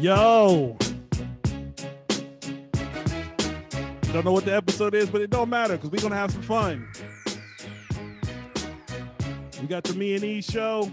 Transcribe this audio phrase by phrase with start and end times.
[0.00, 0.78] Yo.
[4.14, 6.40] Don't know what the episode is, but it don't matter because we're gonna have some
[6.40, 6.88] fun.
[9.60, 10.90] We got the Me and E show.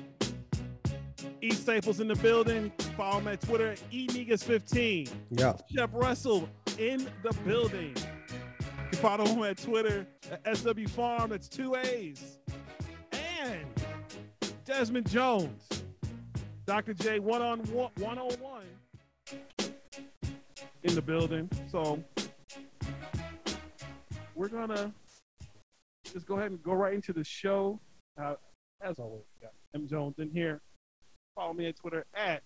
[1.41, 2.69] E Staples in the building.
[2.97, 5.09] Follow him at Twitter at eNegas15.
[5.31, 5.53] Yeah.
[5.73, 7.95] Chef Russell in the building.
[8.91, 11.29] You follow him at Twitter at SW Farm.
[11.29, 12.39] That's two A's.
[13.13, 13.65] And
[14.65, 15.63] Desmond Jones,
[16.65, 16.93] Dr.
[16.93, 18.65] J one on one, 101
[20.83, 21.49] in the building.
[21.69, 22.03] So
[24.35, 24.93] we're gonna
[26.13, 27.79] just go ahead and go right into the show.
[28.21, 28.35] Uh,
[28.81, 30.61] as always, got M Jones in here.
[31.35, 32.43] Follow me at Twitter at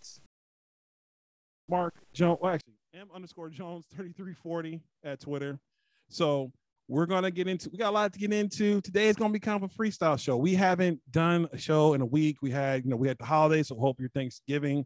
[1.69, 2.39] Mark Jones.
[2.41, 5.59] Well, actually, M underscore Jones 3340 at Twitter.
[6.09, 6.51] So
[6.87, 8.81] we're gonna get into we got a lot to get into.
[8.81, 10.35] Today is gonna be kind of a freestyle show.
[10.37, 12.37] We haven't done a show in a week.
[12.41, 14.85] We had, you know, we had the holidays, so hope your Thanksgiving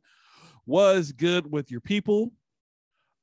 [0.66, 2.32] was good with your people.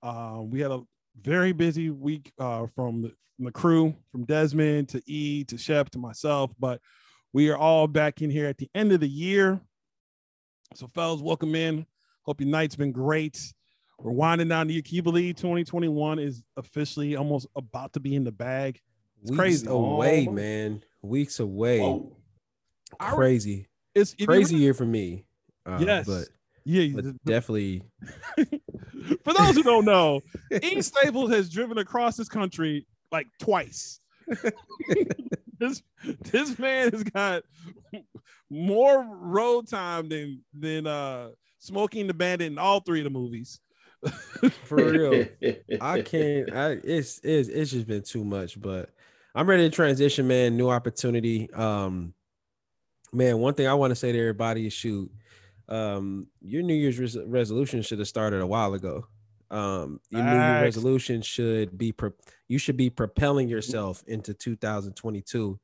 [0.03, 0.83] Um, we had a
[1.21, 5.91] very busy week uh, from, the, from the crew, from Desmond to E to Shep
[5.91, 6.81] to myself, but
[7.33, 9.61] we are all back in here at the end of the year.
[10.75, 11.87] So, fellas, welcome in.
[12.23, 13.53] Hope your night's been great.
[13.99, 14.83] We're winding down the year.
[14.83, 18.81] Can you believe 2021 is officially almost about to be in the bag?
[19.21, 19.67] It's Weeks crazy.
[19.69, 20.33] away, Oh.
[20.33, 20.83] man.
[21.03, 21.81] Weeks away.
[21.81, 22.17] Whoa.
[22.99, 23.69] Crazy.
[23.95, 25.25] It's Crazy year for me.
[25.67, 26.07] Uh, Yes.
[26.07, 26.25] But,
[26.65, 27.83] Yeah, but definitely.
[29.25, 30.21] For those who don't know,
[30.63, 34.01] E Staples has driven across this country like twice.
[35.59, 35.83] this
[36.21, 37.43] this man has got
[38.49, 43.11] more road time than than uh Smokey and the Bandit in all three of the
[43.11, 43.61] movies.
[44.65, 45.27] For real.
[45.81, 46.53] I can't.
[46.53, 48.91] I it's it's it's just been too much, but
[49.35, 50.57] I'm ready to transition, man.
[50.57, 51.51] New opportunity.
[51.53, 52.15] Um,
[53.13, 55.11] man, one thing I want to say to everybody is shoot.
[55.73, 59.07] Um, your New Year's res- resolution should have started a while ago.
[59.51, 62.13] Um, your New Year's resolution should be pro-
[62.49, 65.59] you should be propelling yourself into 2022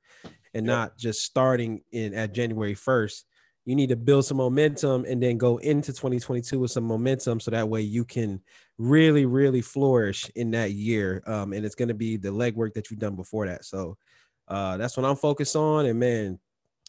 [0.54, 0.72] and Yeah.
[0.72, 3.24] not just starting in at January 1st.
[3.66, 7.50] You need to build some momentum and then go into 2022 with some momentum so
[7.50, 8.40] that way you can
[8.78, 11.22] really, really flourish in that year.
[11.26, 13.66] Um, and it's going to be the legwork that you've done before that.
[13.66, 13.98] So
[14.48, 15.84] uh, that's what I'm focused on.
[15.84, 16.38] And man,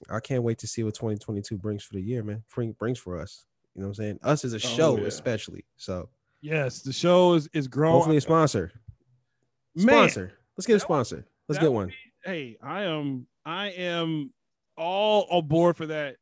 [0.10, 2.44] I can't wait to see what 2022 brings for the year, man.
[2.54, 3.46] Bring, brings for us.
[3.76, 4.20] You know what I'm saying?
[4.24, 5.06] Us as a show, yeah.
[5.08, 5.66] especially.
[5.78, 6.10] So
[6.42, 7.96] Yes, the show is is growing.
[7.96, 8.72] hopefully a sponsor.
[8.74, 10.34] Oh, Man, Sponsor.
[10.58, 11.26] Let's get a that would- sponsor.
[11.48, 11.88] Let's get one.
[11.88, 11.94] be-
[12.24, 14.32] hey, I am I am
[14.78, 16.16] all aboard for that.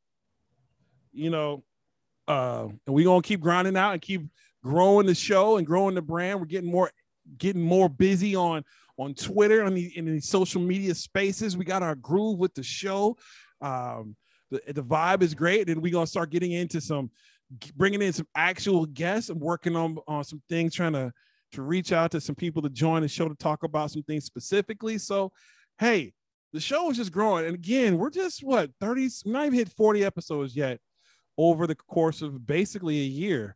[1.13, 1.63] You know,
[2.27, 4.23] uh, and we're gonna keep grinding out and keep
[4.63, 6.39] growing the show and growing the brand.
[6.39, 6.91] We're getting more
[7.37, 8.63] getting more busy on
[8.97, 11.55] on Twitter on the in these social media spaces.
[11.57, 13.17] We got our groove with the show.
[13.61, 14.15] Um,
[14.51, 17.11] the, the vibe is great, and we're gonna start getting into some
[17.75, 21.11] bringing in some actual guests and working on on some things, trying to
[21.53, 24.25] to reach out to some people to join the show to talk about some things
[24.25, 24.97] specifically.
[24.97, 25.31] So,
[25.79, 26.13] hey,
[26.53, 27.45] the show is just growing.
[27.45, 30.79] And again, we're just what 30, not even hit 40 episodes yet
[31.37, 33.55] over the course of basically a year.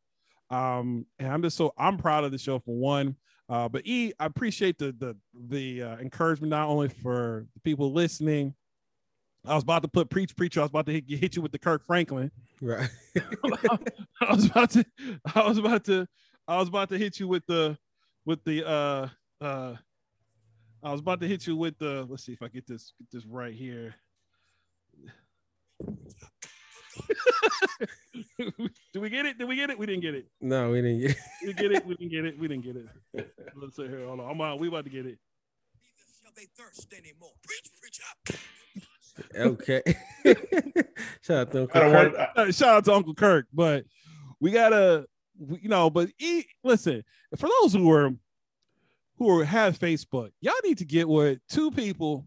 [0.49, 3.15] Um, and I'm just so I'm proud of the show for one.
[3.49, 5.17] Uh, but E, I appreciate the the
[5.49, 8.53] the uh, encouragement not only for the people listening.
[9.45, 10.59] I was about to put preach preacher.
[10.59, 12.31] I was about to hit, hit you with the Kirk Franklin.
[12.61, 12.89] Right.
[14.21, 14.85] I was about to
[15.33, 16.07] I was about to
[16.47, 17.77] I was about to hit you with the
[18.25, 19.07] with the uh
[19.41, 19.75] uh
[20.83, 23.09] I was about to hit you with the let's see if I get this get
[23.11, 23.95] this right here.
[28.93, 29.39] Do we get it?
[29.39, 29.79] Did we get it?
[29.79, 30.27] We didn't get it.
[30.39, 31.17] no, we didn't get it.
[31.45, 31.85] We get it.
[31.85, 32.39] We didn't get it.
[32.39, 33.33] We didn't get it.
[33.55, 34.05] Let's see here.
[34.05, 34.29] Hold on.
[34.29, 34.59] I'm out.
[34.59, 35.17] We about to get it.
[35.81, 37.31] Neither shall they thirst anymore.
[37.41, 38.37] Preach, preach up.
[39.35, 39.81] Okay.
[41.21, 41.93] Shout out to Uncle Kirk.
[41.93, 42.17] want.
[42.17, 43.85] I, Uh, shout out to Uncle Kirk, but
[44.39, 45.05] we gotta,
[45.61, 47.03] you know, but e, listen,
[47.37, 48.11] for those who are
[49.17, 52.25] who are, have Facebook, y'all need to get with two people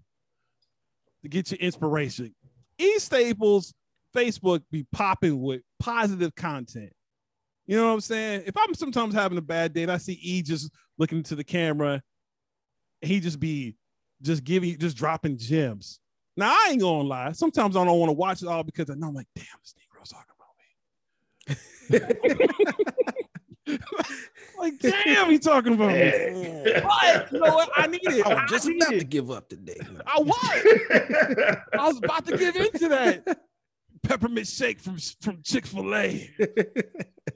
[1.23, 2.35] to get your inspiration.
[2.79, 3.75] E Staples
[4.15, 6.93] Facebook be popping with positive content.
[7.67, 8.45] You know what I'm saying?
[8.47, 11.45] If I'm sometimes having a bad day and I see E just looking into the
[11.45, 12.03] camera,
[13.01, 13.77] he just be
[14.23, 15.99] just giving, just dropping gems.
[16.37, 17.33] Now I ain't gonna lie.
[17.33, 19.75] Sometimes I don't want to watch it all because I know I'm like, damn, this
[19.79, 20.55] Negro's talking about
[23.69, 23.79] me.
[24.59, 26.01] like, damn, he talking about me.
[26.65, 26.81] Yeah.
[26.83, 27.71] But you know what?
[27.77, 28.27] I need it.
[28.27, 28.99] I I was just need about it.
[29.01, 29.79] to give up today.
[30.07, 31.61] I was.
[31.79, 33.41] I was about to give into that
[34.05, 36.31] peppermint shake from from Chick Fil A.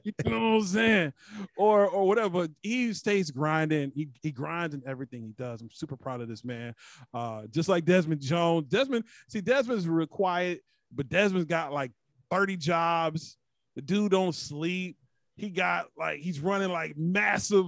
[0.04, 1.12] You know what I'm saying?
[1.56, 2.48] Or or whatever.
[2.62, 3.92] He stays grinding.
[3.94, 5.60] He he grinds in everything he does.
[5.60, 6.74] I'm super proud of this man.
[7.12, 8.68] Uh, just like Desmond Jones.
[8.68, 10.62] Desmond, see, Desmond's real quiet,
[10.92, 11.92] but Desmond's got like
[12.30, 13.36] 30 jobs.
[13.76, 14.96] The dude don't sleep.
[15.36, 17.66] He got like he's running like massive.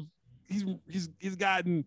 [0.49, 1.85] He's he's he's gotten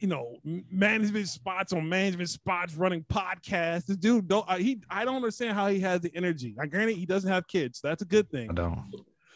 [0.00, 0.36] you know
[0.70, 3.86] management spots on management spots, running podcasts.
[3.86, 6.54] This dude don't I, he I don't understand how he has the energy.
[6.56, 7.80] Like granted, he doesn't have kids.
[7.80, 8.50] So that's a good thing.
[8.50, 8.84] I don't.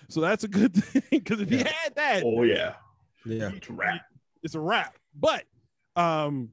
[0.08, 2.74] So that's a good thing because if he had that, Oh yeah.
[3.24, 3.50] Yeah.
[3.54, 4.00] It's a wrap.
[4.42, 4.96] it's a wrap.
[5.18, 5.44] But
[5.96, 6.50] um,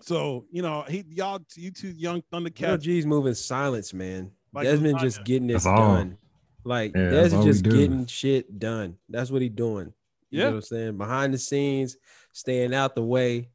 [0.00, 2.80] so you know, he y'all you two young Karl Thundercats.
[2.82, 4.30] G's moving silence, man.
[4.52, 5.94] Like Desmond just getting this That's all.
[5.94, 6.18] done.
[6.64, 8.96] Like Yeah, that's Des is just getting shit done.
[9.08, 9.92] That's what he doing.
[10.30, 10.44] You Yeah.
[10.44, 10.98] know what I'm saying?
[10.98, 11.96] Behind the scenes,
[12.32, 13.48] staying out the way,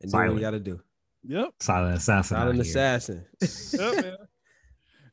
[0.00, 0.34] and doing what Silent.
[0.34, 0.80] you gotta do.
[1.24, 1.50] Yep.
[1.60, 2.36] Silent assassin.
[2.36, 2.70] Silent out here.
[2.70, 3.24] assassin.
[3.80, 4.16] Yep, man.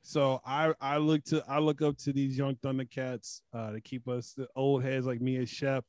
[0.02, 4.08] So I I look to I look up to these young Thundercats uh, to keep
[4.08, 5.86] us the old heads like me and Shep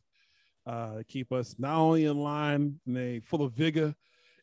[0.66, 3.94] uh, to keep us not only in line and they full of vigor.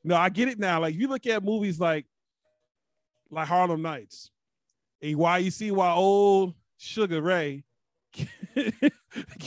[0.04, 0.80] No, I get it now.
[0.82, 2.06] Like you look at movies like
[3.30, 4.32] like Harlem Nights,
[5.02, 7.64] and why you see why old Sugar Ray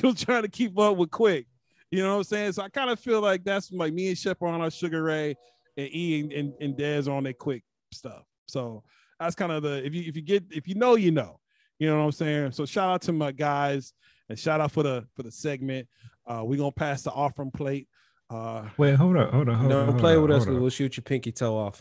[0.03, 1.47] was trying to keep up with Quick.
[1.91, 2.53] You know what I'm saying?
[2.53, 5.37] So I kind of feel like that's like me and Shep on our Sugar Ray
[5.77, 8.23] and E and, and, and Dez on their quick stuff.
[8.47, 8.85] So
[9.21, 11.39] that's kind of the if you if you get if you know you know
[11.79, 13.93] you know what i'm saying so shout out to my guys
[14.29, 15.87] and shout out for the for the segment
[16.27, 17.87] uh we're gonna pass the offering plate
[18.31, 19.87] uh Wait, hold up, hold up, hold up.
[19.89, 20.45] Don't play up, with us.
[20.45, 20.61] hold 'cause.
[20.61, 21.81] We'll shoot your pinky toe off.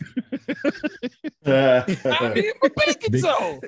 [1.46, 3.60] I mean, we're making Big- so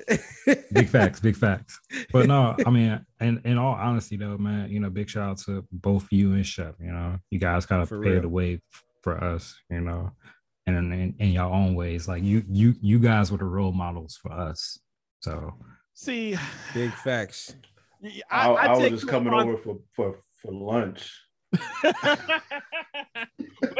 [0.73, 1.79] big facts, big facts.
[2.11, 5.37] But no, I mean, in, in all honesty, though, man, you know, big shout out
[5.39, 6.75] to both you and Shep.
[6.79, 8.21] You know, you guys kind of For paved real.
[8.23, 8.61] the way
[9.01, 9.55] for us.
[9.69, 10.11] You know,
[10.67, 13.71] and in, in, in your own ways, like you, you, you guys were the role
[13.73, 14.79] models for us.
[15.21, 15.53] So
[15.93, 16.35] see
[16.73, 17.55] Big facts.
[18.29, 21.11] I, I, was just coming on- over for for for lunch.
[21.83, 21.95] Wait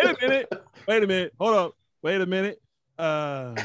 [0.06, 0.54] a minute
[0.88, 2.62] wait a minute hold up wait a minute
[3.00, 3.56] uh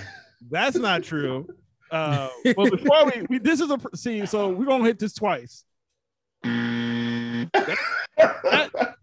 [0.50, 1.46] that's not true
[1.90, 5.64] uh well before we, we this is a see so we're gonna hit this twice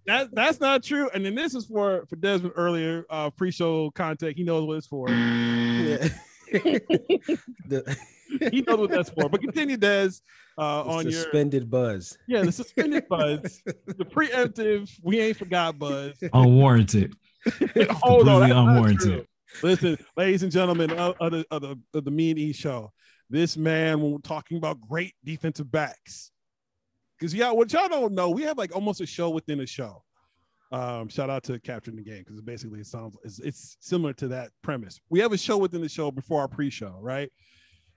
[0.05, 1.09] that that's not true.
[1.13, 4.37] And then this is for for Desmond earlier, uh pre-show contact.
[4.37, 5.09] He knows what it's for.
[5.09, 6.07] Yeah.
[7.67, 7.97] the
[8.51, 9.29] He knows what that's for.
[9.29, 10.09] But continue, Des,
[10.57, 12.17] uh the on your suspended buzz.
[12.27, 16.13] yeah, the suspended buzz, the preemptive, we ain't forgot buzz.
[16.33, 17.13] unwarranted.
[17.45, 18.99] Hold on, Completely that's not unwarranted.
[19.01, 19.25] true.
[19.63, 22.91] Listen, ladies and gentlemen of, of the, of the of the Me and E show,
[23.29, 26.31] this man when we're talking about great defensive backs.
[27.17, 30.03] Because yeah, what y'all don't know, we have like almost a show within a show.
[30.75, 34.27] Um, shout out to capturing the game because basically it sounds it's, it's similar to
[34.27, 34.99] that premise.
[35.09, 37.31] We have a show within the show before our pre-show, right?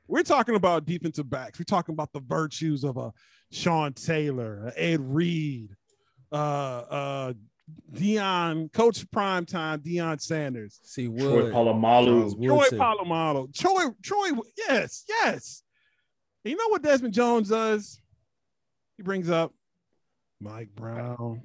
[0.06, 1.58] We're talking about defensive backs.
[1.58, 3.12] We're talking about the virtues of a
[3.50, 5.74] Sean Taylor, a Ed Reed,
[6.30, 7.32] uh, uh,
[7.92, 11.52] Deion, Coach Primetime, Deion Sanders, See Troy Wood.
[11.52, 12.06] Polamalu.
[12.06, 12.78] Charles Troy Woodson.
[12.78, 15.64] Polamalu, Troy, Troy, yes, yes.
[16.44, 18.00] And you know what Desmond Jones does?
[18.96, 19.52] He brings up
[20.40, 21.42] Mike Brown.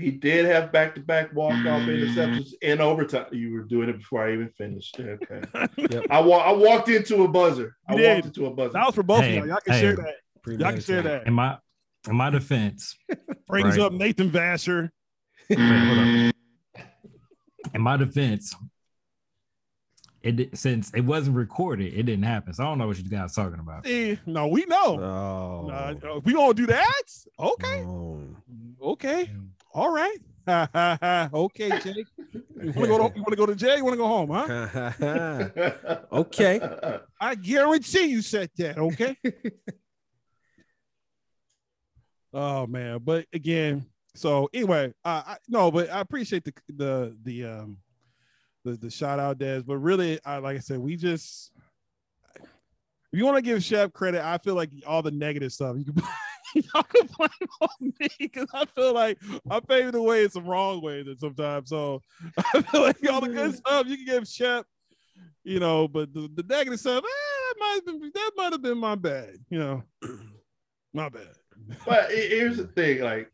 [0.00, 3.26] He did have back to back walk off interceptions in overtime.
[3.32, 4.98] You were doing it before I even finished.
[4.98, 5.42] Okay.
[5.90, 6.06] Yep.
[6.10, 7.76] I, wa- I walked into a buzzer.
[7.88, 8.72] I You walked into a buzzer.
[8.74, 9.48] That was for both Hey, of y'all.
[9.48, 9.80] Y'all can hey.
[9.80, 10.14] share that.
[10.60, 11.26] Y'all can share that.
[11.26, 11.58] In my
[12.08, 12.96] in my defense,
[13.46, 13.80] Brings Right.
[13.86, 14.90] up Nathan Vasher.
[15.50, 16.32] wait.
[17.74, 18.54] In my defense,
[20.22, 22.52] it since it wasn't recorded, it didn't happen.
[22.54, 23.86] So I don't know what you guys are talking about.
[23.86, 25.00] Eh, no, we know.
[25.00, 25.70] Oh.
[25.70, 27.02] Uh, we gonna do that?
[27.38, 28.20] Okay, Oh.
[28.82, 29.30] okay,
[29.72, 30.18] all right.
[31.32, 32.06] Okay, Jake.
[32.62, 33.08] You wanna go?
[33.08, 33.76] To, you wanna go to jail?
[33.76, 34.30] You wanna go home?
[34.30, 36.00] Huh?
[36.12, 36.60] Okay.
[37.20, 38.78] I guarantee you said that.
[38.78, 39.16] Okay.
[42.32, 47.44] oh man, but again, so anyway, uh, I no, but I appreciate the the the
[47.44, 47.76] um
[48.64, 49.62] the the shout out, Des.
[49.62, 51.52] But really, I like I said, we just
[53.12, 55.84] if you want to give Shep credit, I feel like all the negative stuff you
[55.84, 56.02] can.
[56.54, 60.46] Y'all can blame on me because I feel like I paved the way in some
[60.46, 61.68] wrong ways and sometimes.
[61.68, 62.02] So
[62.54, 64.66] I feel like all the good stuff you can give Shep,
[65.44, 68.62] you know, but the, the negative stuff, eh, that might have been that might have
[68.62, 69.82] been my bad, you know,
[70.92, 71.28] my bad.
[71.86, 73.30] but here's the thing like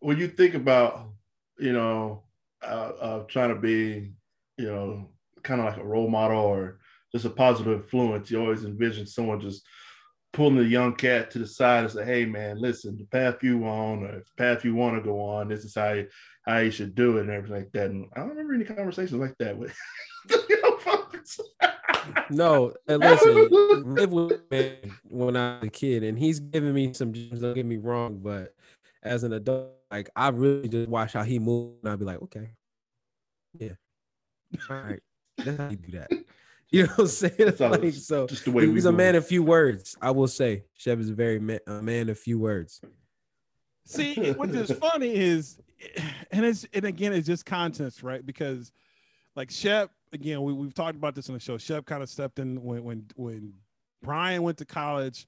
[0.00, 1.08] when you think about
[1.58, 2.22] you know
[2.62, 4.12] uh, uh trying to be
[4.56, 5.08] you know
[5.42, 6.78] kind of like a role model or
[7.12, 9.66] just a positive influence you always envision someone just
[10.32, 13.64] pulling the young cat to the side and say hey man listen the path you
[13.64, 16.08] on or the path you want to go on this is how you,
[16.46, 19.20] how you should do it and everything like that and i don't remember any conversations
[19.20, 19.76] like that with.
[22.30, 23.48] No, and listen,
[23.94, 27.40] live with me when I was a kid, and he's giving me some gems.
[27.40, 28.54] Don't get me wrong, but
[29.02, 32.22] as an adult, like I really just watch how he moves, and I'd be like,
[32.22, 32.50] okay,
[33.58, 33.72] yeah,
[34.68, 35.00] all right,
[35.38, 36.10] that's how you do that.
[36.74, 37.34] You know what I'm saying?
[37.38, 39.24] That's all- Like, so just the way we he's a man move.
[39.24, 39.94] of few words.
[40.00, 42.80] I will say, Shep is a very ma- a man of few words.
[43.84, 45.58] See, what is funny is,
[45.96, 48.24] eh, and it's and again, it's just context, right?
[48.24, 48.72] Because
[49.36, 51.58] like Shep, again, we, we've talked about this on the show.
[51.58, 53.52] Shep kind of stepped in when when when
[54.02, 55.26] Brian went to college,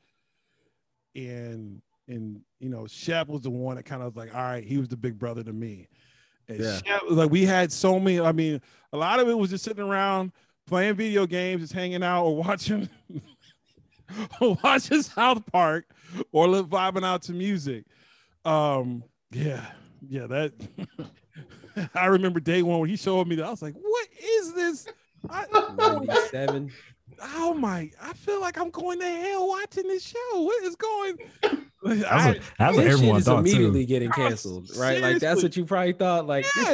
[1.14, 4.64] and and you know, Shep was the one that kind of was like, all right,
[4.64, 5.88] he was the big brother to me.
[6.48, 6.78] And Yeah.
[6.84, 8.20] Shep, like we had so many.
[8.20, 8.60] I mean,
[8.92, 10.32] a lot of it was just sitting around
[10.66, 12.88] playing video games, just hanging out or watching
[14.40, 15.86] or watching South Park
[16.32, 17.84] or li- vibing out to music.
[18.44, 19.66] Um, yeah,
[20.08, 20.52] yeah, that
[21.94, 24.86] I remember day one when he showed me that I was like, what is this?
[25.28, 26.70] I, oh, 97.
[27.22, 30.40] Oh my, I feel like I'm going to hell watching this show.
[30.40, 31.16] What is going?
[31.82, 33.86] That's I, what, that's what This shit everyone is thought immediately too.
[33.86, 35.02] getting Oh, canceled, right?
[35.02, 36.26] Like that's what you probably thought.
[36.26, 36.72] Like yes,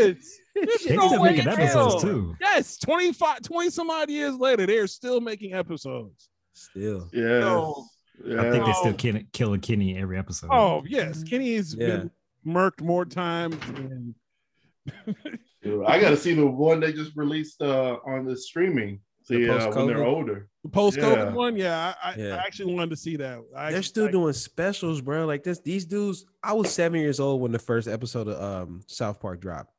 [0.54, 2.00] there's They no still making episodes hell.
[2.00, 2.36] too.
[2.40, 6.28] Yes, 25, 20 some odd years later, they're still making episodes.
[6.52, 7.08] still.
[7.12, 7.40] Yes.
[7.40, 7.86] No.
[8.24, 8.40] Yeah.
[8.40, 8.94] I think they're still Oh.
[8.94, 10.50] kill, killing Kenny every episode.
[10.52, 11.86] Oh yes, Kenny's Yeah.
[11.88, 12.10] been
[12.46, 13.56] murked more times.
[13.66, 14.14] than-
[15.86, 19.00] I got to see the one they just released uh, on the streaming.
[19.30, 20.48] See The uh, when they're older.
[20.64, 21.32] The post COVID Yeah.
[21.32, 22.34] one, yeah, I, I, Yeah.
[22.36, 23.38] I actually wanted to see that.
[23.56, 25.24] I, They're still I- doing specials, bro.
[25.26, 26.26] Like this, these dudes.
[26.42, 29.70] I was seven years old when the first episode of um South Park dropped.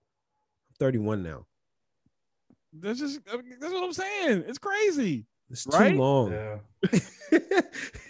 [0.71, 1.45] I'm 31 now.
[2.73, 4.45] That's just that's what I'm saying.
[4.47, 5.25] It's crazy.
[5.49, 5.91] It's Right?
[5.91, 6.31] too long.
[6.31, 6.57] Yeah.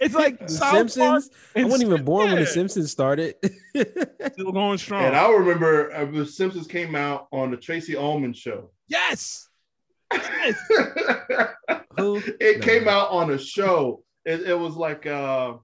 [0.03, 1.29] It's like The South Park Simpsons.
[1.55, 3.36] I wasn't even born when the Simpsons started.
[4.33, 5.03] Still going strong.
[5.03, 8.71] And I remember uh, the Simpsons came out on the Tracey Ullman show.
[8.88, 9.48] yes.
[11.98, 12.22] Who?
[12.39, 12.65] it No.
[12.65, 14.03] came out on a show.
[14.25, 15.56] It, it was like uh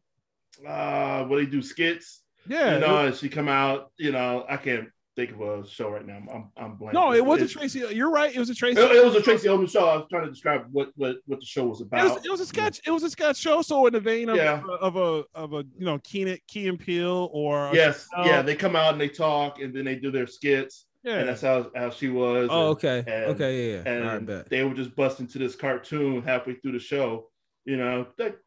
[0.68, 2.76] uh what they do skits, Yeah.
[2.76, 6.06] you know, and she come out, you know, I can't think of a show right
[6.06, 6.18] now.
[6.32, 6.94] I'm I'm blank.
[6.94, 7.84] no, it wasn't It, Tracey.
[7.92, 8.36] You're right.
[8.36, 8.82] It was a Tracey.
[8.82, 9.88] it, it was a Tracey Ullman show.
[9.88, 12.16] I was trying to describe what what, what the show was It about.
[12.16, 12.82] was, it was a sketch.
[12.86, 13.62] It was a sketch show.
[13.62, 14.62] So in the vein of, Yeah.
[14.82, 18.76] of a of a you know Keenan Key and Peele or yes, yeah, they come
[18.76, 21.90] out and they talk and then they do their skits, yeah and that's how how
[21.90, 22.50] she was.
[22.52, 23.00] Oh, and- okay.
[23.08, 23.90] and- okay, yeah, yeah.
[23.92, 27.30] and right, they would just bust into this cartoon halfway through the show.
[27.66, 28.38] You know, that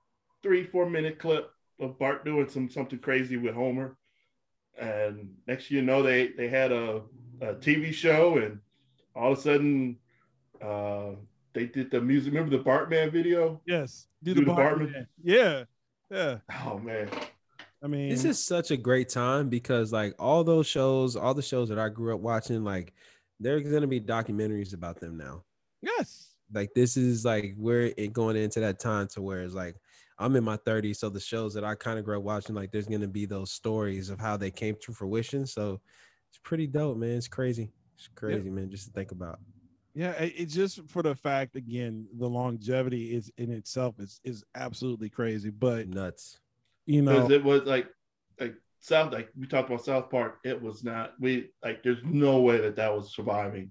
[0.42, 3.96] three four minute clip of Bart doing some something crazy with Homer,
[4.78, 7.02] and next you know they they had a,
[7.40, 8.60] a TV show, and
[9.14, 9.96] all of a sudden,
[10.62, 11.10] uh,
[11.52, 12.32] they did the music.
[12.32, 13.60] Remember the Bartman video?
[13.66, 14.92] yes do Do the the Bartman.
[14.92, 15.06] Bartman?
[15.22, 15.64] Yeah,
[16.10, 16.38] yeah.
[16.66, 17.08] Oh man,
[17.82, 21.42] I mean, This is such a great time because like all those shows, all the
[21.42, 22.92] shows that I grew up watching, like
[23.38, 25.44] there's gonna be documentaries about them now.
[25.82, 26.26] yes.
[26.52, 29.76] Like this is like we're going into that time to where it's like
[30.18, 32.72] I'm in my 30s, so the shows that I kind of grew up watching, like
[32.72, 35.46] there's gonna be those stories of how they came to fruition.
[35.46, 35.80] So
[36.28, 37.10] it's pretty dope, man.
[37.16, 37.70] It's crazy.
[37.96, 39.38] It's crazy, man, just to think about.
[39.94, 45.08] Yeah, it's just for the fact again, the longevity is in itself is is absolutely
[45.08, 45.50] crazy.
[45.50, 46.38] But Nuts.
[46.86, 47.88] You know, because it was like
[48.38, 50.38] like South like we talked about South Park.
[50.44, 51.82] It was not we like.
[51.82, 53.70] There's no way that that was surviving.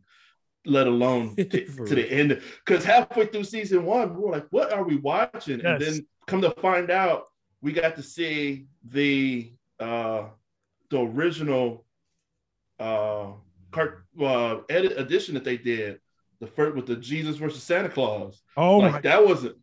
[0.66, 4.74] Let alone to, to the end, because halfway through season one, we were like, "What
[4.74, 7.24] are we watching?" And then come to find out,
[7.62, 10.26] we got to see the uh
[10.90, 11.86] the original
[12.80, 13.32] uh
[13.72, 16.00] cart uh edit edition that they did
[16.40, 18.42] the first with the Jesus versus Santa Claus.
[18.58, 19.58] oh like my, that wasn't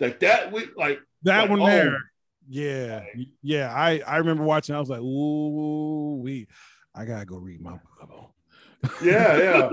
[0.00, 0.52] like that.
[0.52, 1.98] We like that like, one oh,
[2.48, 3.04] Yeah,
[3.42, 3.72] yeah.
[3.74, 4.74] I I remember watching.
[4.74, 6.46] I was like, ooh, we.
[6.94, 8.34] I gotta go read my Bible.
[9.02, 9.70] Yeah,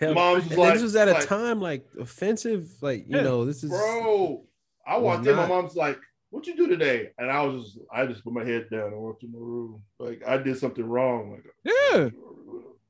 [0.00, 0.12] yeah.
[0.12, 3.22] Mom's and like, this was at a like, time like offensive, like you Yeah.
[3.22, 4.44] know, this is bro.
[4.86, 5.36] I walked in.
[5.36, 5.98] My mom's like,
[6.30, 8.96] "What you do today?" And I was just, I just put my head down and
[8.96, 9.82] walked in my room.
[9.98, 11.32] Like I did something wrong.
[11.32, 11.44] Like,
[11.92, 12.08] Yeah,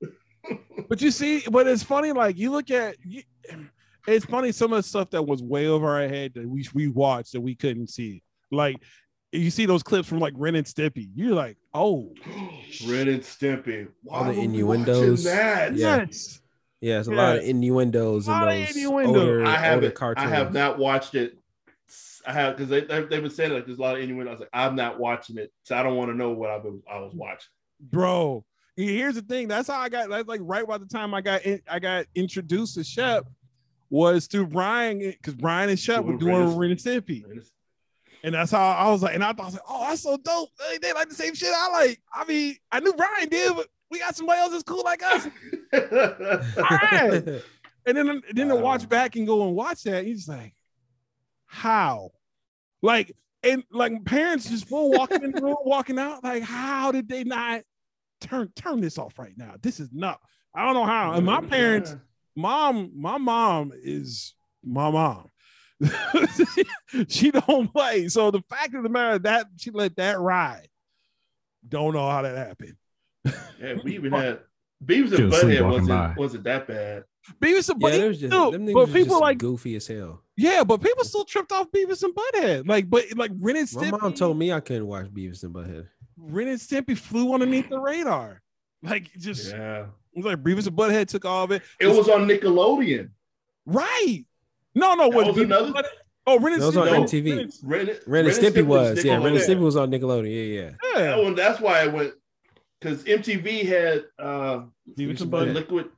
[0.89, 2.13] but you see, but it's funny.
[2.13, 3.23] Like you look at, you,
[4.09, 6.89] it's funny some of the stuff that was way over our head that we we
[6.89, 8.23] watched that we couldn't see.
[8.53, 8.77] Like
[9.33, 11.09] you see those clips from like Ren and Stimpy.
[11.15, 12.13] You're like, oh,
[12.87, 13.89] Ren and Stimpy.
[14.03, 15.25] Why All the innuendos.
[15.25, 15.75] watching That?
[15.75, 15.97] Yeah.
[15.99, 16.41] yes.
[16.81, 19.21] yeah, it's a lot of innuendos in Lot of those innuendo.
[19.21, 19.95] older, I older haven't.
[19.95, 20.27] cartoons.
[20.31, 21.39] I have not watched it.
[22.27, 24.29] I have because they, they they've been saying like there's a lot of innuendos.
[24.29, 26.63] I was like, I'm not watching it, so I don't want to know what I've
[26.63, 27.49] been, I was watching.
[27.81, 28.45] bro.
[28.77, 29.49] Here's the thing.
[29.49, 30.09] That's how I got.
[30.09, 33.27] That's like right by the time I got in, I got introduced to Shep
[33.91, 37.23] was through Brian because Brian and Shep were Doing doing Ren and- Ren and Stimpy,
[38.23, 39.15] And that's how I was like.
[39.15, 40.51] And I thought, I was like, oh, that's so dope.
[40.59, 42.01] They, they like the same shit I like.
[42.15, 45.29] I mean, I knew Brian did, but we got somebody else that's cool like us.
[46.59, 47.43] All right.
[47.85, 50.55] And then then to watch back and go and watch that, he's like,
[51.47, 52.13] how?
[52.81, 53.11] Like,
[53.43, 57.25] and like parents just full walking in the room, walking out, like, how did they
[57.25, 57.63] not
[58.21, 59.55] turn turn this off right now?
[59.61, 60.21] This is not,
[60.55, 61.15] I don't know how.
[61.15, 61.97] And my oh, parents,
[62.37, 65.29] mom, my mom is my mom.
[67.09, 68.09] she don't play.
[68.09, 70.69] So the fact of the matter that she let that ride.
[71.69, 72.77] Don't know how that happened.
[73.61, 74.41] Yeah, we even had
[74.85, 76.15] Beavis and was sleepwalking Butthead wasn't by.
[76.17, 77.05] wasn't that bad.
[77.41, 79.87] Beavis and Yeah, Butthead, there's just still- them but was people just like goofy as
[79.87, 80.23] hell.
[80.37, 82.67] yeah, but people still tripped off Beavis and Butthead.
[82.69, 83.93] Like, but like Ren and Stimpy.
[83.93, 85.87] My mom told me I couldn't watch Beavis and Butthead.
[86.17, 88.43] Ren and Stimpy flew underneath the radar.
[88.83, 89.87] Like just Yeah, it
[90.17, 91.63] was like Beavis and Butthead took all of it.
[91.79, 93.11] it was on Nickelodeon.
[93.67, 94.25] Right.
[94.75, 95.83] No, no, That was was another-
[96.27, 97.25] Oh, Ren and That on Stimpy.
[97.25, 97.31] MTV.
[97.65, 99.15] Ren and- Ren, Ren and Stimpy was, yeah.
[99.17, 100.31] Ren and Stimpy was on Nickelodeon.
[100.31, 100.71] Yeah, yeah.
[100.95, 101.23] That Yeah.
[101.25, 102.15] one, that's why I went
[102.81, 104.63] because MTV had uh
[104.97, 105.89] Beavis and the liquid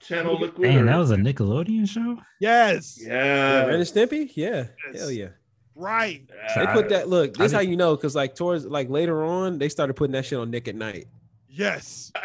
[0.00, 0.60] channel liquid.
[0.70, 2.16] Man, that was a Nickelodeon show.
[2.40, 2.98] Yes.
[3.00, 3.64] yeah.
[3.66, 4.30] Ren and Stimpy.
[4.36, 5.00] Yeah, Yes.
[5.00, 5.28] hell yeah.
[5.74, 6.28] Right.
[6.54, 7.08] They put that.
[7.08, 10.12] Look, this I how you know because like towards like later on they started putting
[10.12, 11.06] that shit on Nick at Night.
[11.48, 12.12] Yes.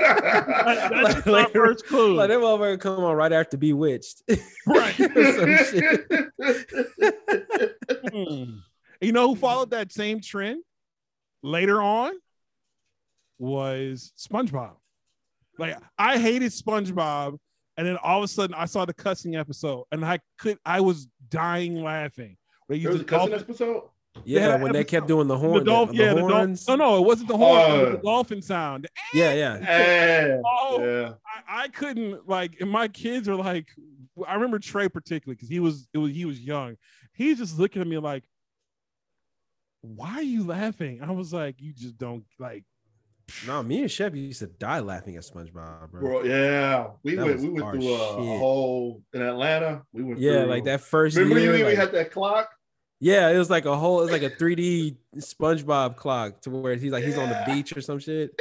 [0.00, 0.90] that.
[0.90, 2.14] That's Like, my later- first clue.
[2.14, 4.22] Like that motherfucker come on right after Bewitched.
[4.66, 4.94] right.
[4.96, 6.30] Some shit.
[8.12, 8.44] Hmm.
[9.00, 10.62] You know who followed that same trend
[11.42, 12.12] later on
[13.38, 14.72] was SpongeBob.
[15.58, 17.38] Like I hated SpongeBob,
[17.76, 20.80] and then all of a sudden I saw the cussing episode, and I could I
[20.80, 22.36] was dying laughing.
[22.68, 23.82] There was a cussing dolphin, episode.
[24.24, 26.20] Yeah, that when they episode- kept doing the the horn, the, dolphin, the yeah, the
[26.20, 26.36] dolphin.
[26.36, 26.68] horns.
[26.68, 27.58] No, no, it wasn't the horn.
[27.70, 28.88] it was the uh, dolphin sound.
[29.14, 29.58] Yeah, yeah.
[29.60, 30.40] Yeah.
[30.44, 31.12] Oh, yeah.
[31.48, 33.68] I, I couldn't like, and my kids are like,
[34.26, 36.76] I remember Trey particularly because he was it was he was young.
[37.14, 38.24] He's just looking at me like,
[39.82, 41.00] why are you laughing?
[41.02, 42.64] I was like, you just don't like.
[43.46, 46.00] No, me and Shep used to die laughing at SpongeBob, bro.
[46.00, 46.88] Bro, yeah.
[47.04, 48.38] We That went we went through a, a shit.
[48.38, 49.82] whole in Atlanta.
[49.92, 51.50] We went Yeah, through, like that first Remember year.
[51.50, 52.50] you even like- had that clock?
[53.00, 56.76] Yeah, it was like a whole, it was like a 3D SpongeBob clock to where
[56.76, 58.38] he's like he's on the beach or some shit.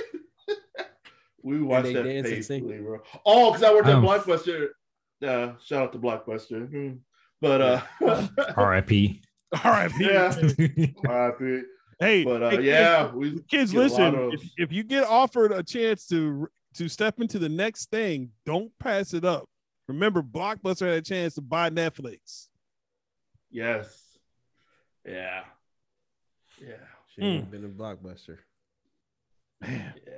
[1.41, 2.61] We watched they that dance and sing.
[2.67, 2.99] faithfully, bro.
[3.25, 4.67] Oh, because I worked at Um, Blockbuster.
[5.25, 6.69] Uh, shout out to Blockbuster.
[6.69, 6.95] Hmm.
[7.41, 7.81] But uh,
[8.57, 9.21] R.I.P.
[9.63, 10.35] All right, Yeah.
[10.57, 11.65] yeah, RIP.
[11.99, 14.15] Hey, but uh, hey, yeah, we kids, get a lot listen.
[14.15, 18.31] of If, if you get offered a chance to to step into the next thing,
[18.45, 19.45] don't pass it up.
[19.87, 22.47] Remember, Blockbuster had a chance to buy Netflix.
[23.49, 24.01] yes,
[25.09, 25.41] yeah,
[26.61, 26.75] yeah,
[27.13, 28.37] Should have been a blockbuster.
[29.61, 30.13] Man, yeah.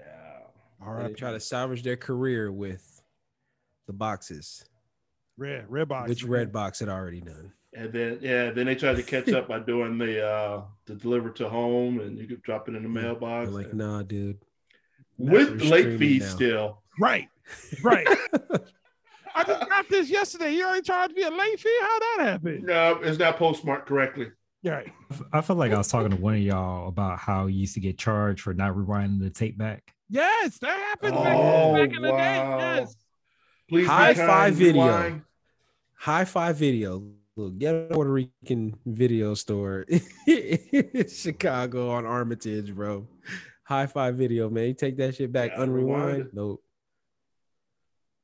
[0.86, 0.98] All right.
[0.98, 3.02] And they right, try to salvage their career with
[3.88, 4.66] the boxes,
[5.38, 7.54] red, red box, which red box had already done.
[7.74, 11.30] And then yeah, then they tried to catch up by doing the uh the deliver
[11.32, 14.40] to home, and you could drop it in the mailbox They're like, and- nah, dude.
[15.18, 16.82] with we're late streaming fees still.
[17.00, 17.30] Right,
[17.82, 18.08] right.
[19.34, 20.52] I just got this yesterday.
[20.52, 21.80] You already charged me a late fee.
[21.82, 22.64] How that happened?
[22.66, 24.28] No, it's not postmarked correctly.
[24.64, 24.92] Right.
[25.34, 27.80] I feel like I was talking to one of y'all about how you used to
[27.80, 29.94] get charged for not rewinding the tape back.
[30.10, 32.38] Yes, that happened back, Oh, back in the day.
[32.40, 32.58] wow.
[32.60, 32.96] Yes.
[33.70, 34.84] Please, High five video.
[34.86, 35.22] rewind.
[35.96, 37.04] High Five Video,
[37.36, 39.86] little a Puerto Rican video store
[40.28, 43.08] in Chicago on Armitage, bro.
[43.64, 44.68] High Five Video, man.
[44.70, 46.20] You take that shit back, Yeah, rewind unrewind.
[46.22, 46.34] it.
[46.34, 46.64] Nope.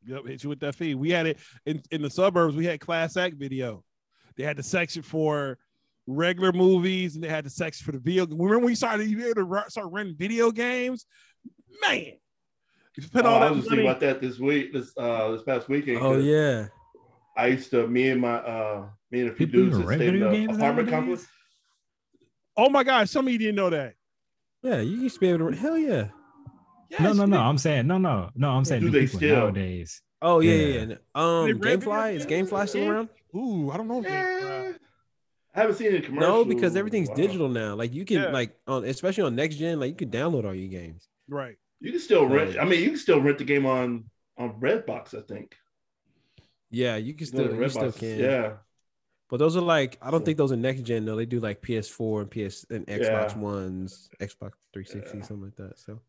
[0.08, 0.96] Yep, hit you with that fee.
[0.96, 2.56] We had it in, in the suburbs.
[2.56, 3.84] We had Class Act video.
[4.38, 5.58] They had the section for
[6.08, 8.26] regular movies, and they had the sex for the video.
[8.26, 11.06] Remember when you started you able to start renting video games?
[11.82, 12.14] Man,
[12.96, 13.90] you spent Oh, all I that was just thinking money.
[13.90, 15.98] about that this week, this uh this past weekend.
[15.98, 16.68] Oh 'cause yeah.
[17.36, 19.88] I used to me and my uh me and a few People dudes even that
[19.88, 21.28] rent stayed in video the games apartment complex.
[22.56, 23.94] Oh my gosh, some of you didn't know that.
[24.64, 26.08] Yeah, you used to be able to hell yeah.
[26.90, 27.38] Yes, no, no, no.
[27.38, 27.42] did.
[27.44, 28.50] I'm saying no, no, no.
[28.50, 29.36] I'm saying Do do they still?
[29.36, 30.02] nowadays.
[30.22, 30.66] Oh yeah, Yeah.
[30.66, 30.86] yeah.
[30.86, 30.96] yeah.
[31.14, 32.50] Um They rent Gamefly, is games?
[32.50, 33.10] Gamefly still around?
[33.36, 34.00] Ooh, I don't know.
[34.00, 34.74] if they- Eh,
[35.58, 36.30] I haven't seen any commercials.
[36.30, 37.16] No, because everything's Wow.
[37.16, 37.76] digital now.
[37.76, 38.30] Like you can Yeah.
[38.30, 41.10] like on especially on next gen, like you can download all your games.
[41.28, 41.58] right.
[41.80, 42.54] You can still rent.
[42.54, 45.14] So- I mean, you can still rent the game on on Redbox.
[45.18, 45.56] I think.
[46.70, 48.20] Yeah, you can still of the you still can.
[48.20, 48.54] Yeah.
[49.30, 51.16] But those are like I don't think those are next gen though.
[51.16, 53.38] They do like PS4 and PS and Xbox Yeah.
[53.40, 55.24] Ones, Xbox 360, Yeah.
[55.24, 55.78] something like that.
[55.80, 56.02] So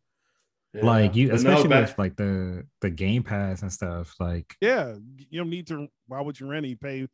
[0.74, 0.84] yeah.
[0.84, 4.14] Like you, But no, especially with like the the Game Pass and stuff.
[4.20, 4.96] Like Yeah,
[5.30, 5.88] you don't need to.
[6.06, 6.70] Why would you rent it?
[6.70, 7.08] You pay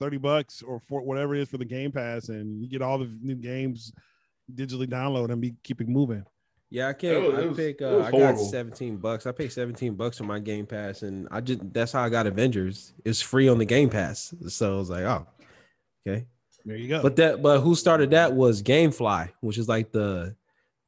[0.00, 2.98] thirty bucks or for whatever it is for the Game Pass, and you get all
[2.98, 3.92] the new games
[4.54, 6.24] digitally download and be keep it moving.
[6.70, 7.24] yeah, I can't.
[7.26, 7.80] was- I was- pick.
[7.82, 9.26] Uh, I got 17 bucks.
[9.26, 12.26] I paid 17 bucks for my Game Pass, and I just that's how I got
[12.26, 12.92] Avengers.
[13.04, 15.26] It's free on the Game Pass, so I was like, oh,
[16.06, 16.26] okay.
[16.64, 17.00] There you go.
[17.00, 20.34] But that, but who started that was GameFly, which is like the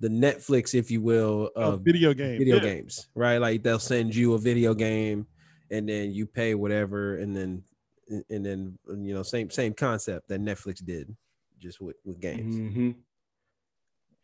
[0.01, 2.63] the Netflix, if you will, Oh, of video game, video yeah.
[2.63, 3.39] games, right?
[3.39, 5.27] Like they'll send you a video game,
[5.71, 7.63] and then you pay whatever, and then
[8.09, 11.15] and then you know same same concept that Netflix did,
[11.59, 12.55] just with with games.
[12.55, 12.95] Mhm.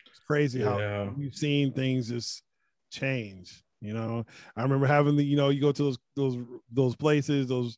[0.07, 1.11] It's crazy how Yeah.
[1.11, 2.43] we've seen things just
[2.91, 3.63] change.
[3.81, 4.25] You know,
[4.57, 6.39] I remember having the, you know, you go to those those
[6.73, 7.77] those places, those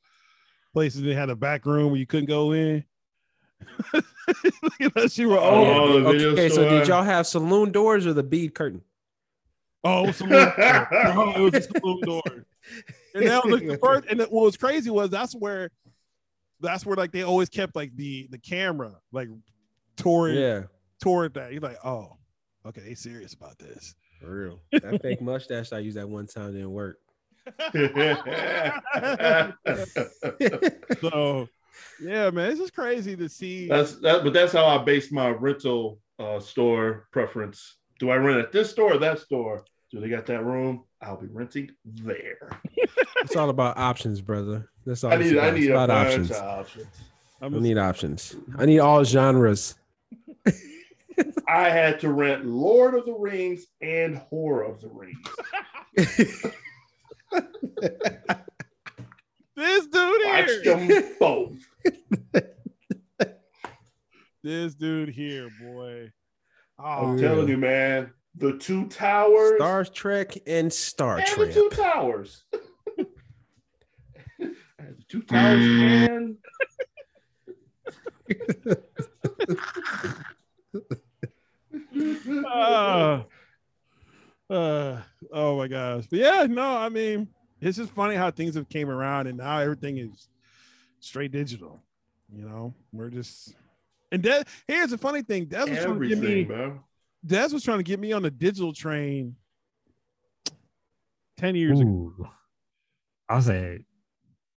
[0.72, 2.84] places that had a back room where you couldn't go in.
[3.92, 4.04] Look
[4.80, 8.06] at that shit were Oh, oh, the video okay, so did y'all have saloon doors
[8.06, 8.82] or the bead curtain?
[9.84, 10.52] oh, it was saloon door.
[11.14, 12.22] No, it was a saloon door.
[13.14, 14.06] And that was the first.
[14.08, 15.70] And what was crazy was that's where,
[16.60, 19.28] that's where like they always kept like the the camera like
[19.96, 20.62] toward Yeah,
[21.02, 21.52] toward that.
[21.52, 22.16] You're like, oh,
[22.66, 23.94] okay, they serious about this.
[24.20, 24.60] for real.
[24.72, 26.98] That fake mustache I used that one time didn't work.
[31.00, 31.48] So,
[32.00, 33.68] yeah, man, it's just crazy to see.
[33.68, 37.76] that's that, but that's how I base my rental uh, store preference.
[37.98, 39.64] Do I rent at this store or that store?
[39.90, 40.84] Do they got that room?
[41.00, 42.50] I'll be renting there.
[43.18, 44.70] It's all about options, brother.
[44.86, 45.12] That's all.
[45.12, 46.30] I need I need a about bunch options.
[46.30, 46.86] of options.
[47.42, 48.36] I'm I just- need options.
[48.58, 49.74] I need all genres.
[51.48, 55.26] I had to rent Lord of the Rings and Horror of the Rings.
[59.56, 60.76] this dude Watch here.
[60.76, 61.58] them both.
[64.42, 66.12] This dude here, boy.
[66.78, 67.28] Oh, I'm Yeah.
[67.28, 68.12] telling you, man.
[68.36, 71.48] The two towers Star Trek and Star and Trek.
[71.48, 72.44] the two towers.
[74.78, 75.64] I had the two towers
[76.10, 76.36] and
[82.46, 83.22] uh,
[84.50, 85.00] uh,
[85.32, 86.04] oh my gosh.
[86.10, 87.28] But yeah, no, I mean,
[87.60, 90.28] it's just funny how things have came around and now everything is
[91.00, 91.82] straight digital.
[92.34, 93.54] You know, we're just
[94.12, 95.46] and that here's the funny thing.
[95.46, 96.80] Des was trying to get me bro.
[97.24, 99.36] Des was trying to get me on the digital train
[101.38, 102.12] 10 years ago.
[103.28, 103.80] I'll say,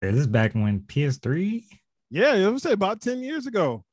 [0.02, 1.64] is back when PS3?
[2.10, 3.84] Yeah, I would say about 10 years ago.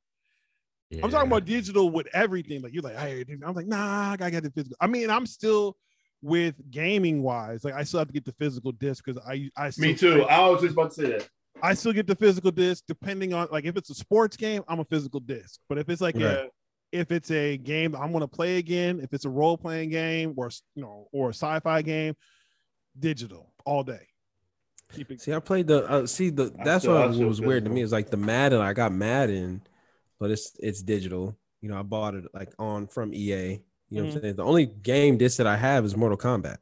[1.04, 2.62] I'm talking about digital with everything.
[2.62, 3.44] Like you're like, hey, dude.
[3.44, 4.78] I'm like, nah, I gotta get the physical.
[4.80, 5.76] I mean, I'm still
[6.22, 9.70] with gaming wise, like I still have to get the physical disc because I I
[9.70, 10.24] still, Me too.
[10.24, 11.30] I was just about to say that.
[11.62, 14.80] I still get the physical disc depending on like if it's a sports game, I'm
[14.80, 15.60] a physical disc.
[15.70, 16.48] But if it's like a
[16.92, 20.34] if it's a game that I'm gonna play again, if it's a role playing game
[20.38, 22.16] or you know or a sci-fi game,
[22.98, 24.08] digital all day.
[24.96, 25.22] Keep it.
[25.22, 25.90] See, I played the.
[25.90, 27.82] Uh, see, the that's still- what still was weird to me.
[27.82, 27.84] physical.
[27.84, 28.62] It's like the Madden.
[28.62, 29.62] I got Madden,
[30.20, 31.38] but it's it's digital.
[31.62, 33.60] You know, I bought it like on from EA.
[33.90, 34.36] You know what I'm saying?
[34.36, 36.58] The only game disc that I have is Mortal Kombat.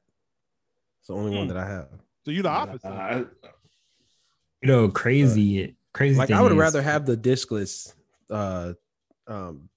[0.99, 1.53] It's the only one Hmm.
[1.53, 1.87] that I have.
[2.25, 2.87] So you're the opposite.
[2.87, 3.17] I,
[4.61, 6.17] You know, crazy, crazy.
[6.17, 7.93] Like thing I would is- rather have the discless
[8.29, 8.73] uh
[9.27, 9.69] um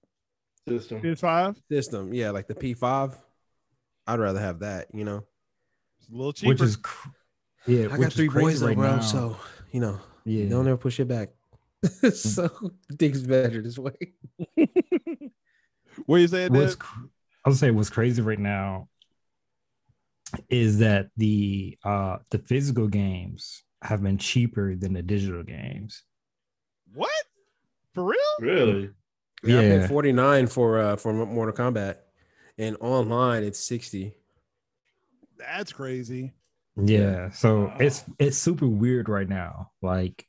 [0.68, 1.00] system.
[1.02, 2.12] PS5, system.
[2.14, 3.16] Yeah, like the P5.
[4.08, 5.24] I'd rather have that, you know.
[5.98, 6.50] it's a little cheaper.
[6.50, 7.08] which is, cr-
[7.66, 8.94] yeah, I got three crazy boys though, right bro.
[8.96, 9.00] now.
[9.00, 9.36] So,
[9.72, 11.30] you know, yeah, don't ever push it back.
[12.12, 12.48] so
[12.98, 13.92] things better this way.
[16.06, 16.52] what you saying?
[16.52, 16.86] what's Dad?
[17.44, 18.88] I'll say what's crazy right now
[20.50, 26.02] is that the uh the physical games have been cheaper than the digital games.
[26.94, 27.10] What?
[27.94, 28.18] For real?
[28.40, 28.90] Really?
[29.44, 29.80] Yeah, I Yeah.
[29.80, 31.96] paid 49 for uh for Mortal Kombat.
[32.58, 34.14] And online it's 60.
[35.38, 36.32] That's crazy.
[36.76, 39.70] Yeah, so it's it's super weird right now.
[39.82, 40.26] Like,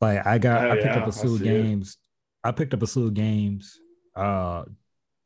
[0.00, 1.62] like I got Oh, I picked yeah, up a slew of see it.
[1.62, 1.98] games.
[2.44, 3.78] I picked up a slew of games,
[4.16, 4.64] uh,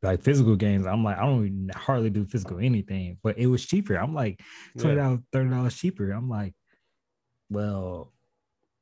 [0.03, 0.85] like physical games.
[0.85, 3.95] I'm like I don't even hardly do physical anything, but it was cheaper.
[3.95, 4.41] I'm like
[4.77, 6.11] twenty dollars, thirty dollars cheaper.
[6.11, 6.53] I'm like,
[7.49, 8.13] well,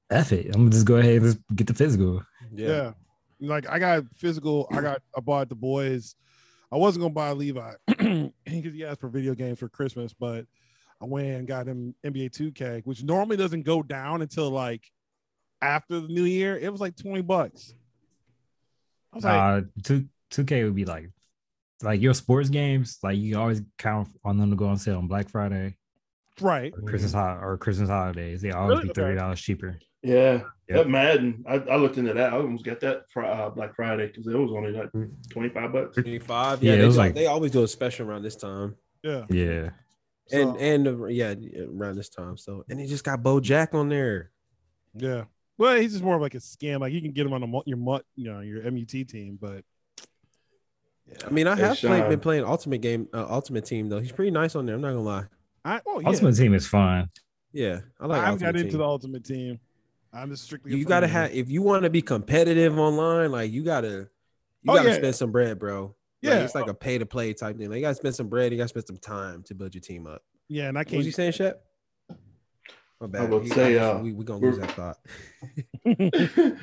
[0.09, 0.47] F it.
[0.47, 2.23] I'm gonna just go ahead and just get the physical.
[2.53, 2.93] Yeah.
[3.39, 4.67] Like I got physical.
[4.71, 6.15] I got I bought the boys.
[6.71, 10.45] I wasn't gonna buy Levi because he asked for video games for Christmas, but
[11.01, 14.83] I went and got him NBA 2K, which normally doesn't go down until like
[15.61, 16.57] after the new year.
[16.57, 17.73] It was like 20 bucks.
[19.11, 21.09] I was like, Uh, two two K would be like,
[21.83, 22.97] like your sports games.
[23.03, 25.75] Like you always count on them to go on sale on Black Friday.
[26.41, 26.73] right.
[26.75, 28.41] or Christmas ho- or Christmas holidays.
[28.41, 28.87] They always Really?
[28.89, 29.77] be thirty dollars cheaper.
[30.03, 30.41] Yeah.
[30.69, 30.77] Yep.
[30.77, 32.33] That Madden, I, I looked into that.
[32.33, 34.89] I almost got that for uh, Black Friday because it was only like
[35.29, 35.93] 25 bucks.
[35.95, 36.63] 25.
[36.63, 38.75] Yeah, Yeah, it they, was do- like- they always do a special around this time.
[39.03, 39.25] Yeah.
[39.29, 39.71] Yeah, And
[40.27, 41.33] So- and uh, yeah,
[41.69, 42.37] around this time.
[42.37, 44.31] So and he just got Bo Jack on there.
[44.95, 45.25] Yeah.
[45.57, 46.79] Well, he's just more of like a scam.
[46.81, 49.37] Like you can get him on a, mu- your mut, you know, your MUT team,
[49.39, 49.63] but
[51.07, 51.17] yeah.
[51.25, 53.99] I mean, I Hey, have played, been playing Ultimate Game, uh, Ultimate Team though.
[53.99, 54.75] He's pretty nice on there.
[54.75, 55.25] I'm not gonna lie.
[55.63, 56.07] I oh yeah.
[56.09, 57.09] Ultimate Team is fun.
[57.53, 58.21] Yeah, I like.
[58.21, 58.77] I haven't Ultimate got into Team.
[58.79, 59.59] the ultimate team.
[60.11, 60.75] I'm just strictly.
[60.75, 64.07] You gotta have if you want to be competitive online, like you gotta, you
[64.67, 64.95] Oh, gotta yeah.
[64.95, 65.95] spend some bread, bro.
[66.25, 66.43] Like, Yeah.
[66.43, 67.69] it's like a pay to play type thing.
[67.69, 68.51] Like, you gotta spend some bread.
[68.51, 70.21] You gotta spend some time to build your team up.
[70.47, 70.93] Yeah, and I can't.
[70.93, 71.63] What was you saying, Shep?
[73.01, 73.29] My bad.
[73.29, 74.97] would He- say, uh, we we gonna lose that thought.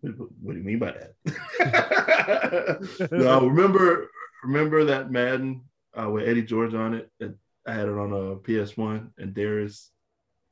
[0.00, 1.14] what do you mean by that?
[3.12, 4.08] no, remember
[4.44, 5.62] remember that Madden
[6.00, 7.10] uh, with Eddie George on it?
[7.20, 7.34] That
[7.66, 9.90] I had it on a PS1 and Darius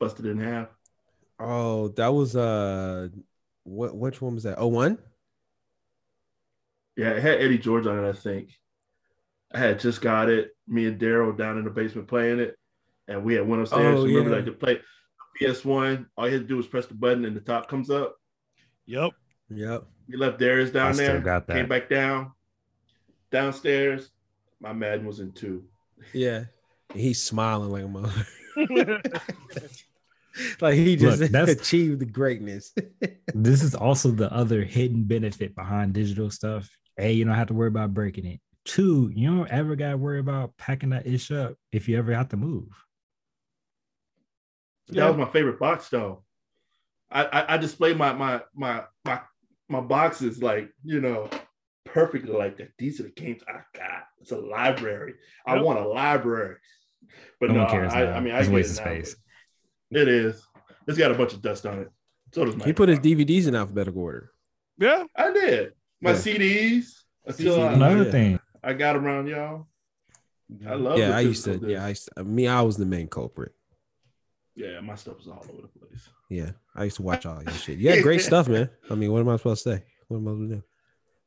[0.01, 0.69] busted in half.
[1.39, 3.09] Oh, that was uh,
[3.65, 4.57] what which one was that?
[4.59, 4.99] Oh, one.
[6.97, 8.51] Yeah, it had Eddie George on it, I think.
[9.53, 10.51] I had just got it.
[10.67, 12.57] Me and Daryl down in the basement playing it,
[13.07, 14.01] and we had went upstairs.
[14.01, 14.37] Oh, Remember, yeah.
[14.37, 14.81] like to play
[15.41, 16.07] PS1.
[16.17, 18.17] All you had to do was press the button, and the top comes up.
[18.87, 19.13] Yep.
[19.51, 19.85] Yep.
[20.09, 21.21] We left Darius down I still there.
[21.21, 21.57] got that.
[21.57, 22.33] Came back down.
[23.31, 24.11] Downstairs,
[24.61, 25.65] my Madden was in two.
[26.13, 26.45] Yeah.
[26.95, 28.13] He's smiling like a mother.
[30.61, 32.73] like he just Look, that's- achieved the greatness.
[33.35, 36.69] this is also the other hidden benefit behind digital stuff.
[36.99, 38.41] A, you don't have to worry about breaking it.
[38.65, 42.13] Two, you don't ever got to worry about packing that ish up if you ever
[42.13, 42.69] have to move.
[44.89, 46.23] That was my favorite box though.
[47.11, 49.21] I, I I display my my my my
[49.69, 51.29] my boxes like you know
[51.85, 52.71] perfectly like that.
[52.79, 54.05] These are the games I got.
[54.21, 55.15] It's a library.
[55.47, 56.57] I want a library.
[57.41, 58.13] But No no, one cares I.
[58.13, 59.17] I mean I It's get waste it of now, space.
[59.93, 60.43] It is.
[60.89, 61.89] It's got a bunch of dust on it.
[62.33, 64.31] So does my he put his DVDs in alphabetical order.
[64.79, 65.05] Yeah.
[65.17, 65.73] I did.
[66.01, 66.17] My Yeah.
[66.17, 67.03] CDs.
[67.27, 67.69] Until CDs.
[67.69, 68.11] I, Another yeah.
[68.11, 69.67] thing, I got around y'all.
[70.67, 71.01] I love it.
[71.01, 71.51] yeah, I used to.
[71.53, 72.03] physical Yeah, I disc.
[72.03, 72.47] used to, me.
[72.47, 73.53] I was the main culprit.
[74.55, 76.09] yeah, my stuff was all over the place.
[76.31, 77.79] Yeah, I used to watch all your shit.
[77.79, 78.71] You had great stuff, man.
[78.91, 79.85] I mean, what am I supposed to say?
[80.09, 80.63] What am I supposed to do?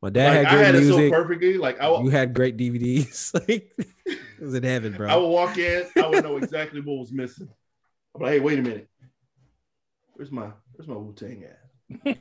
[0.01, 1.12] My dad Like, had I great had it so music.
[1.13, 1.58] perfectly.
[1.58, 3.34] Like I, you had great DVDs.
[3.49, 3.71] like
[4.05, 5.10] it was in heaven, bro.
[5.10, 7.49] I would walk in, I would know exactly what was missing.
[8.15, 8.88] I'm like, hey, wait a minute.
[10.13, 11.59] Where's my where's my Wu Tang at?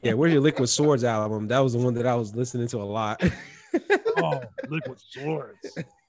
[0.03, 1.49] Yeah, where's your Liquid Swords album?
[1.49, 3.23] That was the one that I was listening to a lot.
[4.21, 5.59] Oh, liquid swords.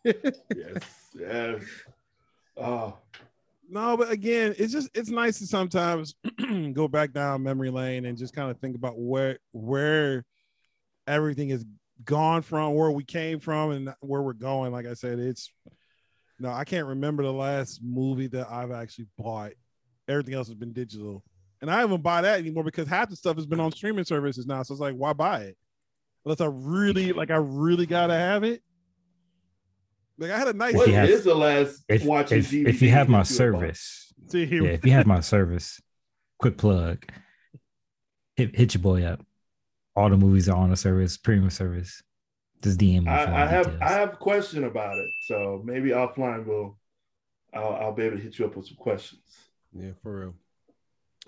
[0.04, 1.62] Yes, yes.
[2.58, 2.98] Oh,
[3.70, 6.16] No, but again, it's just it's nice to sometimes
[6.74, 10.26] go back down memory lane and just kind of think about where where
[11.06, 11.66] everything is
[12.04, 14.72] gone from, where we came from, and where we're going.
[14.72, 15.52] Like I said, it's
[16.40, 19.52] no, I can't remember the last movie that I've actually bought.
[20.08, 21.24] Everything else has been digital,
[21.62, 24.46] and I haven't buy that anymore because half the stuff has been on streaming services
[24.46, 24.64] now.
[24.64, 25.58] So it's like, why buy it?
[26.26, 28.62] Unless I really like, I really gotta have it.
[30.18, 30.74] Like I had a nice.
[30.74, 33.44] what you is the last if, watching if, DVD if you have my that you
[33.46, 33.62] have bought?
[33.62, 35.82] service, See, yeah, if you have my service,
[36.40, 37.06] quick plug,
[38.36, 39.22] hit, hit your boy up.
[39.96, 42.04] All the movies are on the service, premium service.
[42.62, 43.10] Just DM me.
[43.10, 43.82] I, I have details.
[43.82, 46.78] I have a question about it, so maybe offline we'll
[47.54, 49.22] I'll, I'll be able to hit you up with some questions.
[49.74, 50.36] Yeah, for real.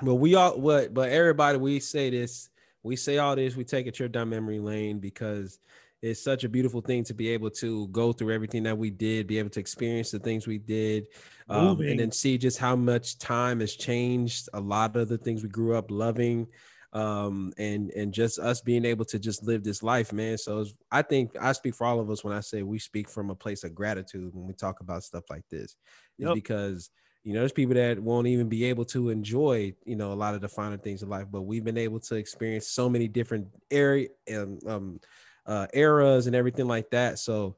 [0.02, 2.50] But we all what but everybody we say this,
[2.84, 5.60] we say all this, we take a trip down memory lane because
[6.02, 9.28] it's such a beautiful thing to be able to go through everything that we did,
[9.28, 11.06] be able to experience the things we did,
[11.48, 15.44] um, and then see just how much time has changed a lot of the things
[15.44, 16.48] we grew up loving.
[16.94, 20.38] Um, and and just us being able to just live this life, man.
[20.38, 23.30] So I think I speak for all of us when I say we speak from
[23.30, 25.78] a place of gratitude when we talk about stuff like this,
[26.18, 26.34] Yep.
[26.34, 26.90] because
[27.24, 30.34] you know, there's people that won't even be able to enjoy, you know, a lot
[30.34, 31.28] of the finer things of life.
[31.32, 35.00] But we've been able to experience so many different area and um,
[35.46, 37.20] uh, eras and everything like that.
[37.20, 37.58] So,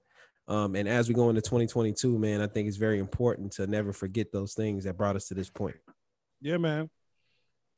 [0.49, 3.93] um, and as we go into 2022, man, I think it's very important to never
[3.93, 5.78] forget those things that brought us to this point.
[6.41, 6.89] yeah, man.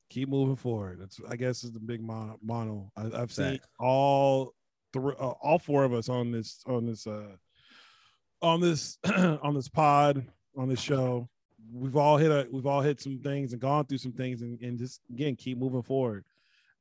[0.09, 0.99] Keep moving forward.
[1.01, 2.37] That's I guess is the big mono.
[2.43, 2.91] mono.
[2.95, 4.53] I, I've seen all
[4.93, 7.35] three, uh, all four of us on this on this uh
[8.41, 11.27] on this on this pod on this show.
[11.73, 14.59] We've all hit a we've all hit some things and gone through some things and,
[14.61, 16.25] and just again keep moving forward.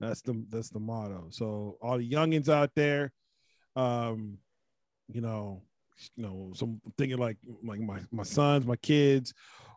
[0.01, 1.27] That's the that's the motto.
[1.31, 3.13] So all the youngins out there,
[3.77, 4.39] um,
[5.13, 5.63] you know,
[6.17, 9.33] you know, some thinking like like my my sons, my kids,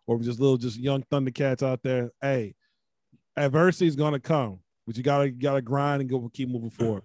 [0.06, 2.12] or just little just young Thundercats out there.
[2.22, 2.56] Hey,
[3.36, 7.04] adversity is gonna come, but you gotta you gotta grind and go keep moving forward.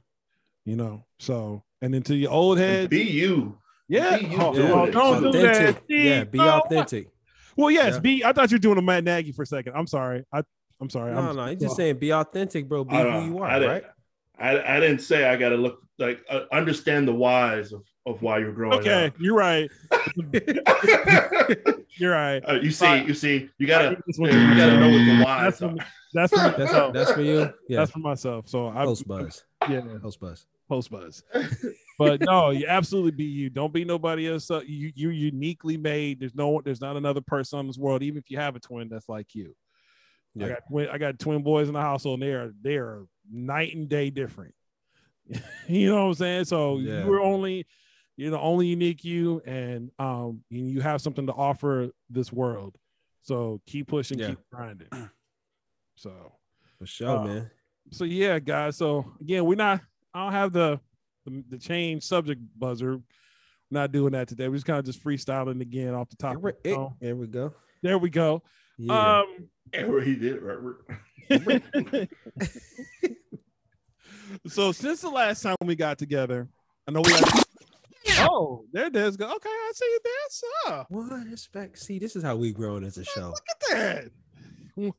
[0.64, 3.58] You know, so and then to your old head, Be you.
[3.88, 5.86] yeah, be you oh, doing oh, don't do authentic.
[5.88, 5.94] that.
[5.94, 7.08] Yeah, be authentic.
[7.56, 8.00] Well, yes, Yeah.
[8.00, 8.24] be.
[8.24, 9.74] I thought you were doing a Matt Nagy for a second.
[9.76, 10.24] I'm sorry.
[10.32, 10.42] I
[10.80, 11.12] I'm sorry.
[11.12, 12.84] No, I'm, no, he's just saying be authentic, bro.
[12.84, 13.84] Be who you are, I didn't, right?
[14.38, 18.20] I, I didn't say I got to look like uh, understand the whys of, of
[18.22, 19.70] why you're growing Okay, you're right.
[21.98, 22.42] You're right.
[22.48, 23.06] Uh, you see, Fine.
[23.06, 25.80] you see, you gotta, you gotta know what the whys That's for, me-
[26.14, 27.52] that's for That's, that's for you.
[27.68, 28.48] Yeah, That's for myself.
[28.48, 30.46] So I post buzz, yeah, post buzz.
[30.68, 31.22] post buzz.
[32.08, 33.50] But no, you absolutely be you.
[33.50, 34.50] Don't be nobody else.
[34.50, 36.20] Uh, You you're uniquely made.
[36.20, 38.88] There's no there's not another person on this world, even if you have a twin
[38.88, 39.54] that's like you.
[40.40, 43.04] I got twin, I got twin boys in the household, and they are they are
[43.30, 44.54] night and day different.
[45.68, 46.44] you know what I'm saying?
[46.46, 47.04] So Yeah.
[47.04, 47.66] you're only
[48.16, 52.76] you're the only unique you, and um and you have something to offer this world.
[53.22, 54.28] So keep pushing, Yeah.
[54.28, 54.88] keep grinding.
[55.96, 56.32] So
[56.78, 57.50] For sure, Uh, man.
[57.90, 58.76] so yeah, guys.
[58.76, 59.80] So again, we're not.
[60.14, 60.80] I don't have the
[61.24, 62.96] the, the change subject buzzer.
[62.96, 63.02] We're
[63.70, 64.48] not doing that today.
[64.48, 66.32] We're just kind of just freestyling again off the top.
[66.32, 67.54] There, we, So, here we go.
[67.82, 68.42] there we go.
[68.78, 69.20] Yeah.
[69.20, 70.78] Um, And where he did, right?
[74.46, 76.48] so since the last time we got together,
[76.86, 77.44] I know we got.
[78.18, 79.26] Oh, there Des go.
[79.26, 80.46] Okay, I see you, Des.
[80.66, 81.78] Oh, What respect?
[81.78, 83.28] See, this is how we growing as a show.
[83.28, 84.10] look at
[84.76, 84.92] that.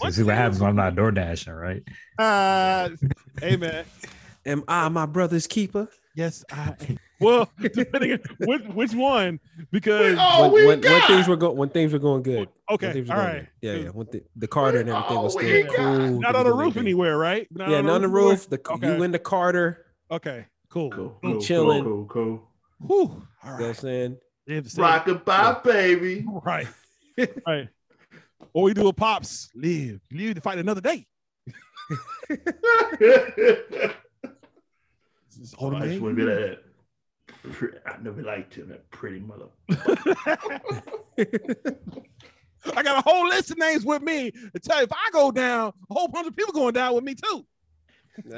[0.00, 1.82] So see what happens when I'm not door dashing, right?
[2.18, 2.88] Uh,
[3.40, 3.84] hey man.
[4.46, 5.88] Am I my brother's keeper?
[6.16, 6.74] Yes, I.
[7.20, 9.40] Well, depending on which, which one,
[9.72, 12.48] because Oh, when, we when, when things were going when things were going good.
[12.70, 13.78] Okay, things all were going right, good.
[13.78, 13.88] Yeah, yeah.
[13.90, 16.20] When the, the Carter and everything was Oh, still cool.
[16.20, 17.46] not on the roof anywhere, right?
[17.50, 18.48] Not Yeah, not on the roof.
[18.50, 18.96] The Okay.
[18.96, 19.86] you in the Carter.
[20.10, 20.90] Okay, cool.
[20.90, 21.84] Cool, We cool, chilling.
[21.84, 22.86] Cool, cool, cool.
[22.86, 22.98] Whew.
[22.98, 23.76] All You know what I'm right.
[23.76, 24.18] saying?
[24.46, 26.26] They have the same- Rockabye, baby.
[26.44, 26.66] Right.
[27.46, 27.68] right.
[28.52, 29.48] Or we do a pops.
[29.54, 30.00] Live.
[30.12, 31.06] Live to fight another day.
[35.36, 36.02] This Oh, I just automatic.
[36.02, 36.58] want to be that.
[37.86, 39.46] I never liked him, that pretty mother.
[42.76, 45.30] I got a whole list of names with me to tell you if I go
[45.30, 47.44] down, a whole bunch of people going down with me too.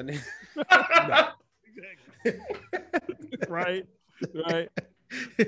[3.48, 3.86] right.
[4.48, 4.68] Right.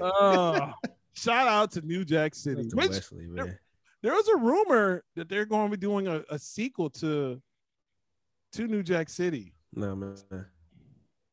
[0.01, 0.73] Uh,
[1.15, 2.63] shout out to New Jack City.
[2.63, 3.59] That's to Which Wesley, man.
[4.03, 7.41] there was a rumor that they're going to be doing a, a sequel to
[8.53, 10.17] to New Jack City, No man.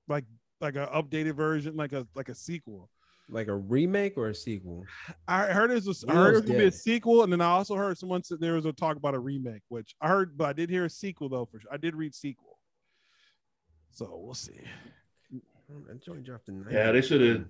[0.08, 0.26] Like
[0.62, 2.90] like an updated version, like a like a sequel.
[3.28, 4.86] Like a remake or a sequel?
[5.28, 7.48] I heard it was I heard it was gonna be a sequel, and then I
[7.48, 10.50] also heard someone said there was a talk about a remake, which I heard, but
[10.50, 11.46] I did hear a sequel though.
[11.46, 12.60] For sure, I did read sequel,
[13.90, 14.60] so we'll see.
[15.88, 17.46] That joint dropped in Yeah, they should have.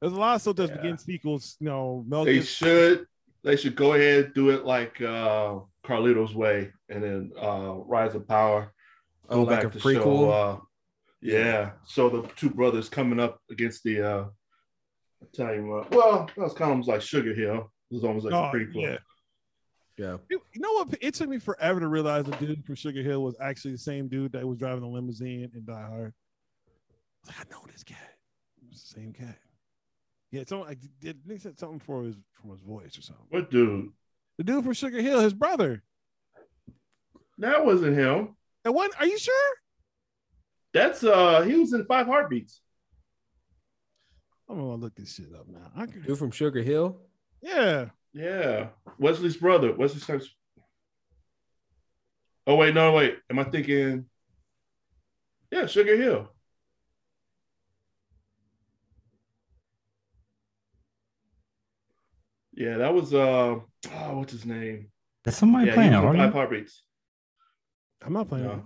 [0.00, 0.76] There's a lot of stuff that's Yeah.
[0.76, 1.56] begin sequels.
[1.60, 3.06] You know, Mel They Gibson- should.
[3.42, 8.28] They should go ahead do it like uh, Carlito's Way, and then uh, Rise of
[8.28, 8.72] Power.
[9.30, 10.02] Oh, like a to prequel?
[10.02, 10.58] Show, uh,
[11.22, 14.24] yeah, so the two brothers coming up against the uh,
[15.22, 15.64] Italian.
[15.70, 17.70] Uh, well, that was kind of almost like Sugar Hill.
[17.90, 18.82] It was almost like Oh, a prequel.
[18.82, 18.96] yeah.
[19.98, 20.16] yeah.
[20.30, 20.94] You you know what?
[21.00, 24.08] It took me forever to realize the dude from Sugar Hill was actually the same
[24.08, 26.12] dude that was driving the limousine in Die Hard.
[26.12, 27.98] I was like, I know this cat.
[28.62, 29.36] It was the same cat.
[30.32, 31.18] Yeah, so like did.
[31.26, 33.26] They said something for his from his voice or something.
[33.28, 33.90] What dude?
[34.38, 35.82] The dude from Sugar Hill, his brother.
[37.38, 38.36] That wasn't him.
[38.64, 38.92] And what?
[38.98, 39.34] Are you sure?
[40.72, 42.60] That's uh, he was in Five Heartbeats.
[44.48, 45.70] I'm gonna look this shit up now.
[45.76, 47.00] I can, Dude from Sugar Hill.
[47.42, 47.86] yeah.
[48.12, 49.72] Yeah, Wesley's brother.
[49.72, 50.28] Wesley Snipes.
[52.44, 53.18] Oh wait, no, wait.
[53.30, 54.06] Am I thinking?
[55.52, 56.28] Yeah, Sugar Hill.
[62.52, 63.64] Yeah, that was uh, oh,
[64.16, 64.90] what's his name?
[65.24, 66.32] That's somebody yeah, playing, he aren't Five?
[66.32, 66.82] Heartbeats.
[68.04, 68.44] I'm not playing.
[68.46, 68.62] No.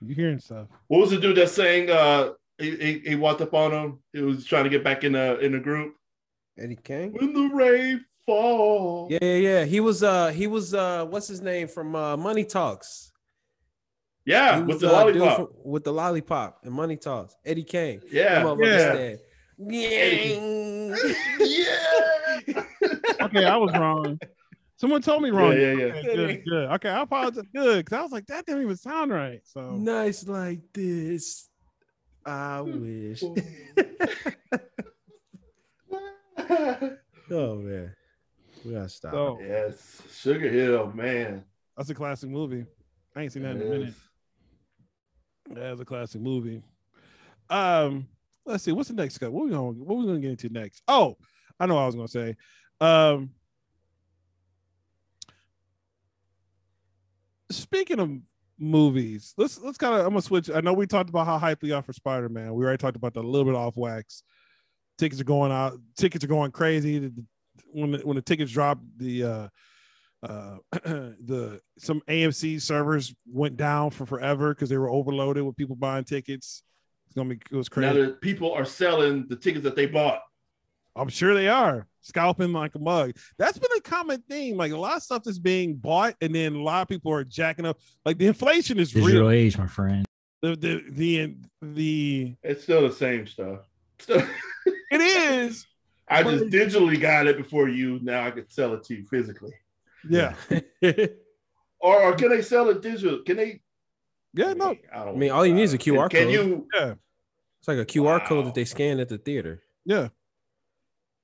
[0.00, 0.68] You hearing stuff?
[0.86, 1.90] What was the dude that saying?
[1.90, 3.98] Uh, he, he, he walked up on him.
[4.12, 5.94] He was trying to get back in the in the group.
[6.58, 7.12] Eddie Kane.
[7.12, 9.10] When the rain falls.
[9.10, 9.64] Yeah, yeah, yeah.
[9.64, 13.12] He was uh he was uh what's his name from uh Money Talks.
[14.24, 15.36] yeah, He with the uh, lollipop.
[15.36, 17.36] from- with the lollipop and Money Talks.
[17.44, 18.00] Eddie Kane.
[18.10, 19.20] yeah, That
[19.58, 20.94] Yeah.
[21.40, 22.62] yeah.
[23.20, 24.18] Okay, I was wrong.
[24.78, 25.52] Someone told me wrong.
[25.52, 25.84] Yeah, yeah, yeah.
[25.86, 26.70] Okay, good, good.
[26.70, 27.42] Okay, I apologize.
[27.52, 29.40] Good, because I was like, that didn't even sound right.
[29.42, 31.48] So nice like this.
[32.24, 33.22] I wish.
[37.30, 37.92] oh man.
[38.64, 39.12] We gotta stop.
[39.12, 41.44] So yes, Sugar Hill, man.
[41.76, 42.64] that's a classic movie.
[43.16, 43.94] I ain't seen that in a It minute.
[45.50, 46.62] That's a classic movie.
[47.50, 48.06] Um,
[48.46, 48.70] let's see.
[48.70, 49.32] What's the next cut?
[49.32, 49.74] What we going?
[49.74, 50.82] To What we gonna get into next?
[50.86, 51.16] Oh,
[51.58, 52.36] I know what I was gonna say.
[52.80, 53.30] Um,
[57.50, 58.10] speaking of
[58.58, 60.00] movies, let's let's kind of.
[60.00, 60.50] I'm gonna switch.
[60.50, 62.54] I know we talked about how hype we are for Spider Man.
[62.54, 64.22] We already talked about a little bit off wax.
[64.98, 65.74] Tickets are going out.
[65.96, 66.98] Tickets are going crazy.
[66.98, 67.24] The-
[67.72, 69.48] When the, when the tickets dropped, the uh,
[70.22, 75.76] uh, the some AMC servers went down for forever because they were overloaded with people
[75.76, 76.62] buying tickets.
[77.06, 77.86] It's gonna be it was crazy.
[77.88, 80.20] Now that people are selling the tickets that they bought.
[80.96, 83.12] I'm sure they are scalping like a mug.
[83.38, 84.56] That's been a common theme.
[84.56, 87.24] Like a lot of stuff is being bought, and then a lot of people are
[87.24, 87.78] jacking up.
[88.04, 89.30] Like the inflation is Digital real.
[89.30, 90.04] age, my friend.
[90.42, 93.60] The the the the It's still the same stuff.
[94.90, 95.66] It is.
[96.08, 98.00] I just digitally got it before you.
[98.02, 99.52] Now I can sell it to you physically.
[100.08, 100.34] Yeah.
[101.80, 103.20] Or, or can they sell it digital?
[103.22, 103.60] Can they?
[104.34, 104.52] Yeah.
[104.52, 104.74] No.
[104.92, 106.28] I, don't I mean, all you need is a QR Can code.
[106.28, 106.66] Can you?
[106.74, 106.94] Yeah.
[107.60, 109.62] It's like a QR code that they scan at the theater.
[109.84, 110.08] Yeah.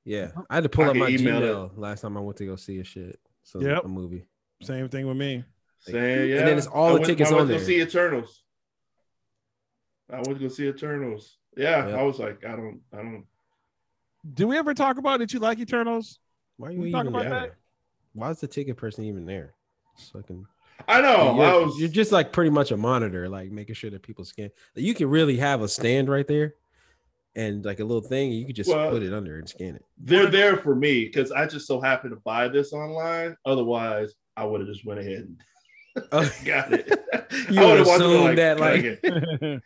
[0.05, 0.30] Yeah.
[0.50, 2.46] I had to pull I up can my email Gmail last time I went to
[2.46, 3.18] go see a shit.
[3.42, 3.84] So Yep.
[3.84, 4.26] a movie.
[4.62, 5.44] Same thing with me.
[5.80, 5.94] Same,
[6.30, 6.38] yeah.
[6.38, 7.64] And then it's all I the went- tickets I went on to there.
[7.64, 8.42] see Eternals.
[10.11, 11.38] I went to go see Eternals.
[11.57, 11.98] Yeah, Yep.
[11.98, 13.24] I was like, I don't, I don't.
[14.32, 16.18] Did we ever talk about did you like Eternals?
[16.57, 17.30] Why are you talk even about there?
[17.40, 17.55] that?
[18.14, 19.55] Why is the ticket person even there?
[20.12, 20.46] Fucking.
[20.88, 21.36] I know.
[21.36, 21.78] you're, I was.
[21.78, 24.50] you're just like pretty much a monitor, like making sure that people scan.
[24.74, 26.55] You can really have a stand right there,
[27.37, 28.32] and like a little thing.
[28.32, 29.85] You could just Well- put it under and scan it.
[29.99, 33.37] they're there for me because I just so happened to buy this online.
[33.45, 35.41] Otherwise, I would have just went ahead and
[36.12, 36.89] Oh, got it.
[37.51, 39.61] You would would've wanted to, assume that, can I like- get- all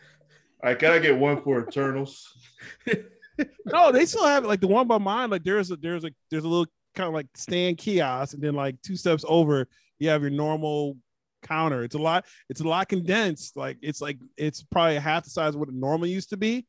[0.63, 2.27] right, can I get one for Eternals?
[3.67, 4.49] no, they still have it.
[4.49, 7.15] Like the one by mine, like there's a there's a there's a little kind of
[7.15, 10.97] like stand kiosk, and then like two steps over, you have your normal
[11.43, 11.85] counter.
[11.85, 13.57] It's a lot, it's a lot condensed.
[13.57, 16.67] Like it's like it's probably half the size of what it normally used to be.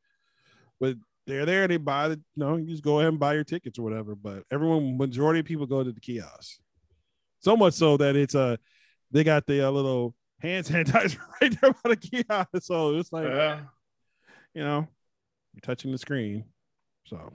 [0.79, 0.95] But
[1.27, 3.77] they're there, they buy the you know, you just go ahead and buy your tickets
[3.77, 4.15] or whatever.
[4.15, 6.59] But everyone, majority of people go to the kiosk.
[7.39, 8.57] So much so that it's a
[9.11, 12.49] they got the uh, little hand sanitizer right there by the kiosk.
[12.61, 13.61] So it's like Yeah.
[14.53, 14.87] you know,
[15.53, 16.45] you're touching the screen.
[17.05, 17.33] So,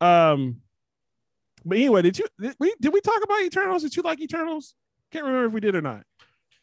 [0.00, 0.60] um,
[1.64, 3.82] but anyway, did you did we did we talk about Eternals?
[3.82, 4.74] Did you like Eternals?
[5.12, 6.02] Can't remember if we did or not.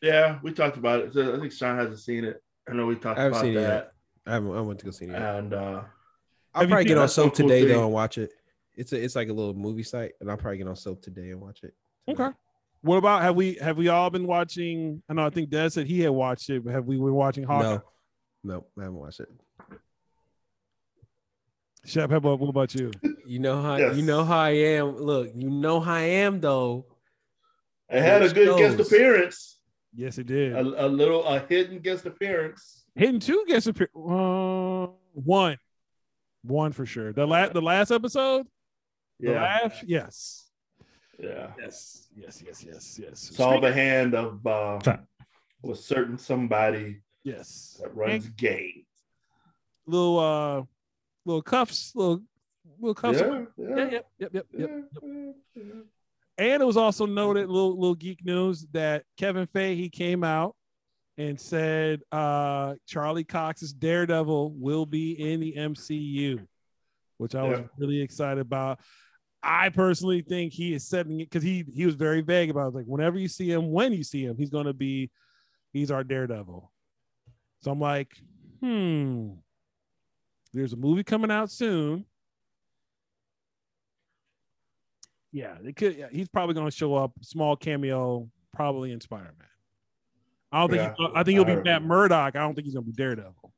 [0.02, 1.14] Yeah, we talked about it.
[1.14, 2.42] So I think Sean hasn't seen it.
[2.70, 3.92] I know we talked I haven't about seen it that.
[4.26, 4.56] I haven't.
[4.58, 5.12] I went to go see it.
[5.16, 5.82] And uh,
[6.54, 7.68] I'll probably get on Soap2Day thing.
[7.70, 8.32] though and watch it.
[8.76, 11.40] It's a, it's like a little movie site, and I'll probably get on Soap2Day and
[11.42, 11.74] watch it.
[12.08, 12.30] Okay.
[12.82, 15.02] What about have we have we all been watching?
[15.10, 17.44] I know I think Des said he had watched it, but have we been watching
[17.44, 17.74] Hawkeye?
[17.76, 17.82] No,
[18.44, 19.30] no, I haven't watched it.
[21.84, 22.92] Shep, how about what about you?
[23.26, 23.96] You know how Yes.
[23.96, 24.98] you know how I am.
[24.98, 26.86] Look, you know how I am though.
[27.90, 29.60] it had a good guest appearance,
[29.96, 30.54] Yes, it did.
[30.54, 32.85] a, a little a hidden guest appearance.
[32.96, 33.90] Hidden two guest appear.
[33.96, 35.58] Uh, one,
[36.44, 37.12] one for sure.
[37.14, 38.48] The last the last episode.
[39.20, 39.84] The Yeah, laugh.
[39.86, 40.50] Yes.
[41.20, 41.52] yeah.
[41.60, 42.08] Yes.
[42.16, 42.44] Yes.
[42.46, 42.64] Yes.
[42.66, 43.00] Yes.
[43.02, 43.20] Yes.
[43.36, 44.80] Saw the hand of uh,
[45.70, 47.80] a certain somebody Yes.
[47.82, 48.86] that runs game.
[49.88, 50.64] little uh
[51.26, 52.22] little cuffs, little
[52.80, 53.20] little cuffs.
[53.20, 54.80] Yeah, Yeah, yeah, yep, yep, yep, yep.
[55.04, 55.64] yeah, yeah.
[56.38, 60.56] And it was also noted, little little geek news, that Kevin Feige he came out
[61.18, 66.46] and said uh Charlie Cox's Daredevil will be in the MCU,
[67.18, 67.66] which I was Yeah.
[67.78, 68.80] really excited about.
[69.42, 72.76] I personally think he is setting it because he he was very vague about it.
[72.76, 75.12] like whenever you see him, when you see him, he's gonna be
[75.72, 76.72] he's our Daredevil.
[77.62, 78.12] So I'm like,
[78.62, 79.32] hmm.
[80.54, 82.06] There's a movie coming out soon.
[85.32, 85.96] Yeah, they could.
[85.98, 89.48] Yeah, he's probably going to show up, small cameo, probably in Spider Man.
[90.56, 90.82] I don't think.
[90.82, 92.36] Yeah, he- I think he'll be Matt Murdock.
[92.36, 93.54] I don't think he's going to be Daredevil.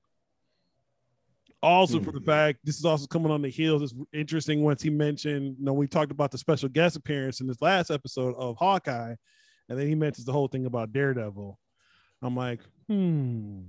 [1.64, 2.26] Also, for the Hmm.
[2.26, 3.82] fact this is also coming on the heels.
[3.82, 5.58] It's interesting once he mentioned.
[5.60, 9.16] You know, we talked about the special guest appearance in this last episode of Hawkeye,
[9.70, 11.60] and then he mentions the whole thing about Daredevil.
[12.22, 13.62] I'm like, hmm,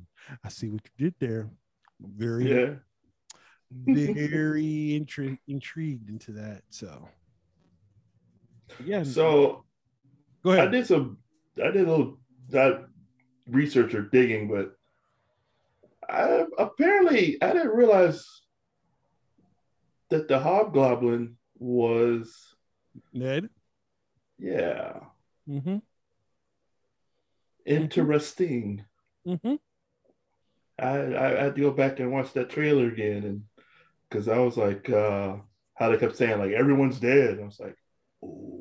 [0.44, 1.50] I see what you did there.
[2.00, 2.74] Very, Yeah.
[3.70, 6.62] very intri- intrigued into that.
[6.70, 7.08] So,
[8.84, 9.02] yeah.
[9.02, 9.64] So
[10.42, 10.68] go ahead.
[10.68, 11.18] I did some,
[11.62, 12.18] I did a little
[12.50, 12.86] that
[13.48, 14.72] research or digging, but
[16.08, 18.24] I apparently I didn't realize
[20.10, 22.54] that the Hobgoblin was,
[23.12, 23.50] Ned.
[24.38, 25.00] yeah,
[25.48, 25.78] Mm-hmm.
[27.66, 28.84] interesting.
[29.26, 29.54] Mm-hmm.
[30.78, 33.42] I, I I had to go back and watch that trailer again, and
[34.08, 35.36] because I was like, uh,
[35.74, 37.38] how they kept saying like everyone's dead.
[37.40, 37.76] I was like,
[38.24, 38.57] ooh,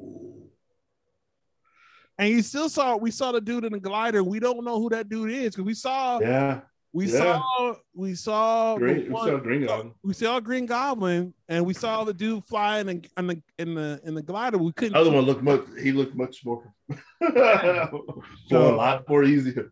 [2.20, 4.24] And you still saw we saw the dude in the glider.
[4.24, 6.62] We don't know who that dude is because we saw yeah,
[6.92, 7.20] we yeah.
[7.20, 9.04] saw we saw the great.
[9.06, 9.94] We one- saw Green Goblin.
[10.04, 14.02] we saw Green Goblin and we saw the dude flying in, in the in the
[14.04, 14.58] in the glider.
[14.58, 14.96] We couldn't.
[14.96, 15.62] Other one looked much.
[15.82, 16.74] He looked much more,
[17.22, 19.72] So- so, a lot more easier.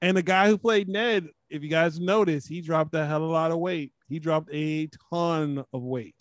[0.00, 3.28] And the guy who played Ned, if you guys notice, he dropped a hell of
[3.28, 3.92] a lot of weight.
[4.08, 6.16] He dropped a ton of weight.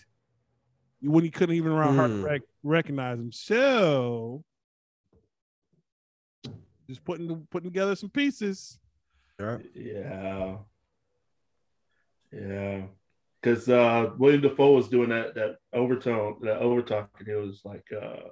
[1.02, 2.24] When you couldn't even around hard Hmm.
[2.24, 3.32] rec- recognize him.
[3.32, 4.44] So
[6.92, 8.80] just putting putting together some pieces.
[9.40, 9.66] Right.
[9.76, 10.58] Yeah,
[12.32, 12.82] yeah.
[13.42, 17.86] Because uh, William Dafoe was doing that that overtone, that overtalk, and it was like,
[17.92, 18.30] uh,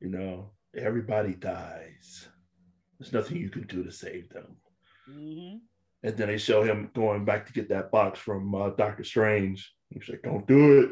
[0.00, 2.28] you know, everybody dies.
[2.98, 4.56] There's nothing you can do to save them.
[6.02, 9.72] And then they show him going back to get that box from uh, Doctor Strange.
[9.90, 10.90] He's like, "Don't do it."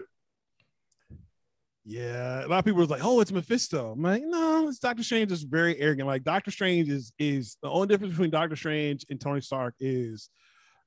[1.90, 5.02] Yeah, a lot of people was like, "Oh, it's Mephisto." I'm like, "No, it's Doctor
[5.02, 6.06] Strange." Is very arrogant.
[6.06, 10.28] Like Doctor Strange is is the only difference between Doctor Strange and Tony Stark is,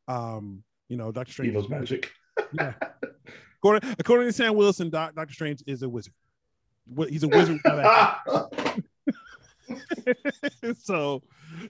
[0.07, 1.55] um, you know, Doctor Strange.
[1.55, 2.11] knows magic.
[2.53, 2.73] Yeah.
[3.57, 6.13] according according to Sam Wilson, Doc, Doctor Strange is a wizard.
[7.09, 7.59] He's a wizard.
[10.77, 11.23] so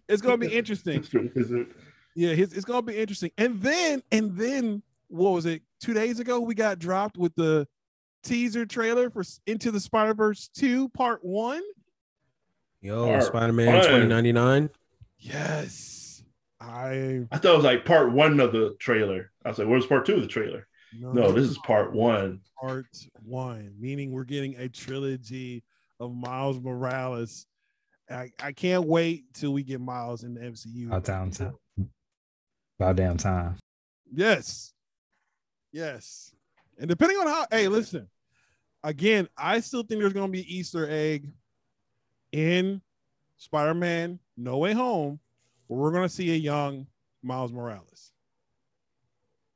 [0.09, 1.05] it's gonna be interesting.
[2.15, 3.31] Yeah, it's, it's gonna be interesting.
[3.37, 5.61] And then and then what was it?
[5.79, 7.65] Two days ago, we got dropped with the
[8.23, 11.61] teaser trailer for Into the Spider Verse two Part One.
[12.81, 13.83] Yo, Spider Man one.
[13.83, 14.69] 2099.
[15.19, 16.23] Yes.
[16.59, 19.31] I I thought it was like part one of the trailer.
[19.43, 20.67] I was like, where's part two of the trailer?
[20.93, 22.41] No, this is part one.
[22.59, 22.85] part
[23.23, 25.63] one, meaning we're getting a trilogy
[25.99, 27.45] of Miles Morales.
[28.09, 30.87] I, I can't wait till we get Miles in the MCU.
[30.87, 31.55] About damn time.
[32.77, 33.55] About damn time.
[34.11, 34.73] Yes.
[35.71, 36.33] Yes.
[36.81, 38.07] And depending on how, hey, listen,
[38.83, 41.29] again, I still think there's going to be Easter egg
[42.31, 42.81] in
[43.37, 45.19] Spider Man No Way Home
[45.67, 46.87] where we're going to see a young
[47.21, 48.11] Miles Morales.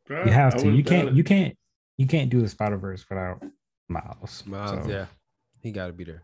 [0.07, 0.69] You have to.
[0.69, 1.15] You can't.
[1.15, 1.57] You can't.
[1.97, 3.43] You can't do the Spider Verse without
[3.87, 4.43] Miles.
[4.45, 5.07] Miles, So, yeah,
[5.61, 6.21] he got to be there.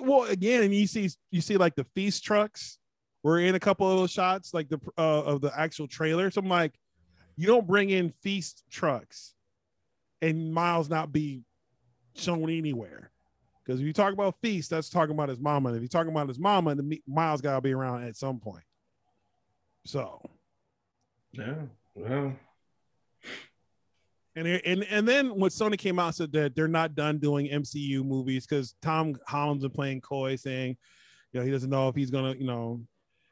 [0.00, 2.78] Well, again, and you see, you see like the feast trucks.
[3.22, 6.28] We're in a couple of those shots, like the uh, of the actual trailer.
[6.32, 6.74] So I'm like,
[7.36, 9.36] you don't bring in feast trucks
[10.22, 11.42] and Miles not be
[12.14, 13.10] shown anywhere.
[13.64, 15.68] Because if you talk about feast, that's talking about his mama.
[15.68, 18.16] And if you're talking about his mama, then Me- Miles got to be around at
[18.16, 18.64] some point.
[19.84, 20.22] So,
[21.32, 21.62] Yeah.
[21.94, 22.32] Well,
[24.36, 27.48] and and and then when Sony came out and said that they're not done doing
[27.48, 30.76] MCU movies because Tom Holland's been playing coy, saying,
[31.32, 32.80] you know, he doesn't know if he's gonna, you know,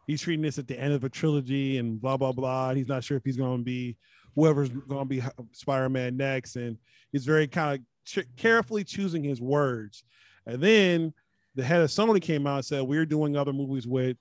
[0.06, 2.74] he's treating this at the end of a trilogy and blah blah blah.
[2.74, 3.96] He's not sure if he's gonna be
[4.36, 5.22] whoever's gonna be
[5.52, 6.78] Spider-Man next, and
[7.10, 10.04] he's very kind of ch- carefully choosing his words.
[10.44, 11.14] And then
[11.56, 14.18] the head of Sony came out and said, "We're doing other movies with,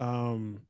[0.00, 0.62] um,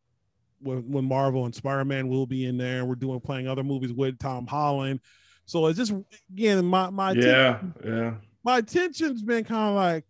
[0.60, 2.84] when, when Marvel and Spider-Man will be in there.
[2.84, 5.00] We're doing playing other movies with Tom Holland."
[5.44, 5.92] So it's just
[6.30, 8.14] again my my yeah, yeah.
[8.42, 10.04] my attention's been kind of like,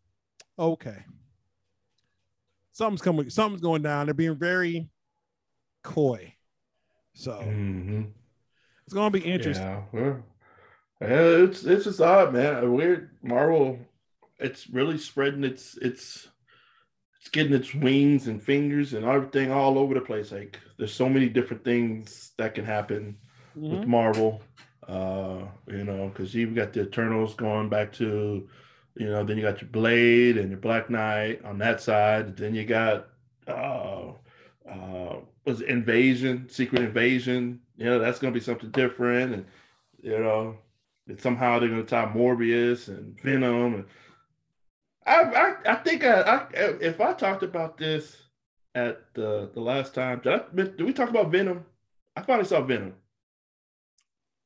[0.59, 1.05] okay,
[2.73, 4.07] something's coming, something's going down.
[4.07, 4.89] They're being very
[5.83, 6.35] coy,
[7.13, 8.03] so hmm
[8.89, 9.67] it's gonna be interesting.
[9.67, 10.23] Yeah, well,
[11.03, 12.73] yeah, it's it's just odd, man.
[12.73, 13.79] Weird Marvel.
[14.39, 16.29] It's really spreading its its
[17.21, 20.33] it's getting its wings and fingers and everything all over the place.
[20.33, 23.19] Like there's so many different things that can happen
[23.55, 23.87] with Mhm.
[23.89, 24.43] Marvel.
[24.89, 28.49] Uh, you know, because you've got the Eternals going back to,
[28.97, 32.39] you know, then you got your Blade and your Black Knight on that side.
[32.39, 33.09] Then you got
[33.47, 33.88] uh
[34.69, 37.61] uh was Invasion, Secret Invasion.
[37.77, 39.35] You know, that's gonna be something different.
[39.35, 39.47] And
[40.03, 40.57] you know,
[41.07, 43.75] and somehow they're gonna tie Morbius and Venom.
[43.75, 43.85] And
[45.07, 46.47] I I, I think I, I
[46.81, 48.17] if I talked about this
[48.75, 51.65] at the the last time, did, I, did we talk about Venom?
[52.17, 52.95] I finally saw Venom.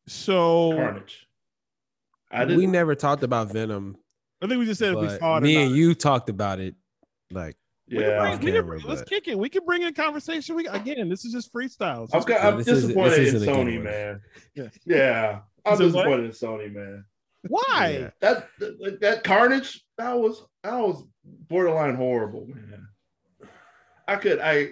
[0.07, 1.27] So Carnage.
[2.31, 2.59] I we didn't.
[2.61, 3.97] We never talked about Venom,
[4.43, 5.43] I think we just said if we but saw it.
[5.43, 6.75] me and you talked about it.
[7.31, 7.57] Like,
[7.99, 9.39] We can bring- we can camera, let's but- kick it.
[9.39, 10.57] We can bring in conversation.
[10.57, 12.05] We again, this is just freestyle.
[12.05, 14.21] It's I'm, just- I'm this isn't- disappointed in Sony, game, man.
[14.55, 14.69] Yeah.
[14.87, 15.93] Yeah, I'm So what?
[15.93, 17.05] disappointed in Sony, man.
[17.49, 17.99] Why?
[18.01, 18.11] Yeah.
[18.21, 22.89] That, that that Carnage, that was that was borderline horrible, man.
[24.09, 24.71] I could I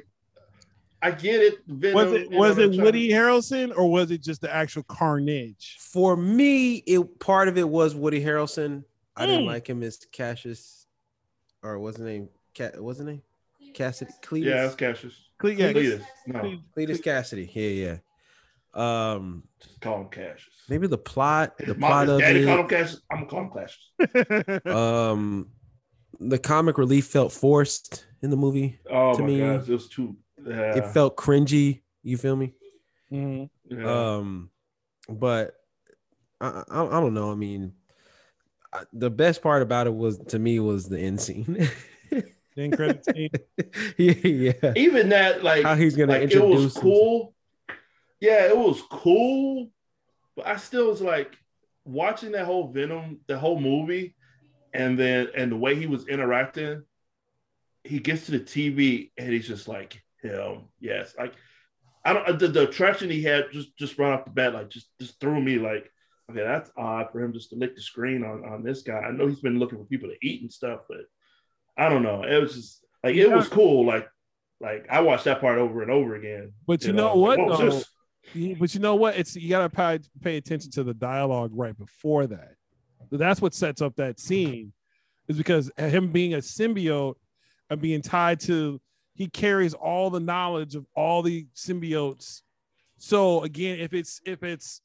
[1.03, 1.59] I get it.
[1.67, 5.79] Venom, Was it was it trying- Woody Harrelson or was it just the actual Carnage?
[5.81, 8.85] for me, it part of it was Woody Harrelson.
[9.17, 9.49] I didn't Mm.
[9.49, 10.87] like him as Cassius,
[11.63, 12.29] or what's his name?
[12.55, 13.23] Cat, what's his name?
[13.75, 15.15] Cassidy, Cletus, Yeah, it's Cassius.
[15.39, 16.03] Cle- yeah, Cletus.
[16.27, 17.51] No, Cle- Cletus Cassidy.
[17.55, 17.69] Yeah,
[18.75, 19.13] yeah.
[19.13, 20.49] Um, just call him Cassius.
[20.69, 22.47] maybe the plot, the mom, plot of daddy it.
[22.47, 23.01] called him Cassius.
[23.11, 24.67] I'm gonna call him Cassius.
[24.67, 25.49] um
[26.19, 29.89] the comic relief felt forced in the movie Oh To my me, gosh, it was
[29.89, 30.17] too.
[30.47, 32.55] Yeah, it felt cringy you feel me
[33.13, 33.51] Mhm.
[33.69, 34.17] yeah.
[34.17, 34.51] um
[35.09, 35.55] but
[36.41, 37.73] I, I i don't know i mean
[38.73, 41.69] I, the best part about it was to me was the end scene
[42.57, 43.31] The end credit scene.
[43.97, 44.13] yeah
[44.63, 46.83] yeah even that like how he's gonna like it introduce was him.
[46.83, 47.35] cool.
[48.21, 49.71] Yeah, it was cool,
[50.37, 51.37] but I still was like
[51.85, 54.15] watching that whole Venom, the whole movie,
[54.75, 56.83] and then and the way he was interacting.
[57.83, 60.65] He gets to the TV and he's just like him.
[60.81, 61.33] Yes, like
[62.05, 64.89] I don't the, the attraction he had just just right off the bat, like just
[65.01, 65.91] just threw me like.
[66.31, 68.99] Okay, that's odd for him just to lick the screen on, on this guy.
[69.01, 71.01] I know he's been looking for people to eat and stuff, but
[71.81, 72.23] I don't know.
[72.23, 73.87] It was just like it was cool.
[73.87, 74.07] Like
[74.61, 76.53] like I watched that part over and over again.
[76.67, 77.39] But you You know know, what?
[77.39, 77.71] was though?
[77.71, 78.59] this?
[78.59, 79.17] But you know what?
[79.17, 82.53] It's you gotta pay, pay attention to the dialogue right before that.
[83.11, 84.73] That's what sets up that scene,
[85.27, 87.15] is because him being a symbiote
[87.71, 88.81] and being tied to,
[89.15, 92.43] he carries all the knowledge of all the symbiotes.
[92.99, 94.83] So again, if it's if it's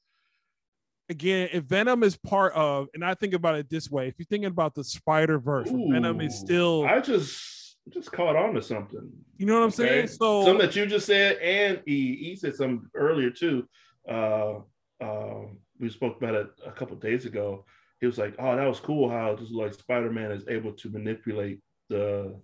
[1.10, 4.26] again, if Venom is part of, and I think about it this way, if you're
[4.26, 8.62] thinking about the Spider Verse, Venom is Ooh, still, I just just caught on to
[8.62, 9.12] something.
[9.38, 10.08] you know what I'm saying?
[10.08, 13.68] So Something that you just said, and he he said something earlier too.
[14.10, 14.56] Uh,
[15.02, 17.66] um, we spoke about it a couple days ago.
[18.00, 20.90] He was like, "Oh, that was cool how just like Spider Man is able to
[20.90, 22.40] manipulate the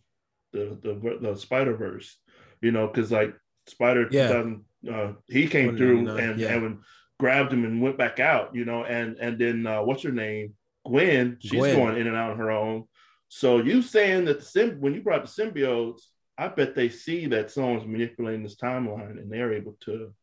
[0.53, 2.18] the the, the Spider Verse,
[2.62, 3.34] you know, because like
[3.68, 4.28] Spider Yeah.
[4.28, 6.53] 2000, uh, he came through 199, and, yeah.
[6.53, 6.80] and
[7.22, 10.55] grabbed him and went back out, you know, and and then uh, what's her name,
[10.84, 11.76] Gwen, she's Gwen.
[11.76, 12.86] going in and out on her own.
[13.30, 16.01] So you saying that the sym- when you brought the symbiotes,
[16.36, 20.13] I bet they see that someone's manipulating this timeline and they're able to.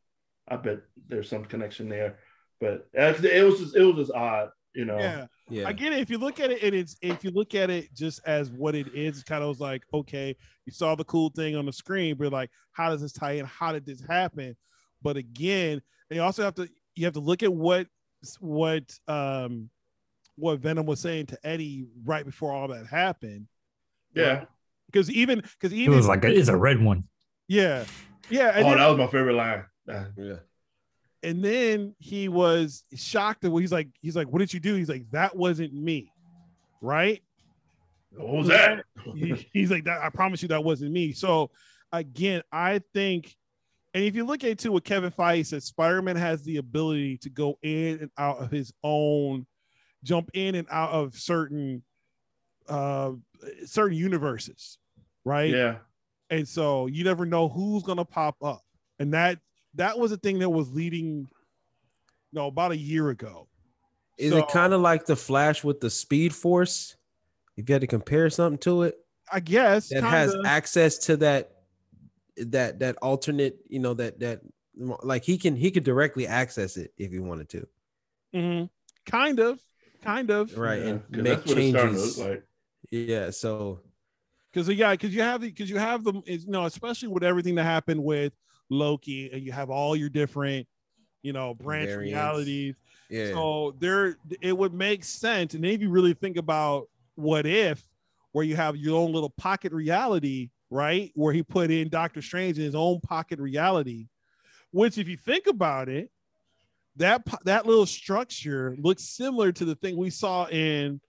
[0.49, 2.18] I bet there's some connection there,
[2.61, 4.99] but uh, it was just it was just odd, you know.
[4.99, 5.26] Yeah.
[5.51, 5.68] Yeah.
[5.68, 6.01] I get it.
[6.01, 8.74] If you look at it, and it's if you look at it just as what
[8.74, 10.34] it is, it's kind of was like, okay,
[10.66, 13.46] you saw the cool thing on the screen, but like, how does this tie in?
[13.46, 14.57] How did this happen?
[15.01, 15.80] But again,
[16.11, 16.68] they also have to
[16.99, 17.86] you have to look at what
[18.40, 19.70] what um
[20.36, 23.46] what Venom was saying to Eddie right before all that happened.
[24.14, 24.44] Yeah.
[24.86, 27.05] Because even because It even was like a, it's a red one.
[27.46, 27.84] yeah,
[28.30, 29.64] yeah, and Oh, then- that was my favorite line.
[29.86, 30.36] Yeah.
[31.22, 34.74] and then he was shocked at what he's like, he's like, What did you do?
[34.74, 36.11] He's like, That wasn't me.
[36.80, 37.22] Right.
[38.16, 38.84] What was that?
[39.14, 40.03] He- he's like that.
[40.03, 41.12] I promise you that wasn't me.
[41.12, 41.51] So
[41.92, 43.34] again, I think,
[43.99, 47.18] and if you look at it too, what Kevin Feige said, Spider-Man has the ability
[47.18, 49.44] to go in and out of his own,
[50.05, 51.82] jump in and out of certain,
[52.68, 53.11] uh,
[53.66, 54.78] certain universes,
[55.24, 55.51] right?
[55.51, 55.78] Yeah.
[56.30, 58.62] And so you never know who's gonna pop up,
[59.01, 59.40] and that
[59.74, 63.49] that was a thing that was leading, you know, about a year ago.
[64.16, 66.94] Is So- it kind of like the Flash with the Speed Force?
[67.57, 70.49] If you had to compare something to it, I guess that has kinda.
[70.49, 71.57] access to that
[72.47, 74.41] that that alternate, you know, that that
[75.03, 77.66] like he can he could directly access it if he wanted to,
[78.34, 78.70] Mhm.
[79.07, 79.61] kind of,
[80.03, 80.82] kind of, right?
[80.82, 82.18] Yeah, and 'cause make that's what it's starting to changes.
[82.18, 82.45] like.
[82.91, 83.80] Yeah, so
[84.53, 87.24] because yeah, because you have the because you have them, is you know, especially with
[87.24, 88.32] everything that happened with
[88.70, 90.66] Loki, and you have all your different,
[91.22, 91.99] you know, branch Variants.
[92.12, 92.74] realities.
[93.11, 97.47] yeah, So there, it would make sense, and then if you really think about what
[97.47, 97.86] if,
[98.32, 102.58] where you have your own little pocket reality, right, where he put in Doctor Strange
[102.58, 104.08] in his own pocket reality,
[104.70, 106.10] which if you think about it,
[106.96, 111.00] that that little structure looks similar to the thing we saw in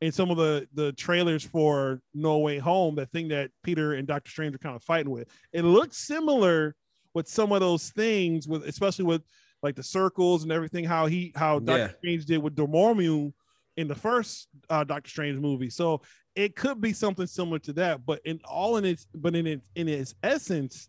[0.00, 4.06] in some of the the trailers for No Way Home, that thing that Peter and
[4.06, 5.28] Doctor Strange are kind of fighting with.
[5.52, 6.74] It looks similar
[7.14, 9.22] with some of those things, with especially with
[9.62, 10.84] like the circles and everything.
[10.84, 11.98] How he how Doctor Yeah.
[11.98, 13.32] Strange did with Dormammu
[13.80, 15.70] in the first uh, Doctor Strange movie.
[15.70, 16.02] So
[16.36, 19.62] it could be something similar to that, but in all in its but in its
[19.74, 20.88] in its essence,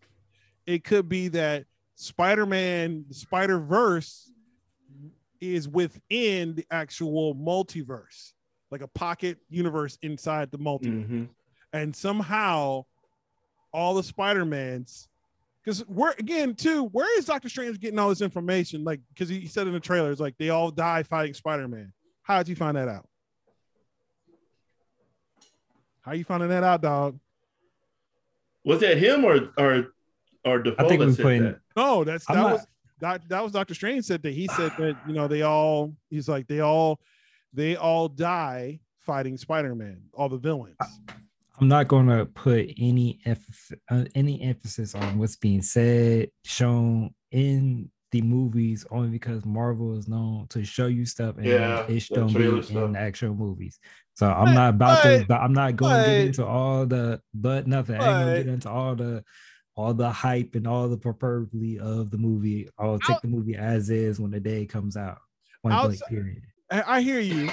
[0.67, 1.65] it could be that
[1.95, 4.31] Spider-Man, Spider-Verse
[5.39, 8.33] is within the actual multiverse,
[8.69, 11.09] like a pocket universe inside the multiverse.
[11.09, 11.29] Mhm.
[11.73, 12.85] And somehow
[13.73, 15.07] all the Spider-Mans,
[15.63, 18.83] because where again, too, where is Doctor Strange getting all this information?
[18.83, 21.93] Like, because he said in the trailers, like they all die fighting Spider-Man.
[22.23, 23.07] How did you find that out?
[26.01, 27.19] How you finding that out, dog?
[28.63, 29.93] Was that him or or
[30.45, 31.59] or Dafoe I think that we said put that?
[31.75, 32.67] No, that's I'm that not- was
[32.99, 36.29] that, that was Doctor Strange said that he said that you know they all he's
[36.29, 36.99] like they all
[37.53, 40.77] they all die fighting Spider-Man, all the villains.
[41.59, 47.13] I'm not going to put any emphasis, uh, any emphasis on what's being said, shown
[47.31, 51.87] in the movies, only because Marvel is known to show you stuff and Yeah, it
[52.09, 52.75] that don't be stuff.
[52.75, 53.79] in actual movies.
[54.15, 55.17] So I'm But- not about to.
[55.19, 57.95] but- But I'm not going to get into all the but nothing.
[57.95, 59.23] I ain't gonna get into all the
[59.77, 62.67] all the hype and all the hyperbole of the movie.
[62.77, 65.19] I'll take Out- the movie as is when the day comes out.
[65.63, 66.01] Point blank.
[66.09, 66.41] Period.
[66.69, 67.49] I, I hear you,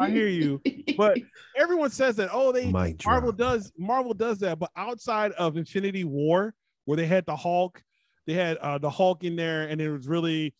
[0.00, 0.60] I hear you,
[0.96, 1.18] but
[1.56, 6.54] everyone says that oh they Marvel does Marvel does that, but outside of Infinity War,
[6.84, 7.82] where they had the Hulk,
[8.28, 10.54] they had uh, the Hulk in there, and it was really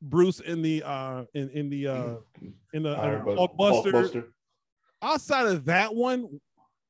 [0.00, 2.14] Bruce in the uh in in the uh
[2.72, 3.92] in the uh, Iron Hulkbuster.
[3.92, 4.24] Hulkbuster.
[5.02, 6.40] Outside of that one,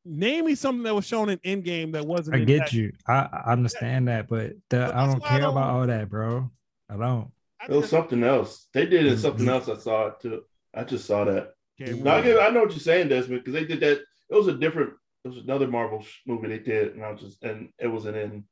[0.05, 2.37] name me something that was shown in Endgame that wasn't.
[2.37, 2.73] I get that.
[2.75, 2.93] you.
[3.09, 5.87] I, I understand that, but the, But I don't why I care about don't- all
[5.87, 6.51] that, bro.
[6.91, 7.31] I don't.
[7.67, 8.69] It was something else.
[8.75, 9.51] They did it something Mhm.
[9.53, 9.69] else.
[9.71, 10.43] I saw it too.
[10.75, 11.55] I just saw that.
[11.79, 12.41] can't No, I, remember.
[12.41, 14.01] get, I know what you're saying, Desmond, because they did that.
[14.29, 14.93] It was a different.
[15.25, 18.45] It was another Marvel movie they did, and I was just, and it wasn't in.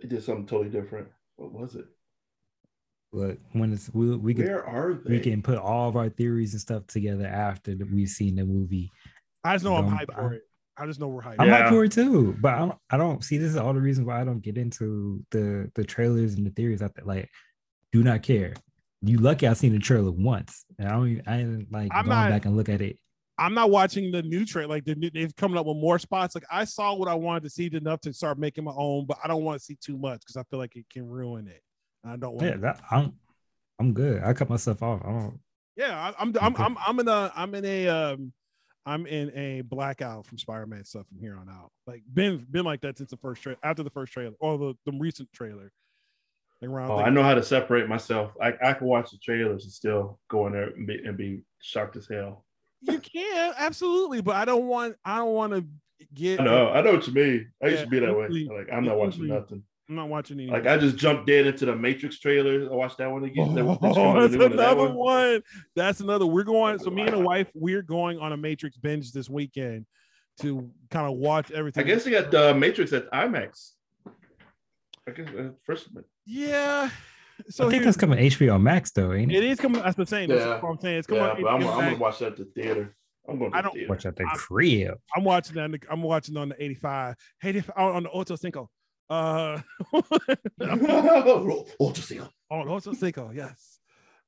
[0.00, 1.08] They did something totally different.
[1.36, 1.86] What was it?
[3.12, 5.14] But when it's we we can Where are they?
[5.14, 8.44] we can put all of our theories and stuff together after that we've seen the
[8.44, 8.90] movie.
[9.44, 10.42] I just know I'm Don't- hyped for it.
[10.80, 11.36] I just know we're hyped.
[11.40, 11.62] I'm Yeah.
[11.64, 14.04] hyped for it too, but I don't, I don't see this is all the reason
[14.04, 16.82] why I don't get into the the trailers and the theories.
[16.82, 17.28] I like
[17.92, 18.54] do not care.
[19.00, 22.04] You lucky I seen the trailer once, and I don't even, I didn't like I'm
[22.04, 22.98] going not- back and look at it.
[23.38, 24.68] I'm not watching the new trailer.
[24.68, 26.34] Like the new, they've coming up with more spots.
[26.34, 29.18] Like I saw what I wanted to see enough to start making my own, but
[29.22, 31.62] I don't want to see too much because I feel like it can ruin it.
[32.04, 32.46] I don't want.
[32.46, 33.12] Yeah, that, I'm
[33.78, 34.22] I'm good.
[34.24, 35.00] I cut myself off.
[35.04, 35.40] I don't.
[35.76, 36.64] Yeah, I, I'm, I'm, Okay.
[36.64, 38.32] I'm, I'm in a, I'm in a, um,
[38.84, 41.70] I'm in a blackout from Spider-Man stuff from here on out.
[41.86, 44.74] Like been been like that since the first trailer, after the first trailer or the,
[44.84, 45.70] the recent trailer.
[46.60, 48.32] Like around Oh, like- I know how to separate myself.
[48.42, 51.42] I, I can watch the trailers and still go in there and be, and be
[51.60, 52.44] shocked as hell.
[52.80, 55.66] You can absolutely, but I don't want I don't want to
[56.14, 57.50] get I know, I know what you mean.
[57.62, 58.48] I used Yeah, to be that way.
[58.56, 59.62] Like I'm not watching nothing.
[59.88, 60.52] I'm not watching anything.
[60.52, 62.70] Like I just jumped dead into the Matrix trailer.
[62.70, 63.58] I watched that one again.
[63.58, 65.42] Oh, that's coming, that's the new one, that another one.
[65.74, 66.26] That's another.
[66.26, 66.78] We're going.
[66.78, 69.86] So me and the wife, we're going on a Matrix binge this weekend
[70.40, 71.84] to kind of watch everything.
[71.84, 73.72] I guess they got the Matrix at IMAX.
[75.06, 75.88] I guess uh, first.
[76.26, 76.90] Yeah.
[77.48, 79.36] So I think here's- that's coming HBO Max though, ain't it?
[79.36, 79.80] it is coming.
[79.82, 80.28] That's the same.
[80.28, 80.60] That's Yeah.
[80.60, 80.98] what I'm saying.
[80.98, 81.22] It's coming.
[81.24, 82.94] Yeah, but I'm, I'm gonna watch that at the theater.
[83.28, 83.88] I'm going to I the don't theater.
[83.90, 84.98] Watch at the I- crib.
[85.14, 85.64] I'm watching that.
[85.64, 87.14] On the, I'm watching on the 85.
[87.40, 88.70] Hey, on on the Ocho Cinco.
[89.10, 89.60] Uh,
[90.60, 92.20] oh, just see.
[92.50, 93.30] on Ocho Cinco.
[93.34, 93.78] Yes.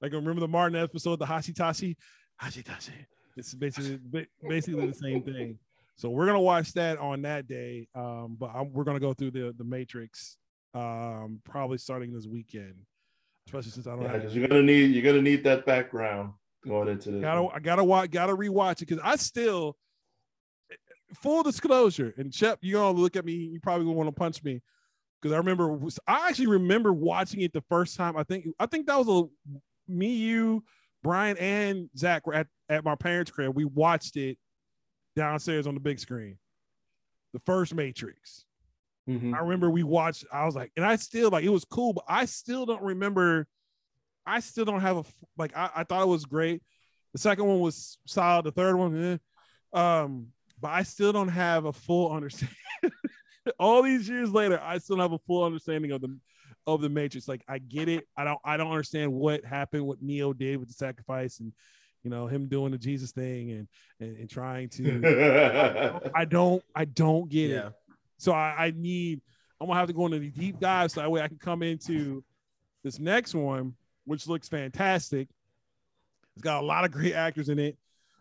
[0.00, 1.96] Like remember the Martin episode, the Hashitashi,
[2.42, 2.92] Hashitashi.
[3.36, 5.58] It's basically ba- basically the same thing.
[5.96, 7.88] So we're gonna watch that on that day.
[7.94, 10.36] Um, but I'm, we're gonna go through the the Matrix.
[10.72, 12.74] Um, probably starting this weekend,
[13.50, 16.32] especially since I don't Yeah, because you're gonna need you're gonna need that background
[16.66, 17.20] going into this.
[17.20, 19.76] Gotta I gotta watch gotta rewatch it because I still
[21.14, 24.42] full disclosure and Shep, you're gonna look at me, you probably gonna want to punch
[24.44, 24.62] me
[25.20, 28.16] because I remember I actually remember watching it the first time.
[28.16, 30.62] I think I think that was a me, you,
[31.02, 33.56] Brian, and Zach were at, at my parents' crib.
[33.56, 34.38] We watched it
[35.16, 36.38] downstairs on the big screen.
[37.32, 38.44] The first Matrix.
[39.08, 39.34] Mhm.
[39.34, 42.04] I remember we watched, I was like, and I still like it was cool, but
[42.08, 43.46] I still don't remember.
[44.26, 45.04] I still don't have a
[45.36, 46.62] like I, I thought it was great.
[47.12, 49.20] The second one was solid, the third one,
[49.74, 49.78] eh.
[49.78, 50.28] um,
[50.60, 52.56] but I still don't have a full understanding.
[53.58, 56.16] All these years later, I still don't have a full understanding of the
[56.66, 57.26] of the Matrix.
[57.26, 58.06] Like I get it.
[58.16, 61.52] I don't I don't understand what happened, what Neo did with the sacrifice and
[62.02, 63.68] you know him doing the Jesus thing and
[64.00, 67.72] and, and trying to I don't I don't get it.
[68.20, 68.24] Yeah.
[68.24, 69.20] So I, I need
[69.60, 71.62] I'm gonna have to go into the deep dive so that way I can come
[71.62, 72.24] into
[72.82, 75.28] this next one, which looks fantastic.
[76.34, 77.76] It's got a lot of great actors in it.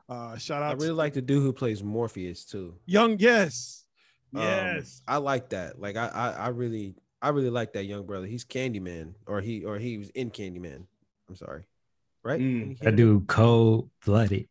[0.10, 0.72] Uh shout out!
[0.72, 2.76] I really to like the dude who plays Morpheus too.
[2.86, 3.86] Young Yes.
[4.36, 5.02] Um, Yes.
[5.08, 5.80] I like that.
[5.80, 8.26] Like I, I, I really, I really like that young brother.
[8.26, 10.86] He's Candyman, or he, or he was in Candyman.
[11.28, 11.64] I'm sorry,
[12.24, 12.40] right?
[12.40, 12.80] Mm.
[12.80, 14.48] That dude cold blooded.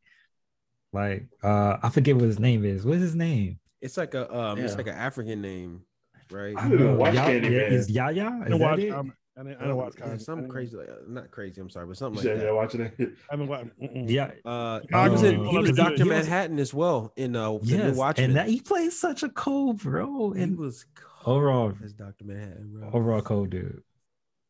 [0.92, 2.84] Like uh I forget what his name is.
[2.84, 3.58] What's his name?
[3.80, 5.82] It's like a, um, it's like an African name,
[6.30, 6.54] right?
[6.58, 7.50] I didn't watch Ya- Candyman.
[7.50, 8.24] yeah, is Yahya?
[8.24, 8.90] I Is didn't watch it?
[8.90, 11.60] um, I didn't, I didn't watch Yeah, Con- I something crazy, like, not crazy.
[11.60, 12.56] I'm sorry, but something said like you're that.
[12.56, 12.94] watching it.
[12.98, 13.66] I haven't watched.
[13.80, 14.10] mm-mm.
[14.10, 14.32] Yeah.
[14.44, 17.56] Uh, I he was in, he was Doctor he was- Manhattan as well in uh,
[17.62, 18.30] the new Watchmen.
[18.30, 20.32] and that he plays such a cold bro.
[20.32, 22.90] he was cold overall, as Doctor Manhattan, bro.
[22.92, 23.80] overall cold dude.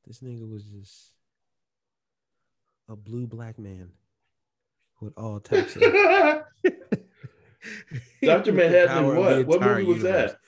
[0.07, 1.13] This nigga was just
[2.89, 3.91] a blue black man
[5.03, 5.83] with all types of
[8.23, 8.53] Dr.
[8.53, 9.61] Manhattan power in of the what?
[9.61, 10.33] What movie was universe.
[10.33, 10.39] that?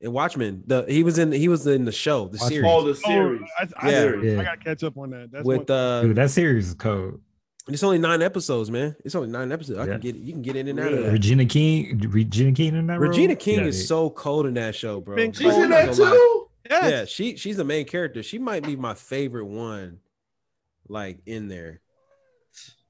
[0.00, 2.48] In Watchmen, the he was in he was in the show, the Watchmen.
[2.50, 3.42] series Oh, the Oh, series.
[3.58, 4.40] I, I, Yeah.
[4.40, 5.30] I gotta catch up on that.
[5.32, 7.20] That's with one, uh, Dude, that series is cold.
[7.66, 8.94] it's only nine episodes, man.
[9.04, 9.78] It's only nine episodes.
[9.80, 9.92] I Yeah.
[9.92, 11.04] can get you can get in and out of Really?
[11.06, 11.12] that.
[11.12, 13.08] Regina King, Regina King in that role?
[13.10, 13.88] Regina King Yeah, is dude.
[13.88, 15.16] so cold in that show, bro.
[15.16, 15.64] Been She's cold.
[15.64, 16.48] in that too.
[16.70, 16.90] yes.
[16.90, 18.22] Yeah, she she's the main character.
[18.22, 19.98] She might be my favorite one,
[20.88, 21.80] like in there.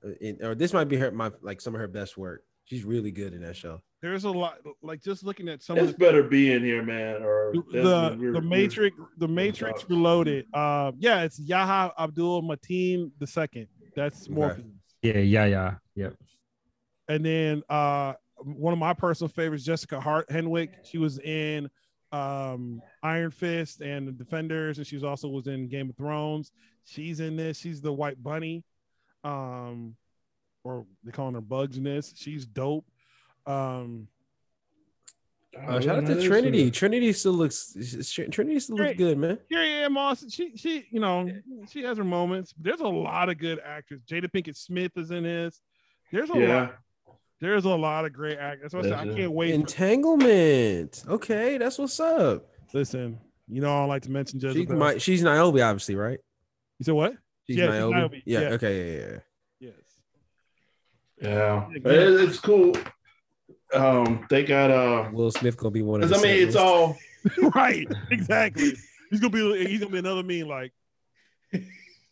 [0.04, 2.44] Uh, in- or this might be her my like some of her best work.
[2.68, 3.80] She's really good in that show.
[4.02, 6.82] There's a lot like just looking at some That's of the better be in here,
[6.82, 7.22] man.
[7.22, 9.90] Or the that's- the we're- Matrix the Matrix talk.
[9.90, 10.46] Reloaded.
[10.52, 13.68] Uh, yeah, it's Yahya Abdul Mateen the second.
[13.96, 14.34] That's Okay.
[14.34, 14.66] Morpheus.
[15.02, 15.74] Yeah, yeah, yeah.
[15.96, 16.14] Yep.
[17.08, 20.68] And then uh, one of my personal favorites, Jessica Hart Henwick.
[20.84, 21.70] She was in
[22.12, 26.52] um, Iron Fist and the Defenders, and she's also was in Game of Thrones.
[26.84, 27.58] She's in this.
[27.58, 28.62] She's the White Bunny,
[29.24, 29.96] um,
[30.68, 32.12] or they calling her Bugs in this.
[32.16, 32.84] She's dope.
[33.46, 34.08] Um,
[35.56, 36.70] Uh, shout out to Trinity.
[36.70, 37.74] Trinity still looks
[38.30, 39.38] Trinity still looks good, man.
[39.50, 41.28] Carrie Ann Moss, she she you know
[41.70, 42.54] she has her moments.
[42.60, 44.02] There's a lot of good actors.
[44.02, 45.60] Jada Pinkett Smith is in this.
[46.12, 46.60] There's a Yeah.
[46.60, 46.74] lot.
[47.40, 48.72] There's a lot of great actors.
[48.72, 49.50] That's why I, I can't wait.
[49.50, 51.04] for- Entanglement.
[51.08, 52.46] Okay, that's what's up.
[52.74, 56.18] Listen, you know I like to mention She might, she's Niobe, obviously, right?
[56.78, 57.14] you said what?
[57.46, 57.94] She's Yeah, she's Niobe.
[57.94, 58.48] Niobe, Yeah, yeah.
[58.50, 58.74] Okay.
[58.98, 59.06] Yeah.
[59.06, 59.18] Yeah.
[61.20, 61.30] Yes.
[61.30, 62.74] Yeah, Yeah, But it- it's cool.
[63.74, 65.10] Um, they got uh.
[65.12, 66.08] Will Smith gonna be one of.
[66.08, 66.96] because The I mean, it's all.
[67.54, 67.86] right.
[68.10, 68.72] Exactly.
[69.10, 69.66] He's gonna be.
[69.66, 70.72] He's gonna be another mean like.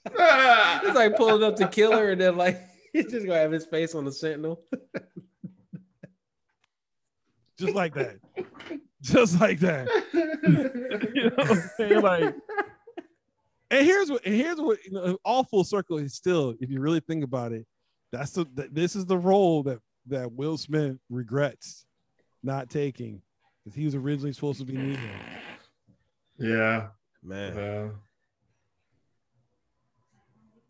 [0.08, 2.60] It's like pulling up to kill her, and then like
[2.92, 4.62] he's just gonna have his face on the Sentinel.
[7.58, 8.18] Just like that.
[9.02, 9.88] Just like that.
[11.14, 12.02] you know what I'm saying?
[12.02, 12.34] Like,
[13.70, 16.80] and here's what, and here's what, you know, all full circle is still, if you
[16.80, 17.66] really think about it,
[18.12, 19.78] that's the, th- this is the role that
[20.08, 21.84] that Will Smith regrets
[22.42, 23.20] not taking
[23.64, 24.98] because he was originally supposed to be Neo.
[26.38, 26.86] Yeah.
[27.22, 27.56] Man.
[27.56, 27.88] yeah.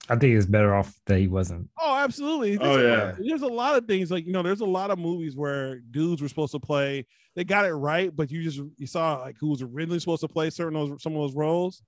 [0.08, 1.68] I think it's better off that he wasn't.
[1.80, 2.56] Oh, absolutely.
[2.58, 3.24] Oh, There's- yeah.
[3.28, 6.22] There's a lot of things like you know, there's a lot of movies where dudes
[6.22, 7.06] were supposed to play.
[7.34, 10.28] They got it right, but you just you saw like who was originally supposed to
[10.28, 11.82] play certain those some of those roles.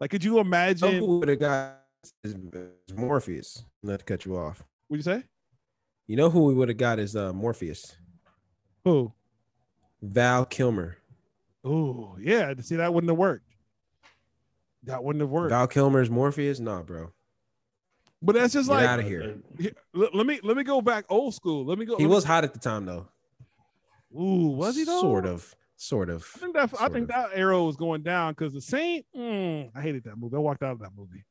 [0.00, 0.96] Like, could you imagine?
[0.98, 1.80] who would have got
[2.24, 3.64] is, is Morpheus.
[3.82, 4.64] Not to cut you off.
[4.88, 5.24] What'd you say?
[6.06, 7.96] You know who we would have got is uh, Morpheus.
[8.84, 9.12] Who?
[10.02, 10.98] Val Kilmer.
[11.64, 12.52] Oh, yeah.
[12.60, 13.46] See, that wouldn't have worked.
[14.84, 15.50] That wouldn't have worked.
[15.50, 16.60] Val Kilmer's Morpheus?
[16.60, 17.10] Nah, bro.
[18.20, 19.36] but that's just Get like out of here.
[19.58, 21.64] Here, let, let me let me go back old school.
[21.64, 21.96] Let me go.
[21.96, 23.08] He let me- was hot at the time though.
[24.14, 25.00] Ooh, was he though?
[25.00, 25.54] Sort of.
[25.76, 26.24] Sort of.
[26.36, 27.08] I think that I think of.
[27.08, 29.06] that arrow was going down because the Saint.
[29.16, 30.36] mm, I hated that movie.
[30.36, 31.24] I walked out of that movie.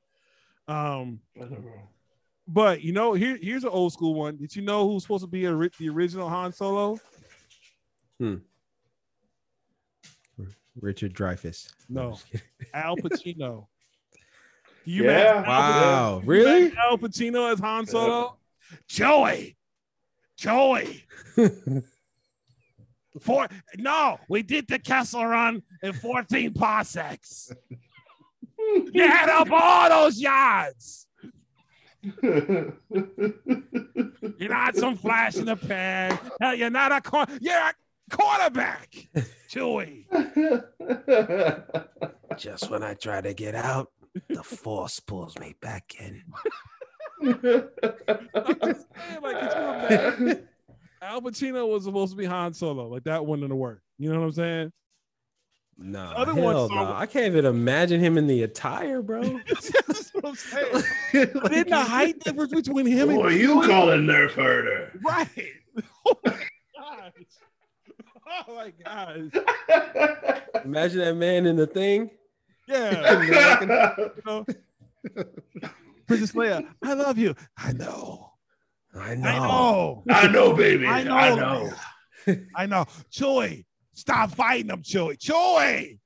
[0.67, 1.89] Um, I don't know.
[2.47, 4.37] But you know, here here's an old school one.
[4.37, 6.99] Did you know who's supposed to be a, the original Han Solo?
[8.19, 8.35] Hmm.
[10.79, 11.71] Richard Dreyfuss.
[11.89, 12.17] No,
[12.73, 13.67] Al Pacino.
[14.83, 15.37] Can Yeah.
[15.39, 16.15] imagine Wow.
[16.19, 16.61] can you Really?
[16.61, 18.37] imagine Al Pacino as Han Solo.
[18.87, 19.55] Joey,
[20.37, 21.05] Joey.
[23.21, 23.47] Four.
[23.77, 27.51] No, we did the Kessel Run in 14 parsecs.
[28.93, 31.05] You had up all those yards.
[32.03, 32.73] You're
[34.49, 36.17] not some flash in the pan.
[36.41, 37.73] Hell, you're not a cor- You're a
[38.11, 38.93] quarterback.
[39.49, 40.05] Chewie.
[42.37, 43.91] Just when I try to get out,
[44.29, 46.21] the force pulls me back in.
[47.21, 47.39] I'm
[48.63, 50.47] just saying, like, could you imagine?
[51.01, 52.87] Al Pacino was supposed to be Han Solo.
[52.87, 53.83] Like that wouldn't have worked.
[53.97, 54.71] You know what I'm saying?
[55.77, 56.77] Nah, Other hell ones no.
[56.77, 59.21] are- I can't even imagine him in the attire, bro.
[59.49, 60.83] That's what I'm saying.
[61.33, 64.91] But in the height difference between him Who and are you calling nerf herder?
[65.03, 65.27] right.
[66.05, 66.33] Oh my
[66.75, 67.11] gosh.
[68.47, 70.61] Oh my gosh.
[70.65, 72.09] imagine that man in the thing.
[72.67, 73.21] Yeah.
[73.21, 74.45] You know?
[76.07, 77.35] Princess Leia, I love you.
[77.57, 78.31] I know.
[78.95, 79.27] I know.
[79.27, 80.03] I know.
[80.09, 80.85] I know, baby.
[80.87, 81.15] I know.
[81.15, 81.71] I know.
[82.27, 82.45] Leia.
[82.55, 82.85] I know.
[83.11, 85.17] Chewie, stop fighting them, Chewie.
[85.17, 85.99] Chewie.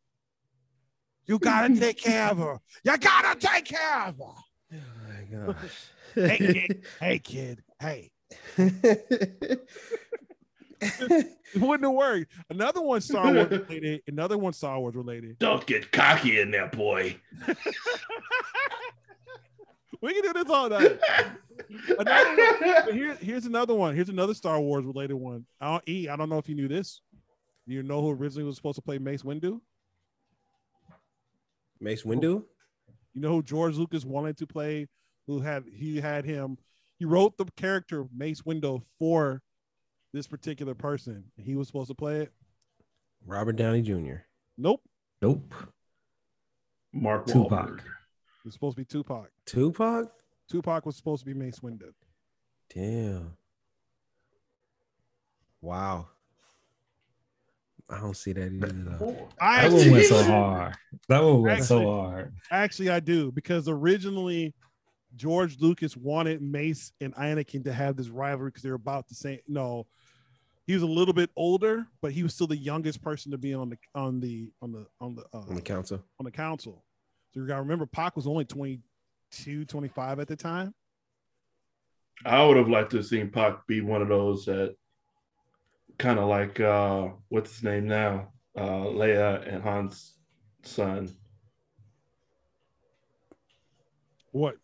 [1.25, 2.59] You gotta take care of her.
[2.83, 4.33] You gotta take care of her.
[4.73, 4.77] Oh
[5.07, 5.55] my gosh.
[6.15, 6.85] Hey kid.
[6.99, 7.63] Hey kid.
[7.79, 8.11] Hey.
[10.79, 12.31] It wouldn't have worked.
[12.49, 14.01] Another one Star Wars related.
[14.07, 15.38] Another one Star Wars related.
[15.39, 17.17] Don't get cocky in there, boy.
[20.01, 20.99] We can do this all night.
[21.97, 23.95] Another one, here, here's another one.
[23.95, 25.45] Here's another Star Wars related one.
[25.59, 27.01] I don't, e, I don't know if you knew this.
[27.68, 29.59] Do you know who originally was supposed to play Mace Windu?
[31.80, 32.43] Mace Windu?
[33.13, 34.88] You know who George Lucas wanted to play?
[35.28, 36.57] Who had he had him?
[36.97, 39.41] He wrote the character Mace Windu for
[40.13, 41.26] this particular person.
[41.36, 42.32] He was supposed to play it.
[43.26, 44.22] Robert Downey Jr.
[44.57, 44.82] Nope.
[45.22, 45.53] Nope.
[46.93, 47.51] Mark Tupac.
[47.51, 47.80] Wahlberg.
[47.80, 49.30] It was supposed to be Tupac.
[49.45, 50.11] Tupac?
[50.49, 51.91] Tupac was supposed to be Mace Windu.
[52.74, 53.34] Damn.
[55.61, 56.07] Wow.
[57.89, 58.67] I don't see that either.
[58.67, 59.29] though.
[59.39, 60.75] I That one went so hard.
[61.07, 62.33] That one went Actually- so hard.
[62.51, 64.53] actually I do because originally
[65.15, 69.39] George Lucas wanted Mace and Anakin to have this rivalry because they're about the same.
[69.47, 69.88] No,
[70.65, 73.53] he was a little bit older, but he was still the youngest person to be
[73.53, 76.03] on the on the on the on the uh, On the council.
[76.19, 76.83] on the council.
[77.33, 80.73] So you got to remember, Pac was only 22, 25 at the time.
[82.25, 84.75] I would have liked to have seen Pac be one of those that
[85.97, 88.29] kind of like uh what's his name now?
[88.55, 90.13] Uh Leia and Han's
[90.63, 91.09] son.
[94.31, 94.55] What?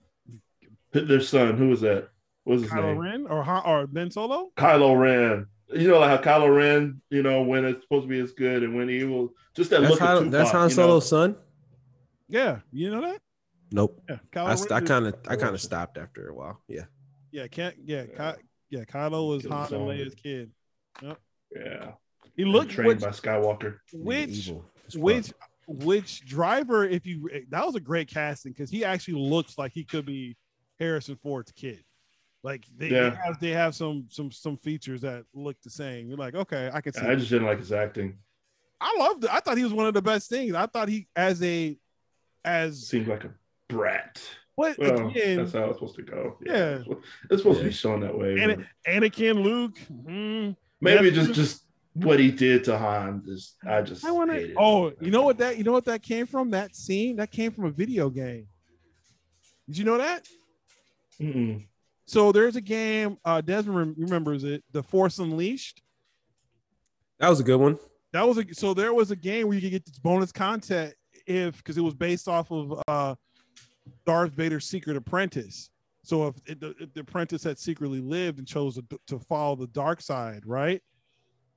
[0.91, 2.09] Their son, who was that?
[2.43, 2.97] What was his Kylo name?
[2.99, 4.51] Ren or Han- or Ben Solo?
[4.55, 5.47] Kylo Ren.
[5.73, 8.61] You know, like how Kylo Ren, you know, when it's supposed to be as good
[8.63, 10.87] and when evil, just that That's, look of Tupac, that's Han you know?
[10.87, 11.35] Solo's son?
[12.27, 13.21] Yeah, you know that?
[13.71, 13.99] Nope.
[14.07, 16.33] Yeah, Kylo I, Ren st- I is- kind of I kind of stopped after a
[16.35, 16.61] while.
[16.67, 16.83] Yeah.
[17.31, 17.75] Yeah, can't.
[17.83, 18.83] Yeah, Ky- yeah.
[18.83, 19.87] Kylo was Killed Han and.
[19.89, 20.51] Leia's kid.
[21.01, 21.91] Yeah.
[22.35, 23.77] He looked trained which by Skywalker.
[23.93, 25.03] Which evil as fuck.
[25.03, 25.33] which
[25.67, 26.83] which driver?
[26.85, 30.35] If you that was a great casting because he actually looks like he could be
[30.79, 31.83] Harrison Ford's kid.
[32.43, 36.07] Like they, they have they have some some some features that look the same.
[36.09, 37.01] You're like, okay, I can see.
[37.01, 37.17] I it.
[37.17, 38.17] just didn't like his acting.
[38.81, 39.33] I loved it.
[39.33, 40.53] I thought he was one of the best things.
[40.53, 41.77] I thought he as a
[42.43, 43.31] as Seemed like a
[43.69, 44.21] brat.
[44.57, 46.37] but Well, again, that's how it's supposed to go.
[46.45, 46.79] Yeah.
[46.85, 46.87] It's,
[47.29, 48.37] it's supposed to be shown that way.
[48.39, 49.77] and but Anakin, Luke.
[49.89, 51.63] mm, Maybe That's- just just
[51.93, 53.23] what he did to Han.
[53.25, 54.51] Just I just I want hated to.
[54.53, 54.57] it.
[54.59, 55.57] Oh, you know what that?
[55.57, 56.51] You know what that came from?
[56.51, 58.47] That scene that came from a video game.
[59.67, 60.27] Did you know that?
[61.21, 61.65] Mm-mm.
[62.05, 63.17] So there's a game.
[63.23, 64.63] Uh, Desmond remembers it.
[64.71, 65.81] The Force Unleashed.
[67.19, 67.77] That was a good one.
[68.11, 70.93] That was a so there was a game where you could get this bonus content
[71.25, 73.15] if because it was based off of uh
[74.05, 75.69] Darth Vader's Secret Apprentice.
[76.03, 79.55] So if, it, the, if the apprentice had secretly lived and chose to, to follow
[79.55, 80.81] the dark side, right?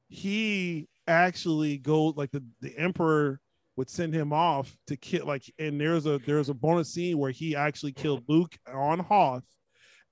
[0.08, 3.40] He actually goes like the, the emperor
[3.76, 7.30] would send him off to kill like and there's a there's a bonus scene where
[7.30, 9.44] he actually killed Luke on Hoth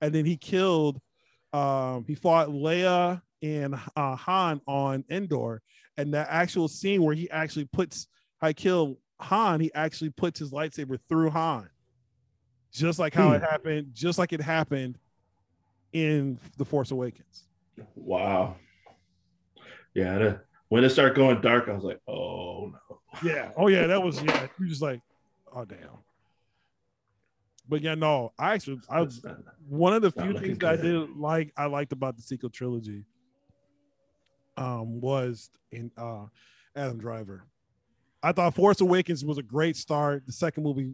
[0.01, 1.01] and then he killed
[1.51, 5.61] um he fought Leia and uh, Han on Endor
[5.97, 8.07] and that actual scene where he actually puts
[8.41, 11.67] I kill Han he actually puts his lightsaber through Han
[12.77, 14.97] just like how it happened just like it happened
[15.93, 17.43] in the Force Awakens
[17.95, 18.55] Wow.
[19.93, 20.17] Yeah.
[20.17, 22.99] the- when it started going dark, I was like, oh no.
[23.23, 24.99] yeah oh yeah that was yeah you just like
[25.55, 25.77] oh damn
[27.69, 29.23] but yeah no I actually I was
[29.69, 33.05] one of the few things I did like I liked about the sequel trilogy
[34.57, 36.25] um was in uh
[36.75, 37.45] Adam Driver.
[38.21, 40.25] I thought Force Awakens was a great start.
[40.25, 40.93] The second movie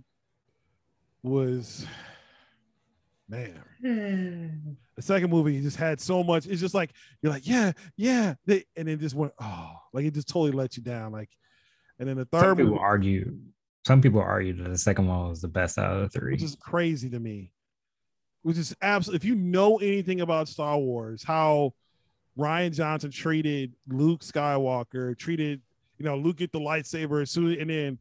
[1.23, 1.85] was
[3.31, 3.63] man.
[3.81, 4.73] Hmm.
[4.95, 6.45] The second movie just had so much.
[6.45, 6.91] It's just like
[7.21, 10.77] you're like, yeah, yeah, they, and it just went, oh, like it just totally let
[10.77, 11.11] you down.
[11.11, 11.29] Like,
[11.97, 12.39] and then the third.
[12.39, 13.37] Some third people movie, argue.
[13.87, 16.33] Some people argue that the second one was the best out of the three.
[16.33, 17.51] which is crazy to me.
[18.43, 21.73] Which is absolutely, if you know anything about Star Wars, how
[22.37, 25.61] Rian Johnson treated Luke Skywalker, treated,
[25.97, 27.99] you know, Luke get the lightsaber as soon, and then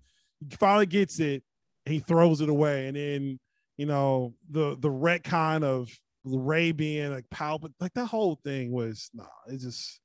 [0.49, 1.43] he finally gets it, and
[1.91, 3.41] he throws it away, and then
[3.77, 5.91] you know the the retcon of
[6.25, 9.25] Rey being like Palpatine, like that whole thing was nah.
[9.47, 10.01] It just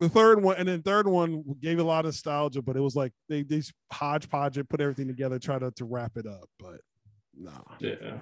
[0.00, 2.96] the third one, and then third one gave a lot of nostalgia, but it was
[2.96, 6.48] like they they just hodgepodge it, put everything together, try to to wrap it up,
[6.58, 6.80] but
[7.36, 7.64] no.
[7.78, 8.18] Yeah.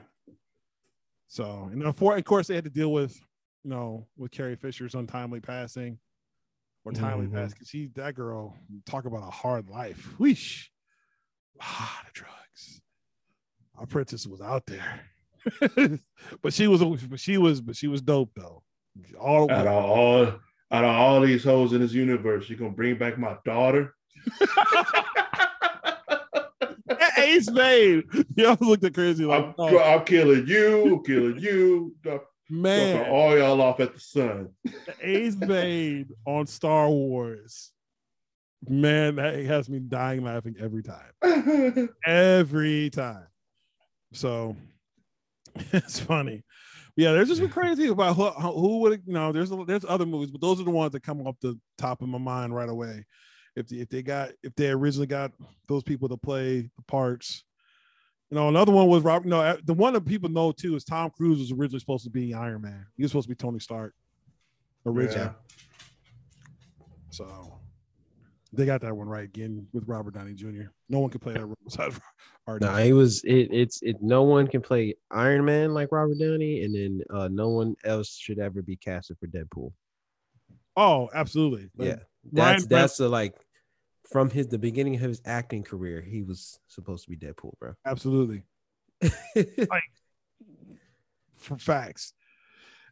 [1.28, 3.18] So, and then for, of course, they had to deal with,
[3.64, 5.98] you know, with Carrie Fisher's untimely passing
[6.84, 7.32] or timely Mhm.
[7.32, 10.14] pass because she, that girl, talk about a hard life.
[11.58, 12.80] Lot of drugs.
[13.78, 15.00] Our princess was out there,
[16.42, 18.62] but she was, but she was, but she was dope though.
[19.18, 20.32] All Out of all
[20.72, 23.94] out of all these hoes in this universe, you're gonna bring back my daughter.
[27.18, 28.04] Ace Spade.
[28.36, 31.94] Y'all looked at crazy like, I'm, oh, I'm killing you, killing you,
[32.48, 34.50] man, all y'all off at the sun.
[35.00, 37.71] Ace Spade on Star Wars.
[38.68, 41.88] Man, that has me dying laughing every time.
[42.06, 43.26] Every time.
[44.12, 44.56] So
[45.72, 46.44] it's funny.
[46.94, 49.32] Yeah, there's just been crazy about who, who would you know.
[49.32, 52.08] There's there's other movies, but those are the ones that come off the top of
[52.08, 53.04] my mind right away.
[53.56, 55.32] If if they got if they originally got
[55.68, 57.44] those people to play the parts,
[58.30, 59.26] you know, another one was Robert.
[59.26, 62.10] No, eh, the one that people know too is Tom Cruise was originally supposed to
[62.10, 62.86] be Iron Man.
[62.96, 63.94] He was supposed to be Tony Stark
[64.84, 65.26] originally.
[65.26, 65.32] Yeah.
[67.10, 67.61] So
[68.52, 70.64] they got that one right again with Robert Downey Jr.
[70.88, 71.98] No one can play that role besides
[72.48, 72.60] RDJ.
[72.60, 73.48] No, it was it.
[73.50, 73.96] It's it.
[74.02, 78.16] No one can play Iron Man like Robert Downey, and then uh, no one else
[78.16, 79.72] should ever be casted for Deadpool.
[80.76, 81.70] Oh, absolutely.
[81.76, 82.00] Yeah, Ryan
[82.32, 83.34] that's that's the like
[84.10, 87.74] from his the beginning of his acting career, he was supposed to be Deadpool, bro.
[87.86, 88.44] absolutely.
[89.34, 89.82] Like
[91.38, 92.12] for facts.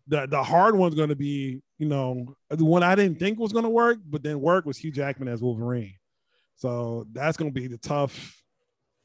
[0.08, 3.70] The the hard one's gonna be, you know, the one I didn't think was gonna
[3.70, 5.94] work, but then work was Hugh Jackman as Wolverine.
[6.56, 8.42] So that's gonna be the tough,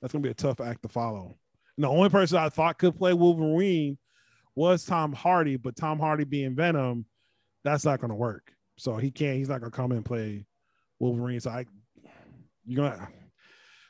[0.01, 1.37] that's gonna be a tough act to follow.
[1.77, 3.97] And the only person I thought could play Wolverine
[4.55, 7.05] was Tom Hardy, but Tom Hardy being Venom,
[7.63, 8.51] that's not gonna work.
[8.77, 10.45] So he can't, he's not gonna come and play
[10.99, 11.39] Wolverine.
[11.39, 11.65] So I
[12.65, 13.07] you're gonna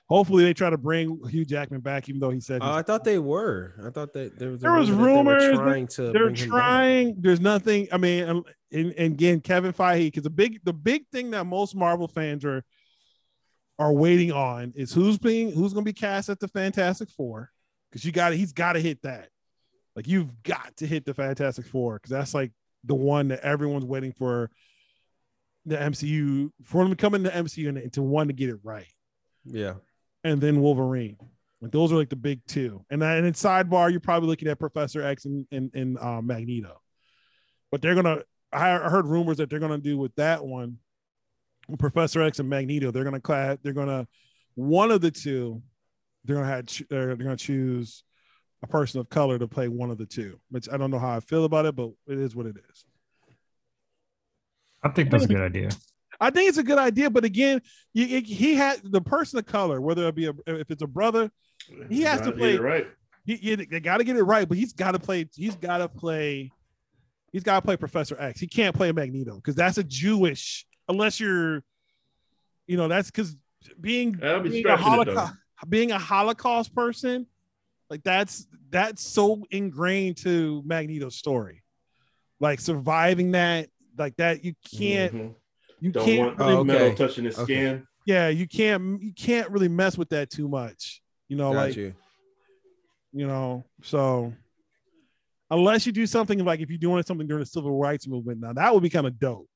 [0.07, 3.03] hopefully they try to bring Hugh Jackman back, even though he said Uh, I thought
[3.03, 3.73] they were.
[3.85, 4.61] I thought that there was.
[4.61, 6.11] There was rumor that they were rumors trying to.
[6.11, 7.15] they're trying.
[7.19, 7.87] There's nothing.
[7.91, 11.75] I mean, and, and again, Kevin Feige, because the big the big thing that most
[11.75, 12.63] Marvel fans are
[13.77, 17.51] are waiting on is who's being who's going to be cast at the Fantastic Four.
[17.91, 19.29] Because you got he's got to hit that.
[19.95, 22.51] Like you've got to hit the Fantastic Four because that's like
[22.83, 24.51] the one that everyone's waiting for
[25.65, 28.59] the MCU for them to come into the MCU and to one to get it
[28.63, 28.85] right
[29.45, 29.75] Yeah.
[30.25, 31.17] And then Wolverine.
[31.61, 32.83] Like those are like the big two.
[32.89, 36.21] And then and in sidebar, you're probably looking at Professor X and and, and uh,
[36.21, 36.81] Magneto.
[37.71, 38.23] But they're gonna.
[38.51, 40.79] I I heard rumors that they're gonna do with that one,
[41.69, 42.91] with Professor X and Magneto.
[42.91, 43.57] They're gonna class.
[43.63, 44.07] They're gonna
[44.55, 45.61] one of the two.
[46.25, 46.65] They're gonna have.
[46.89, 48.03] They're, they're gonna choose
[48.63, 50.39] a person of color to play one of the two.
[50.49, 52.85] Which I don't know how I feel about it, but it is what it is.
[54.83, 55.69] I think that's a good idea.
[56.19, 57.61] I think it's a good idea, but again,
[57.93, 60.87] you, it- he had the person of color, whether it be a, if it's a
[60.87, 61.31] brother,
[61.89, 62.87] He has to play- right.
[63.25, 65.27] he, he they got to get it right, but he's got to play.
[65.35, 66.51] He's got to play.
[67.31, 68.39] He's got to play Professor X.
[68.39, 70.65] He can't play Magneto because that's a Jewish.
[70.87, 71.63] Unless you're,
[72.67, 73.35] you know, that's because
[73.81, 74.75] being be being a, stretching it, though.
[74.75, 75.33] Holocaust,
[75.67, 77.25] being a Holocaust person,
[77.89, 81.63] like that's that's so ingrained to Magneto's story,
[82.39, 84.45] like surviving that, like that.
[84.45, 85.13] You can't.
[85.13, 85.35] Mhm.
[85.81, 86.19] You Don't can't.
[86.37, 86.83] want Oh, the okay.
[86.85, 87.53] metal touching his Okay.
[87.53, 87.87] skin.
[88.05, 89.01] yeah, you can't.
[89.01, 91.01] You can't really mess with that too much.
[91.27, 91.93] You know, Got like you.
[93.13, 94.33] you know so
[95.49, 98.51] unless you do something like if you're doing something during the civil rights movement now
[98.53, 99.47] that would be kind of dope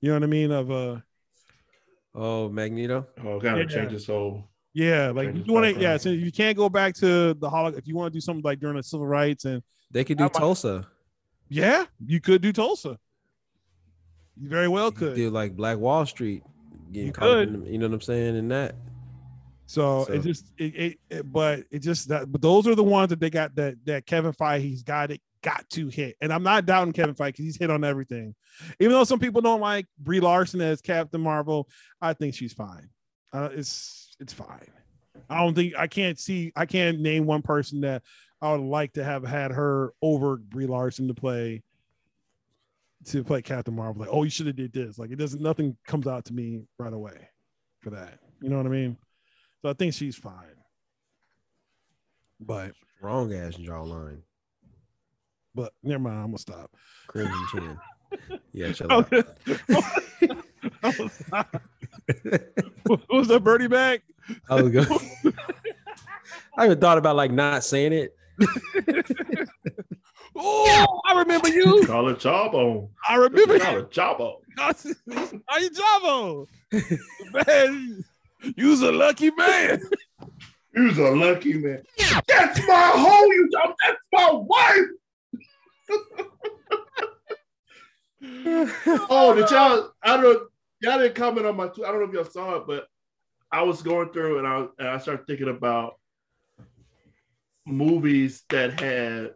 [0.00, 0.96] you know what i mean of uh
[2.14, 3.06] Oh, Magneto.
[3.24, 3.76] Oh, kind of Yeah.
[3.76, 4.48] change his whole.
[4.74, 7.88] yeah like you want to yeah so you can't go back to the Holocaust if
[7.88, 10.26] you want to do something like during the civil rights and They could do I
[10.26, 10.86] might- Tulsa.
[11.48, 12.98] yeah you could do tulsa
[14.40, 16.42] you very well You could do like Black Wall Street.
[16.92, 17.64] Getting You could.
[17.64, 18.36] the- you know what I'm saying?
[18.36, 18.74] In that.
[19.66, 22.84] so, So- it just it, it, it but it just that but those are the
[22.84, 26.32] ones that they got that that kevin feige he's got it got to hit and
[26.32, 28.32] i'm not doubting kevin feige because he's hit on everything
[28.78, 31.68] even though some people don't like brie larson as captain marvel
[32.00, 32.88] i think she's fine
[33.32, 34.68] uh, it's it's fine
[35.30, 38.02] i don't think i can't see i can't name one person that
[38.40, 41.60] i would like to have had her over brie larson to play
[43.04, 45.76] to play captain marvel like oh you should have did this like it doesn't nothing
[45.86, 47.28] comes out to me right away
[47.80, 48.96] for that you know what i mean
[49.62, 50.34] so I think she's fine.
[52.40, 54.22] But Wrong ass jawline.
[55.54, 56.70] but never mind, I'm gonna stop.
[57.06, 57.78] Crimson chin.
[58.52, 59.10] Yeah, chill out.
[62.86, 64.02] what was that birdie bag?
[64.50, 64.88] I was good.
[66.58, 68.16] I even thought about like not saying it.
[70.34, 71.84] Oh, I remember you.
[71.86, 72.88] Call it jawbone.
[73.08, 73.78] I remember Call you.
[73.80, 74.36] it jawbone.
[74.58, 76.46] Are you Javo?
[77.46, 78.04] Man,
[78.56, 79.82] you's a lucky man.
[80.74, 81.82] You's a lucky man.
[82.28, 83.74] That's my hoe, you dumb.
[83.82, 84.86] That's my wife.
[89.10, 89.92] oh, did y'all?
[90.02, 90.48] I don't.
[90.80, 91.64] Y'all didn't comment on my.
[91.64, 92.86] I don't know if y'all saw it, but
[93.50, 95.94] I was going through and I and I started thinking about
[97.66, 99.34] movies that had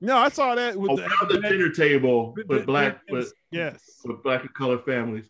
[0.00, 3.12] No, I saw that with around Oh, the dinner table with with the- black yes,
[3.12, 4.00] with, yes.
[4.04, 5.24] with black and colored families.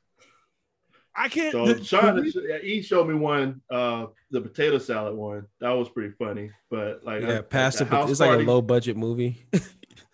[1.17, 1.53] I can't.
[1.53, 5.47] So the- Sean, the- he showed me one, uh, the potato salad one.
[5.61, 6.51] That was pretty funny.
[6.71, 9.43] But like, Yeah, I- past the, the house it's like a low budget movie.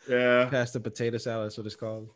[0.07, 2.11] Yeah, past the potato salad, that's what it's called.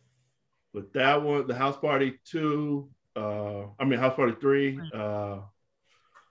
[0.74, 4.78] but that one, the house party two, uh, I mean house party three.
[4.94, 5.38] Uh,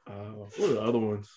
[0.05, 0.11] uh,
[0.55, 1.27] what are the other ones?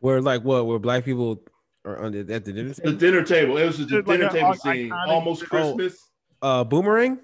[0.00, 0.66] Where like what?
[0.66, 1.44] Where black people
[1.84, 2.92] are under at the dinner The table?
[2.98, 3.56] dinner table.
[3.58, 4.92] It was just the It's like dinner table iconic- scene.
[4.92, 5.46] Almost Oh.
[5.46, 6.10] Christmas.
[6.42, 7.18] Uh, Boomerang.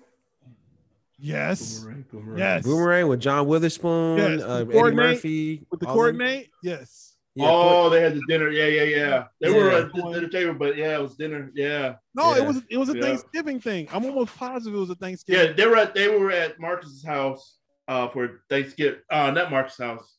[1.19, 2.39] yes, Boomerang, boomerang.
[2.39, 2.65] Yes.
[2.65, 5.67] Boomerang with John Witherspoon, Yes, uh, Eddie coordinate Murphy.
[5.71, 5.97] with the all them.
[5.97, 6.51] coordinate.
[6.63, 7.15] Yes.
[7.35, 8.49] Yeah, oh, they had the dinner.
[8.49, 9.25] Yeah, yeah, yeah.
[9.43, 11.51] They were at the dinner table, but yeah, it was dinner.
[11.55, 13.03] Yeah, No, it was it was a Yeah.
[13.03, 13.89] Thanksgiving thing.
[13.93, 15.49] I'm almost positive it was a Thanksgiving.
[15.49, 15.53] yeah.
[15.53, 19.01] They were at they were at Marcus's house uh, for Thanksgiving.
[19.11, 20.16] Uh, not Marcus's house.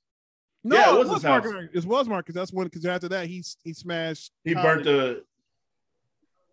[0.63, 1.23] No, Yeah, it it was was, his.
[1.23, 1.53] Marcus.
[1.73, 2.35] It was Marcus.
[2.35, 4.31] That's when because after that he he smashed.
[4.43, 4.65] He Holly.
[4.67, 5.23] burnt the.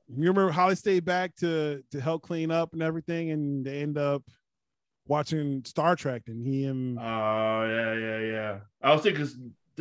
[0.09, 3.97] You remember Holly stayed back to to help clean up and everything, and they end
[3.99, 4.23] up
[5.07, 8.59] watching Star Trek, and he and Oh yeah, yeah, yeah.
[8.83, 9.37] I was thinking because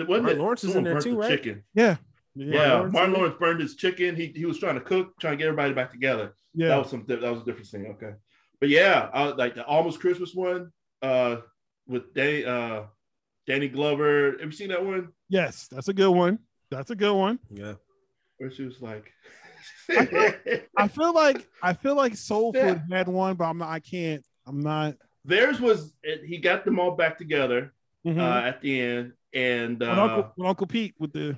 [0.07, 1.30] wasn't Martin it Lawrence is in there too, the right?
[1.30, 1.63] Chicken.
[1.74, 1.97] yeah,
[2.36, 3.19] Yeah, Lawrence Martin in?
[3.19, 4.15] Lawrence burned his chicken.
[4.15, 6.35] He he was trying to cook, trying to get everybody back together.
[6.56, 7.85] Yeah, That was some that was a different scene.
[7.91, 8.14] Okay,
[8.61, 10.72] but yeah, I, like the almost Christmas one
[11.02, 11.38] uh,
[11.85, 12.84] with Danny uh,
[13.48, 14.32] Danny Glover.
[14.40, 16.40] Have you seen that one Yes, that's a good one.
[16.72, 17.40] That's a good one.
[17.49, 17.74] Yeah.
[18.38, 19.11] where she was like,
[20.78, 22.74] I feel like I feel like Soul Yeah.
[22.76, 23.70] Food had one, but I'm not.
[23.70, 24.24] I can't.
[24.45, 24.95] I'm not.
[25.26, 25.94] theirs was
[26.26, 27.74] he got them all back together
[28.06, 28.20] Mhm.
[28.20, 31.38] uh, at the end, and With uh, Uncle, with Uncle Pete with the,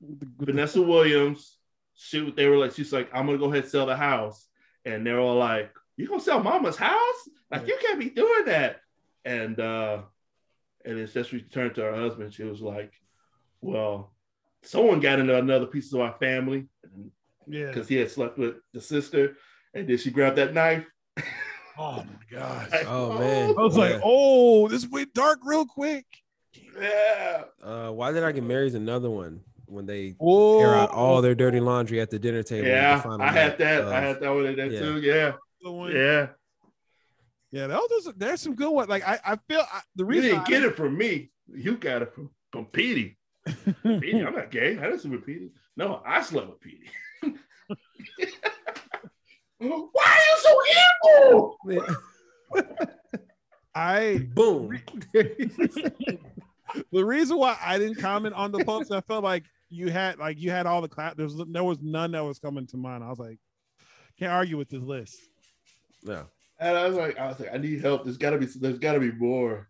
[0.00, 1.56] with the, with the- Vanessa Williams,
[1.94, 4.46] she they were like, she's like, I'm gonna go ahead and sell the house.
[4.84, 7.28] And they're all like, You gonna sell mama's house?
[7.50, 8.80] Like, you can't be doing that.
[9.24, 10.02] And uh
[10.84, 12.34] and it's just returned to her husband.
[12.34, 12.92] She was like,
[13.60, 14.12] Well,
[14.62, 16.68] someone got into another piece of our family
[17.46, 17.66] yeah.
[17.66, 19.36] because he had slept with the sister.
[19.74, 20.84] And then she grabbed that knife.
[21.78, 22.70] Oh my gosh.
[22.70, 23.54] Like, Oh, man.
[23.58, 26.04] I was like, oh, this went dark real quick.
[26.78, 27.44] Yeah.
[27.62, 28.66] Uh, why did I get married?
[28.68, 30.60] Is another one when they Whoa.
[30.60, 32.68] air out all their dirty laundry at the dinner table.
[32.68, 33.00] Yeah.
[33.00, 33.80] final I had that.
[33.82, 34.80] of- I had that one in there yeah.
[34.80, 35.00] too.
[35.00, 35.32] Yeah.
[35.90, 36.26] Yeah.
[37.52, 38.88] Yeah, that was, there's some good ones.
[38.88, 41.30] Like I, I feel I, the reason You didn't I- get it from me.
[41.54, 43.18] You got it from, from Petey.
[43.84, 44.78] Petey, I'm not gay.
[44.78, 45.50] I didn't sleep with Petey.
[45.76, 46.86] No, I slept with Petey.
[49.58, 50.60] Why are you so
[51.04, 51.56] evil?
[53.74, 54.78] I Boom.
[55.14, 56.18] the
[57.04, 60.50] reason why I didn't comment on the post, I felt like you had like you
[60.50, 61.16] had all the clap.
[61.16, 63.02] There's there was none that was coming to mind.
[63.04, 63.38] I was like,
[64.18, 65.16] can't argue with this list.
[66.02, 66.26] No.
[66.62, 68.04] And I was like, I was like, I need help.
[68.04, 69.68] There's gotta be there's gotta be more.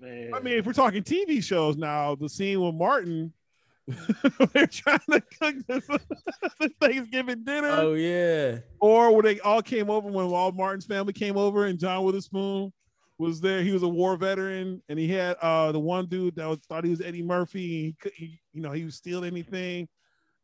[0.00, 0.32] Man.
[0.34, 3.32] I mean, if we're talking TV shows now, the scene with Martin,
[4.52, 6.00] they're trying to cook the,
[6.60, 8.58] the Thanksgiving dinner, Oh yeah.
[8.80, 12.72] or when they all came over when all Martin's family came over and John Witherspoon
[13.18, 13.62] was there.
[13.62, 16.84] He was a war veteran, and he had uh the one dude that was thought
[16.84, 17.64] he was Eddie Murphy.
[17.76, 19.88] And he, could, he you know he would steal anything.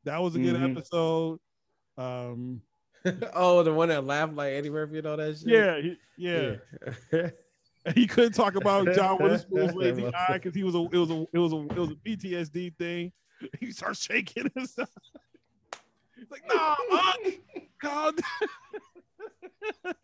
[0.05, 0.73] That was a good Mhm.
[0.73, 1.39] episode.
[1.99, 2.63] Um,
[3.35, 5.49] oh, the one that laughed like Eddie Murphy and all that shit.
[5.49, 6.57] yeah, he, yeah.
[7.13, 7.31] Yeah.
[7.95, 11.27] he couldn't talk about John Witherspoon's lazy eye because he was a it was a
[11.33, 13.13] it was a it was a PTSD thing.
[13.59, 14.91] He starts shaking and stuff.
[16.15, 17.41] He's like, nah, Unc,
[17.81, 19.95] calm down."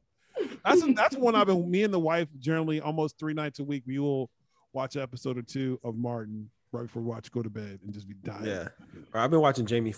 [0.65, 3.83] that's that's one I've been me and the wife generally almost three nights a week.
[3.87, 4.31] We will
[4.73, 7.93] watch an episode or two of Martin right before we watch go to bed and
[7.93, 8.47] just be dying.
[8.47, 8.69] Yeah.
[9.15, 9.93] I've been watching Jamie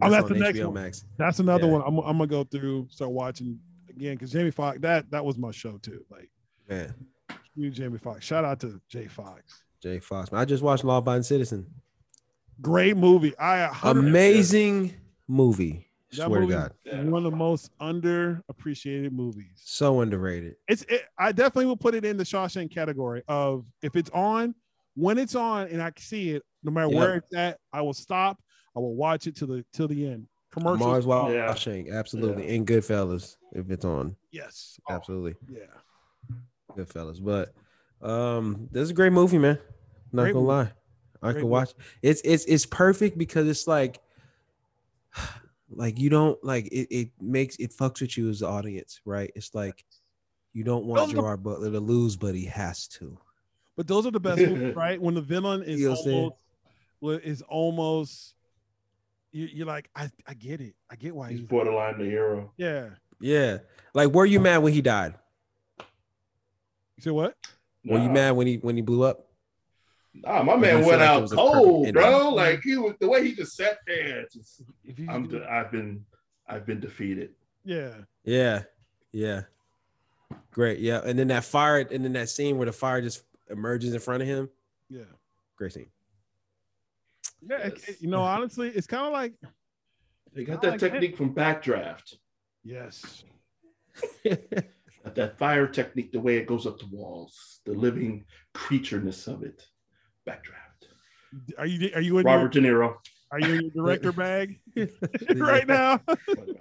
[0.00, 0.06] Foxx.
[0.06, 0.74] Oh, that's the next HBO one.
[0.74, 1.04] Max.
[1.16, 1.72] That's another Yeah.
[1.72, 3.58] one I'm, I'm gonna go through, start watching
[3.88, 6.04] again because Jamie Foxx that that was my show too.
[6.10, 6.30] Like
[6.68, 6.94] Man,
[7.54, 8.24] you Jamie Foxx.
[8.24, 9.62] Shout out to Jay Fox.
[9.82, 10.32] Jay Fox.
[10.32, 11.66] I just watched Law Abiding Citizen.
[12.60, 13.36] Great movie.
[13.38, 14.94] I Amazing
[15.28, 15.82] movie.
[16.12, 16.72] That Swear to God.
[17.10, 19.50] One of the most underappreciated movies.
[19.56, 20.54] So underrated.
[20.68, 24.54] It's it, I definitely will put it in the Shawshank category of if it's on,
[24.94, 26.98] when it's on and I see it, no matter Yeah.
[26.98, 28.38] where it's at, I will stop.
[28.76, 30.26] I will watch it to the till the end.
[30.52, 30.80] Commercials.
[30.80, 31.54] Mars Wild Yeah.
[31.54, 32.54] Shank, absolutely.
[32.54, 34.16] And Goodfellas, if it's on.
[34.30, 34.78] Yes.
[34.88, 35.34] Oh, Absolutely.
[35.50, 35.66] yeah.
[36.76, 37.22] Goodfellas.
[37.22, 37.52] But
[38.06, 39.58] um, this is a great movie, man.
[40.12, 40.56] Not Great gonna movie.
[40.64, 40.72] lie.
[41.22, 41.72] I Great could watch
[42.02, 44.00] it's it's it's perfect because it's like
[45.70, 49.30] like you don't like it, it makes it fucks with you as the audience, right?
[49.34, 49.84] It's like
[50.52, 53.18] you don't want are the- Gerard Butler to lose, but he has to.
[53.76, 55.00] But those are the best movies, right?
[55.00, 56.30] When the villain is You know what I'm saying?
[57.02, 58.34] almost is almost
[59.36, 60.74] you, you're like, I, I get it.
[60.90, 62.52] I get why He's he's borderline the hero.
[62.56, 62.88] yeah.
[63.20, 63.58] Yeah.
[63.94, 65.14] Like were you mad when he died?
[65.78, 67.36] You say what?
[67.84, 69.28] Were you mad when he when he blew up?
[70.14, 72.30] Nah, my man went like out was cold, bro.
[72.30, 74.24] Like he was the way he just sat there.
[74.32, 75.28] Just, If you I'm.
[75.28, 76.04] de- I've been.
[76.48, 77.30] I've been defeated.
[77.64, 77.92] yeah.
[78.24, 78.62] Yeah.
[79.12, 79.42] Yeah.
[80.52, 80.78] Great.
[80.78, 81.00] Yeah.
[81.04, 84.22] And then that fire, and then that scene where the fire just emerges in front
[84.22, 84.48] of him.
[84.88, 85.02] Yeah.
[85.56, 85.86] Great scene.
[87.48, 87.88] Yeah, Yes.
[87.88, 89.34] it- you know, honestly, it's kind of like
[90.32, 90.90] They got that like it.
[90.90, 92.14] technique from Backdraft.
[92.64, 93.24] yes,
[95.14, 98.24] that fire technique, the way it goes up the walls, the living
[98.54, 99.64] creatureness of it.
[100.28, 100.88] Backdraft.
[101.58, 102.96] are you are you in Robert De Niro.
[103.30, 104.58] are you in your director bag
[105.36, 106.00] right now?
[106.06, 106.56] With-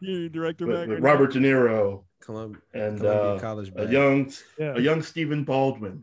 [0.00, 0.88] you in your director bag.
[0.88, 3.72] with right Robert De Niro Colum- and Columbia uh, College.
[3.76, 4.30] a young.
[4.58, 4.74] Yeah.
[4.76, 6.02] a young Stephen Baldwin,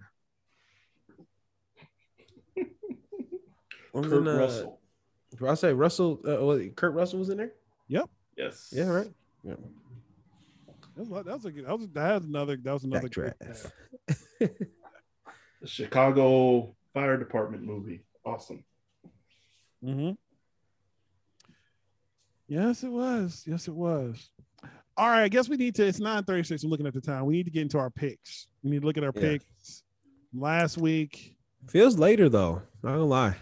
[3.92, 4.80] What was Kurt in, uh, Russell.
[5.48, 6.20] I'll say Russell.
[6.28, 7.54] Uh, was it Kurt Russell was in there.
[7.88, 8.10] Yep.
[8.38, 8.70] Yes.
[8.72, 8.90] Yeah.
[8.90, 9.12] Right.
[9.44, 9.58] That
[10.98, 11.66] was, that was a good.
[11.66, 12.58] That was that was another.
[12.58, 13.10] That was another.
[13.10, 13.72] good Backdraft.
[14.40, 14.68] bag.
[15.62, 18.04] The Chicago Fire Department movie.
[18.26, 18.64] Awesome.
[19.84, 20.18] Mhm.
[22.48, 23.44] Yes, it was.
[23.48, 24.30] Yes, it was.
[24.98, 25.86] All right, I guess we need to.
[25.88, 26.64] It's nine thirty six.
[26.64, 27.26] I'm looking at the time.
[27.26, 28.48] We need to get into our picks.
[28.64, 29.22] We need to look at our Yeah.
[29.22, 29.84] picks.
[30.34, 31.36] Last week,
[31.70, 32.62] Feels later though.
[32.84, 33.36] Not gonna lie.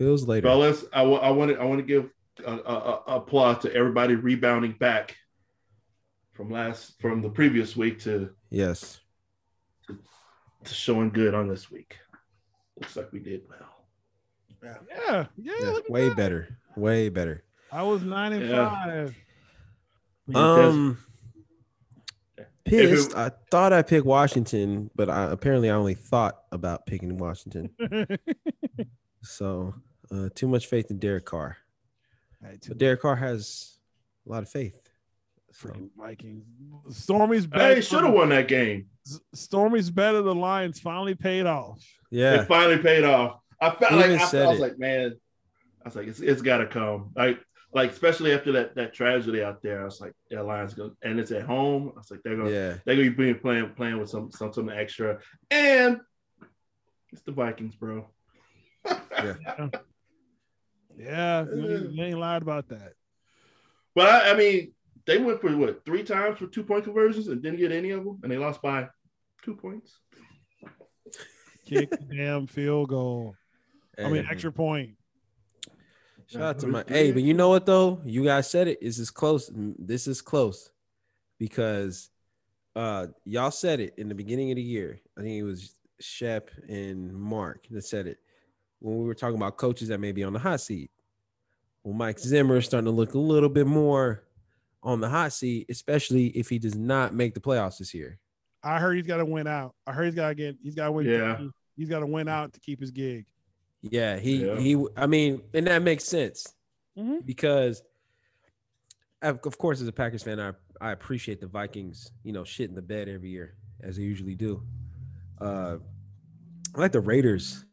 [0.00, 0.48] Feels later.
[0.48, 2.08] Fellas, I want I to I want to give
[2.46, 5.14] a, a, a applause to everybody rebounding back
[6.32, 8.98] from last from the previous week to yes.
[9.86, 11.98] to showing good on this week.
[12.80, 13.84] Looks like we did well.
[14.62, 16.16] yeah, yeah, Yeah, look at way that.
[16.16, 16.56] better.
[16.76, 17.44] Way better.
[17.70, 18.70] I was nine and Yeah.
[18.70, 19.16] five.
[20.34, 20.96] Um.
[22.64, 23.10] Pissed.
[23.10, 27.68] it- I thought I picked Washington, but I apparently I only thought about picking Washington.
[29.22, 29.74] So
[30.10, 31.56] uh, too much faith in Derek Carr.
[32.42, 33.78] But Derek Carr has
[34.26, 34.74] a lot of faith.
[35.52, 36.44] So, Freaking Vikings.
[36.90, 37.74] Stormy's better.
[37.74, 38.86] Hey, should have won that game.
[39.34, 40.22] Stormy's better.
[40.22, 41.84] The Lions finally paid off.
[42.10, 42.42] yeah.
[42.42, 43.40] It finally paid off.
[43.60, 45.16] I felt He like I, said I was like, man,
[45.84, 47.10] I was like, it's, it's got to come.
[47.16, 47.40] Like,
[47.72, 51.20] like especially after that that tragedy out there, I was like, yeah, Lions go, and
[51.20, 51.92] it's at home.
[51.94, 52.74] I was like, they're gonna Yeah.
[52.84, 55.18] they're gonna be playing playing playing with some some something extra,
[55.50, 56.00] and
[57.12, 58.08] it's the Vikings, bro.
[59.12, 59.68] Yeah,
[61.04, 62.92] you ain't- you ain't lied about that.
[63.94, 64.72] But I, I mean,
[65.06, 68.04] they went for what three times for two point conversions and didn't get any of
[68.04, 68.88] them, and they lost by
[69.42, 69.98] two points.
[71.66, 73.34] Kick the damn field goal.
[73.98, 74.90] I mean, extra point.
[76.26, 78.00] Shout out to my hey, but you know what though?
[78.04, 78.78] You guys said it.
[78.80, 79.50] This is close.
[79.54, 80.70] This is close
[81.38, 82.08] because
[82.76, 85.00] uh y'all said it in the beginning of the year.
[85.18, 88.18] I think it was Shep and Mark that said it.
[88.80, 90.90] When we were talking about coaches that may be on the hot seat.
[91.84, 94.24] Well, Mike Zimmer is starting to look a little bit more
[94.82, 98.18] on the hot seat, especially if he does not make the playoffs this year.
[98.62, 99.74] I heard he's got to win out.
[99.86, 100.56] I heard he's got to get.
[100.62, 101.06] He's got to win.
[101.06, 101.40] Yeah.
[101.76, 103.24] He's got to win out to keep his gig.
[103.82, 104.58] Yeah, he Yeah.
[104.58, 104.86] he.
[104.96, 106.54] I mean, and that makes sense
[106.98, 107.24] Mhm.
[107.24, 107.82] because,
[109.22, 110.52] of of course, as a Packers fan, I
[110.82, 112.10] I appreciate the Vikings.
[112.22, 114.62] You know, shit in the bed every year as they usually do.
[115.40, 115.78] Uh,
[116.74, 117.64] I like the Raiders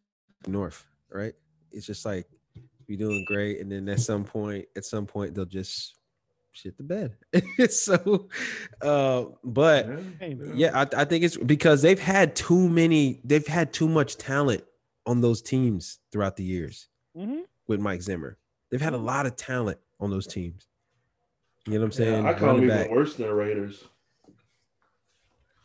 [0.48, 1.34] North, right?
[1.72, 2.28] It's just like
[2.88, 5.96] you're doing great, and then at some point, at some point, they'll just
[6.52, 7.16] shit the bed.
[7.70, 8.30] so,
[8.82, 9.88] uh, but
[10.56, 14.64] yeah, I, I think it's because they've had too many, they've had too much talent
[15.06, 17.44] on those teams throughout the years Mhm.
[17.68, 18.38] with Mike Zimmer.
[18.72, 20.68] They've had a lot of talent on those teams.
[21.68, 22.26] You know what I'm Yeah, saying?
[22.26, 22.90] I call them Running even back.
[22.92, 23.84] worse than the Raiders.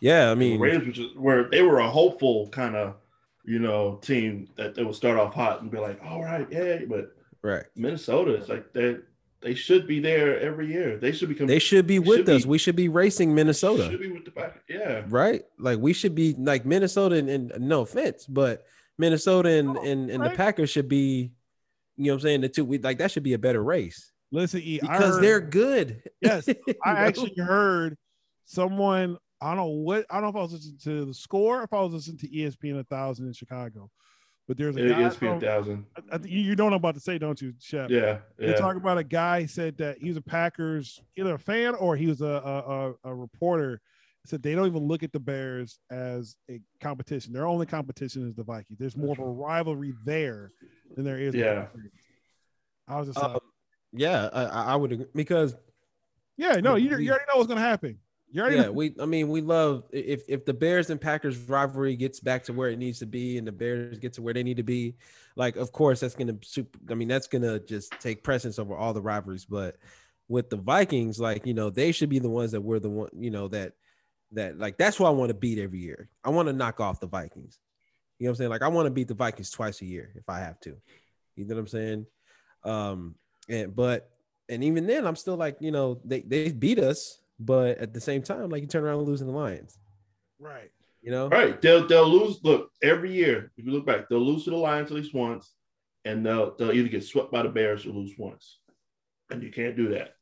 [0.01, 2.97] Yeah, I the mean, Raiders, which is where they were a hopeful kind of,
[3.44, 6.78] you know, team that they will start off hot and be like, all right, yeah.
[6.89, 7.64] But right.
[7.77, 8.97] Minnesota, it's like they
[9.40, 10.97] they should be there every year.
[10.98, 11.47] They should become.
[11.48, 12.43] They should be They with should us.
[12.44, 13.90] be- we should be racing Minnesota.
[13.90, 14.62] Should be with the back.
[14.69, 15.02] Yeah.
[15.09, 15.43] right?
[15.59, 18.64] Like we should be like Minnesota and, and no offense, but
[18.98, 20.36] Minnesota and, and, and the right.
[20.36, 21.32] Packers should be,
[21.97, 22.40] you know what I'm saying?
[22.43, 25.24] The two we like that should be a better race Listen, E, I because heard-
[25.24, 26.02] they're good.
[26.20, 26.55] Yes, I
[27.06, 27.98] actually heard
[28.44, 29.16] someone.
[29.43, 30.06] I don't know what.
[30.09, 31.62] I don't know if I was listening to the score.
[31.64, 33.90] If I was listening to ESPN a thousand in Chicago,
[34.47, 35.01] but there's a It guy.
[35.09, 35.86] is a From, thousand.
[35.97, 37.90] I, I, you you don't know what I'm about to say, don't you, Shep?
[37.90, 38.19] Yeah.
[38.39, 38.55] They Yeah.
[38.55, 42.06] talk about a guy said that he was a Packers either a fan or he
[42.06, 42.59] was a a,
[42.90, 43.81] a, a reporter.
[44.24, 47.32] Said they don't even look at the Bears as a competition.
[47.32, 48.78] Their only competition is the Vikings.
[48.78, 50.52] There's more of a rivalry there
[50.94, 51.35] than there is.
[51.35, 51.66] with the Yeah.
[52.86, 53.43] I was just Um, like,
[53.93, 55.56] yeah, I, I I would agree because
[56.36, 57.98] yeah, no, you, you already know what's gonna happen.
[58.33, 58.73] You already yeah, know.
[58.73, 62.55] we I mean we love if if the Bears and Packers rivalry gets back to
[62.55, 64.97] where it needs to be and the Bears get to where they need to be,
[65.37, 68.95] like of course that's gonna super I mean that's gonna just take precedence over all
[68.95, 69.45] the rivalries.
[69.45, 69.77] But
[70.29, 73.11] with the Vikings, like you know, they should be the ones that we're the one,
[73.15, 73.75] you know, that
[74.33, 76.09] that like that's who I want to beat every year.
[76.25, 77.59] I want to knock off the Vikings.
[78.19, 78.51] You know what I'm saying?
[78.51, 80.75] Like I want to beat the Vikings twice a year if I have to.
[81.37, 82.07] You know what I'm saying?
[82.65, 83.15] Um
[83.51, 84.09] and but
[84.49, 88.01] and even then I'm still like, you know, they they beat us, but at the
[88.01, 89.79] same time, like you turn around and losing the Lions.
[90.39, 90.71] right.
[91.05, 91.29] You know?
[91.29, 91.61] Right.
[91.61, 92.39] They'll they'll lose.
[92.45, 95.53] Look, every year, if you look back, they'll lose to the Lions at least once,
[96.05, 98.61] and they'll they'll either get swept by the Bears or lose once.
[99.29, 100.15] And you can't do that.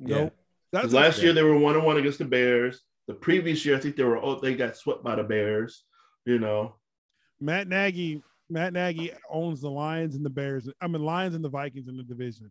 [0.00, 0.16] Yeah.
[0.24, 0.34] Nope.
[0.72, 2.80] That's 'Cause last year they were one and one against the Bears.
[3.06, 5.84] The previous year, I think they were oh they got swept by the Bears.
[6.26, 6.74] You know.
[7.40, 8.20] Matt Nagy.
[8.50, 10.68] Matt Nagy owns the Lions and the Bears.
[10.80, 12.50] I mean, Lions and the Vikings in the division.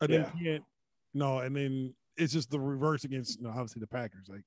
[0.00, 0.30] And then Yeah.
[0.42, 0.64] can't
[1.12, 4.26] no, and then it's just the reverse against you know, obviously the Packers.
[4.28, 4.42] Like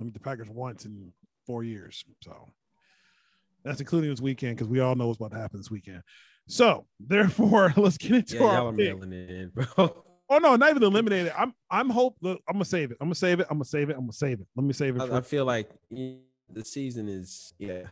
[0.00, 1.12] I mean the Packers once in
[1.46, 2.04] four years.
[2.22, 2.34] So
[3.64, 6.02] that's including this weekend because we all know what's about to happen this weekend.
[6.48, 8.78] So therefore, let's get into Yeah, our are pick.
[8.96, 10.02] mailing it in, bro.
[10.28, 11.32] Oh no, not even eliminated.
[11.38, 12.96] I'm I'm hope look, I'm gonna save it.
[13.00, 13.46] I'm gonna save it.
[13.48, 13.92] I'm gonna save it.
[13.96, 14.46] I'm gonna save it.
[14.56, 15.02] Let me save it.
[15.02, 17.82] I, I feel like the season is yeah.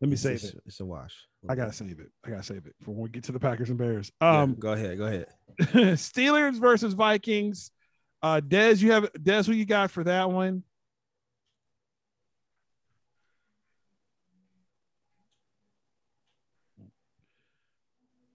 [0.00, 0.60] let me it's, save it's, it.
[0.66, 1.14] it's a wash.
[1.48, 2.10] I gotta save it.
[2.26, 4.10] I gotta save it for when we get to the Packers and Bears.
[4.20, 5.26] Yeah, Um, go ahead, go ahead.
[5.96, 7.70] Steelers versus Vikings.
[8.24, 9.42] Uh, Des, you have Des.
[9.42, 10.62] Who you got for that one?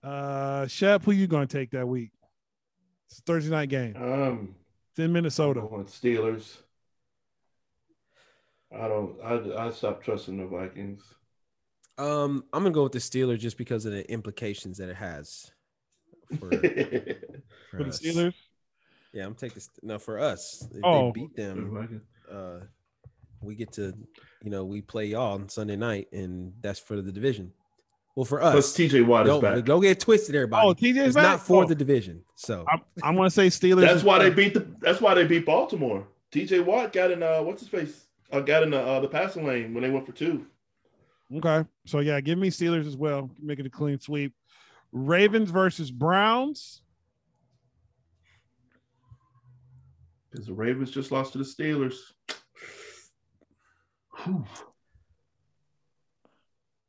[0.04, 2.12] Uh, Shep, who you gonna take that week?
[3.10, 3.96] It's a Thursday night game.
[3.96, 4.56] Um.
[4.92, 5.62] It's in Minnesota.
[5.62, 6.58] I want Steelers.
[8.72, 9.16] I don't.
[9.24, 11.02] I I stopped trusting the Vikings.
[11.98, 15.52] Um, I'm gonna go with the Steelers just because of the implications that it has
[16.40, 16.60] for, For
[17.72, 18.00] for the us.
[18.00, 18.36] Steelers.
[19.14, 20.68] Yeah, I'm taking no for us.
[20.72, 21.08] If Oh.
[21.08, 22.60] they beat them, uh,
[23.42, 23.94] we get to,
[24.44, 27.52] you know, we play y'all on Sunday night, and that's for the division.
[28.16, 29.66] Well, for Plus, us, TJ Watt is don't, back.
[29.66, 30.68] don't get twisted, everybody.
[30.68, 31.24] Oh, TJ's it's back?
[31.24, 31.68] not for Oh.
[31.68, 32.24] the division.
[32.36, 33.82] So I'm, I'm gonna say Steelers.
[33.82, 34.68] That's why they beat the.
[34.82, 36.06] That's why they beat Baltimore.
[36.32, 37.24] TJ Watt got in.
[37.24, 38.08] Uh, what's his face?
[38.32, 40.46] Uh, got in the uh, the passing lane when they went for two.
[41.36, 41.64] Okay.
[41.86, 43.32] So yeah, give me Steelers as well.
[43.42, 44.34] Make it a clean sweep.
[44.92, 46.82] Ravens versus Browns.
[50.30, 51.96] Because the Ravens just lost to the Steelers.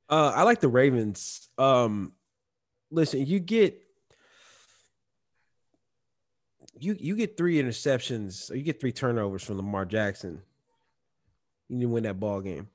[0.08, 1.48] Uh, I like the Ravens.
[1.56, 2.12] Um,
[2.90, 3.80] listen, you get
[6.80, 10.42] you you get three interceptions, you get three turnovers from Lamar Jackson.
[11.68, 12.68] You didn't win that ball game.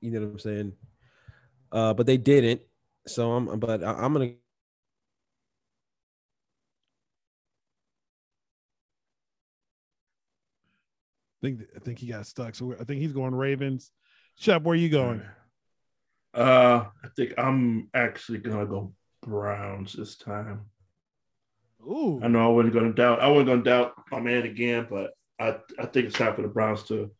[0.00, 0.72] You know what I'm saying?
[1.72, 2.60] Uh, but they didn't.
[3.06, 4.32] So I'm, but I'm gonna.
[11.44, 12.54] I think I think he got stuck.
[12.54, 13.90] So I think he's going Ravens.
[14.36, 15.22] Shep, where are you going?
[16.32, 20.62] Uh, I think I'm actually gonna go Browns this time.
[21.82, 22.18] Ooh.
[22.22, 23.20] I know I wasn't gonna doubt.
[23.20, 26.48] I wasn't gonna doubt my man again, but I I think it's time for the
[26.48, 27.10] Browns to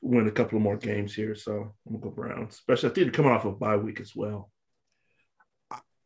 [0.00, 1.34] win a couple of more games here.
[1.34, 4.14] So I'm gonna go Browns, especially I think they're coming off a bye week as
[4.14, 4.52] well.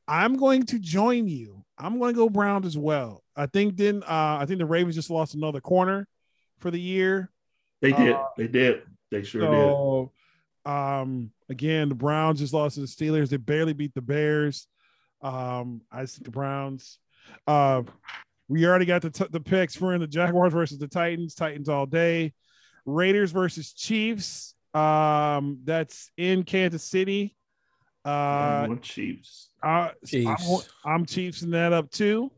[0.09, 1.67] I'm going to join you.
[1.77, 3.23] I'm going to go Browns as well.
[3.37, 6.09] I think then uh, I think the Ravens just lost another corner
[6.61, 7.31] for the year.
[7.81, 8.13] They did.
[8.15, 8.83] Uh, they did.
[9.11, 9.51] They sure did.
[9.51, 10.13] So
[10.65, 13.29] um again, the Browns just lost to the Steelers.
[13.31, 14.67] They barely beat the Bears.
[15.23, 16.99] Um, I think the Browns.
[17.47, 17.83] Uh,
[18.49, 21.35] we already got the, t- the picks for in the Jaguars versus the Titans.
[21.35, 22.33] Titans all day.
[22.87, 24.55] Raiders versus Chiefs.
[24.75, 27.37] Um, that's in Kansas City.
[28.05, 29.51] Uh, Chiefs.
[29.63, 30.69] I, Chiefs.
[30.85, 32.31] I'm, I'm Chiefsing that up too.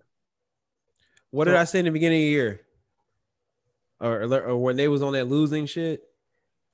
[1.30, 2.60] What did I say in the beginning of the year?
[4.00, 6.02] Or, or when they was on that losing shit,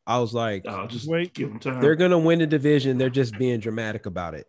[0.07, 1.35] I was like, Oh, just Wait.
[1.35, 1.81] give them time.
[1.81, 2.98] they're gonna win the division.
[2.98, 4.47] They're just being dramatic about it.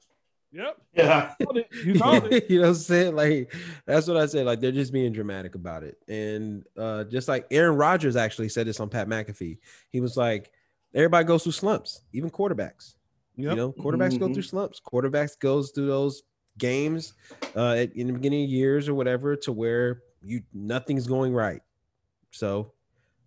[0.52, 0.78] Yep.
[0.94, 1.34] yeah.
[1.40, 3.16] You you know what I'm saying?
[3.16, 3.54] Like
[3.86, 4.46] that's what I said.
[4.46, 5.98] Like they're just being dramatic about it.
[6.08, 9.58] And uh just like Aaron Rodgers actually said this on Pat McAfee.
[9.90, 10.52] He was like,
[10.94, 12.94] everybody goes through slumps, even quarterbacks.
[13.36, 13.52] Yep.
[13.52, 14.34] You know, quarterbacks go Mhm.
[14.34, 14.80] through slumps.
[14.80, 16.24] Quarterbacks goes through those
[16.58, 17.14] games
[17.56, 21.62] uh at, in the beginning of years or whatever to where you nothing's going right.
[22.38, 22.72] So,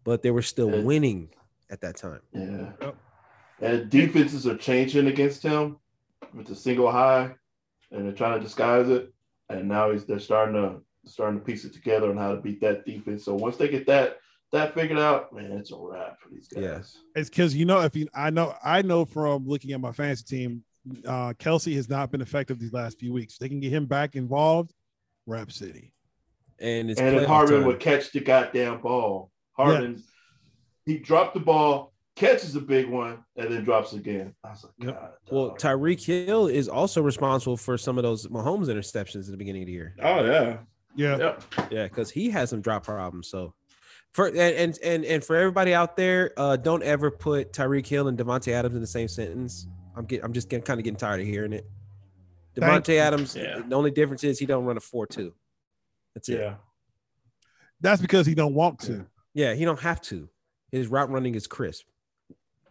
[0.04, 0.82] but they were still Yeah.
[0.82, 1.30] winning
[1.70, 2.20] at that time.
[2.32, 2.72] Yeah.
[2.80, 2.96] Yep.
[3.60, 5.78] And defenses are changing against him
[6.34, 7.34] with the single high,
[7.90, 9.12] and they're trying to disguise it.
[9.48, 12.60] And now he's they're starting to starting to piece it together on how to beat
[12.60, 13.24] that defense.
[13.24, 14.18] So once they get that
[14.52, 16.62] that figured out, man, it's a wrap for these guys.
[16.62, 19.92] Yes, It's because you know if you I know I know from looking at my
[19.92, 20.64] fantasy team,
[21.04, 23.38] uh Kelce has not been effective these last few weeks.
[23.38, 24.72] They can get him back involved.
[25.26, 25.92] Rap City.
[26.60, 27.66] And it's and if playoff Hardman time.
[27.66, 30.02] would catch the goddamn ball, Hardman
[30.86, 34.34] he dropped the ball, catches a big one, and then drops again.
[34.44, 35.18] I was like, Yep.
[35.30, 35.50] Well.
[35.58, 39.66] Tyreek Hill is also responsible for some of those Mahomes interceptions at the beginning of
[39.66, 39.94] the year.
[40.02, 40.56] oh yeah,
[40.96, 41.16] Yeah.
[41.18, 41.42] yep.
[41.70, 43.28] Yeah, because he has some drop problems.
[43.28, 43.54] So
[44.12, 48.08] for and and and, and for everybody out there, uh, don't ever put Tyreek Hill
[48.08, 49.66] and Davante Adams in the same sentence.
[49.96, 51.66] I'm get I'm just getting kind of getting tired of hearing it.
[52.56, 53.60] Thank Davante Adams, Yeah.
[53.66, 55.32] the only difference is he don't run a four two.
[56.14, 56.40] That's it.
[56.40, 56.54] Yeah.
[57.80, 59.06] That's because he don't want to.
[59.34, 60.28] Yeah, he don't have to.
[60.70, 61.86] His route running is crisp.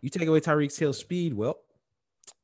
[0.02, 1.58] You take away Tyreek Hill's speed, well,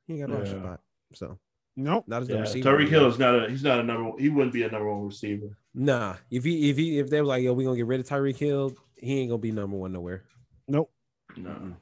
[0.08, 0.60] he ain't got no Yeah.
[0.60, 0.82] spot.
[1.14, 1.40] So
[1.76, 2.06] Nope.
[2.08, 2.36] not as Yeah.
[2.36, 2.70] the receiver.
[2.70, 4.92] Tyreek Hill is not a he's not a number one, he wouldn't be a number
[4.92, 5.58] one receiver.
[5.74, 8.08] Nah, if he if he if they were like, yo, we gonna get rid of
[8.08, 10.24] Tyreek Hill, he ain't gonna be number one nowhere.
[10.68, 10.92] Nope.
[11.38, 11.76] No.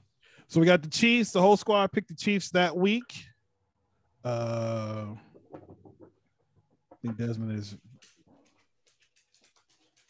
[0.47, 1.31] So we got the Chiefs.
[1.31, 3.25] The whole squad picked the Chiefs that week.
[4.23, 7.75] Uh, I think Desmond is.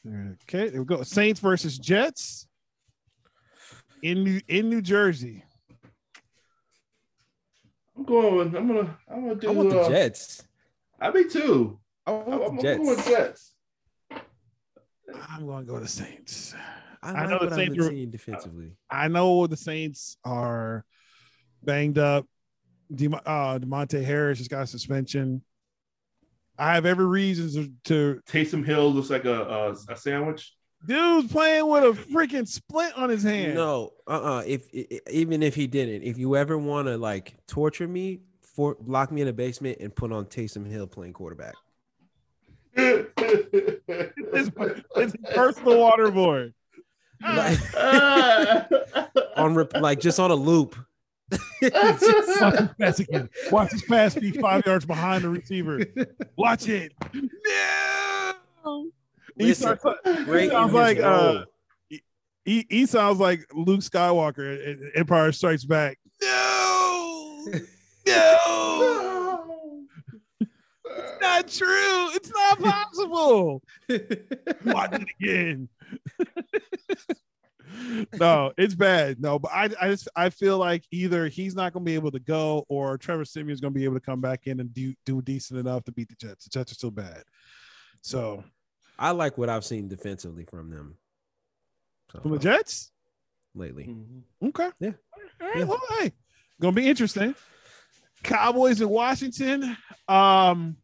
[0.05, 1.03] Okay, there we go.
[1.03, 2.47] Saints versus Jets
[4.01, 5.43] in New in New Jersey.
[7.95, 10.43] I'm going with I'm gonna I'm gonna do I want the uh, Jets.
[10.99, 11.79] I be too.
[12.05, 13.09] I I'm, want I'm the going with Jets.
[13.09, 13.53] Jets.
[15.29, 16.55] I'm going to go to Saints.
[17.01, 18.71] I, I like know the what I've Saints been are- defensively.
[18.89, 20.85] I know the Saints are
[21.63, 22.25] banged up.
[22.93, 25.41] De- uh, Deonte Harris just got a suspension.
[26.57, 30.53] I have every reason to, to Taysom Hill looks like a a, a sandwich.
[30.85, 33.55] dude's playing with a freaking splint on his hand.
[33.55, 36.97] No, uh, uh If i- i- even if he didn't, if you ever want to
[36.97, 41.13] like torture me, for lock me in a basement and put on Taysom Hill playing
[41.13, 41.55] quarterback.
[42.75, 44.51] It's,
[44.95, 46.53] it's a personal waterboard.
[47.21, 48.67] Like, Ah.
[49.37, 50.75] on rep- like just on a loop.
[51.61, 53.29] Watch this pass again.
[53.51, 55.79] Watch this pass be five yards behind the receiver.
[56.37, 56.93] Watch it.
[57.13, 58.89] No.
[59.37, 61.45] He, starts, he sounds like uh,
[62.45, 65.97] he, he sounds like Luke Skywalker in Empire Strikes Back.
[66.21, 67.45] No,
[68.05, 69.55] no,
[70.39, 72.09] it's not true.
[72.13, 73.63] It's not possible.
[74.65, 75.69] Watch it again.
[78.19, 79.21] no, it's bad.
[79.21, 82.11] No, but I, I just I feel like either he's not going to be able
[82.11, 84.93] to go, or Trevor Siemian's going to be able to come back in and do
[85.05, 86.45] do decent enough to beat the Jets.
[86.45, 87.23] The Jets are still bad.
[88.01, 88.43] So
[88.99, 90.97] I like what I've seen defensively from them.
[92.11, 92.91] So from the Jets,
[93.55, 93.95] lately.
[94.43, 94.91] okay, Yeah.
[95.41, 95.63] all right, Yeah.
[95.65, 96.11] well, hey,
[96.61, 97.33] gonna be interesting.
[98.23, 99.75] Cowboys in Washington.
[100.07, 100.77] Um,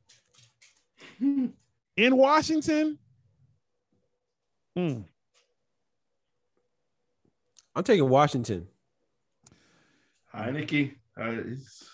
[1.21, 1.53] in
[1.97, 2.97] Washington.
[4.75, 5.01] Hmm.
[7.79, 8.67] I'm taking Washington.
[10.35, 11.89] Heinicke, uh, he's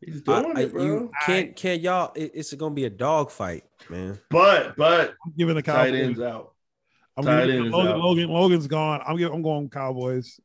[0.00, 0.84] he's doing I- it, bro.
[0.84, 4.16] you can't can't y'all it- it's gonna be a dog fight, man.
[4.30, 6.00] but but I'm giving the tight Cowboys.
[6.02, 6.52] ends out.
[7.16, 7.98] I'm Tight giving end Logan, out.
[7.98, 8.28] Logan.
[8.30, 9.00] Logan's gone.
[9.04, 9.34] I'm giving.
[9.34, 10.38] I'm going Cowboys.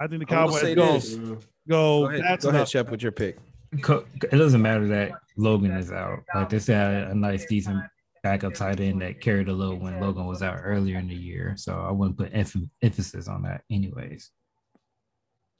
[0.00, 0.94] I think the Cowboys say go.
[0.94, 1.14] this.
[1.16, 1.38] Go.
[1.68, 2.66] Go ahead, that's go ahead.
[2.66, 3.36] Shep, with your pick.
[3.72, 6.20] It doesn't matter that Logan is out.
[6.34, 7.84] Like they had a nice, decent
[8.28, 11.54] backup tight end that carried a load when Logan was out earlier in the year.
[11.56, 14.30] So I wouldn't put emph- emphasis on that, anyways.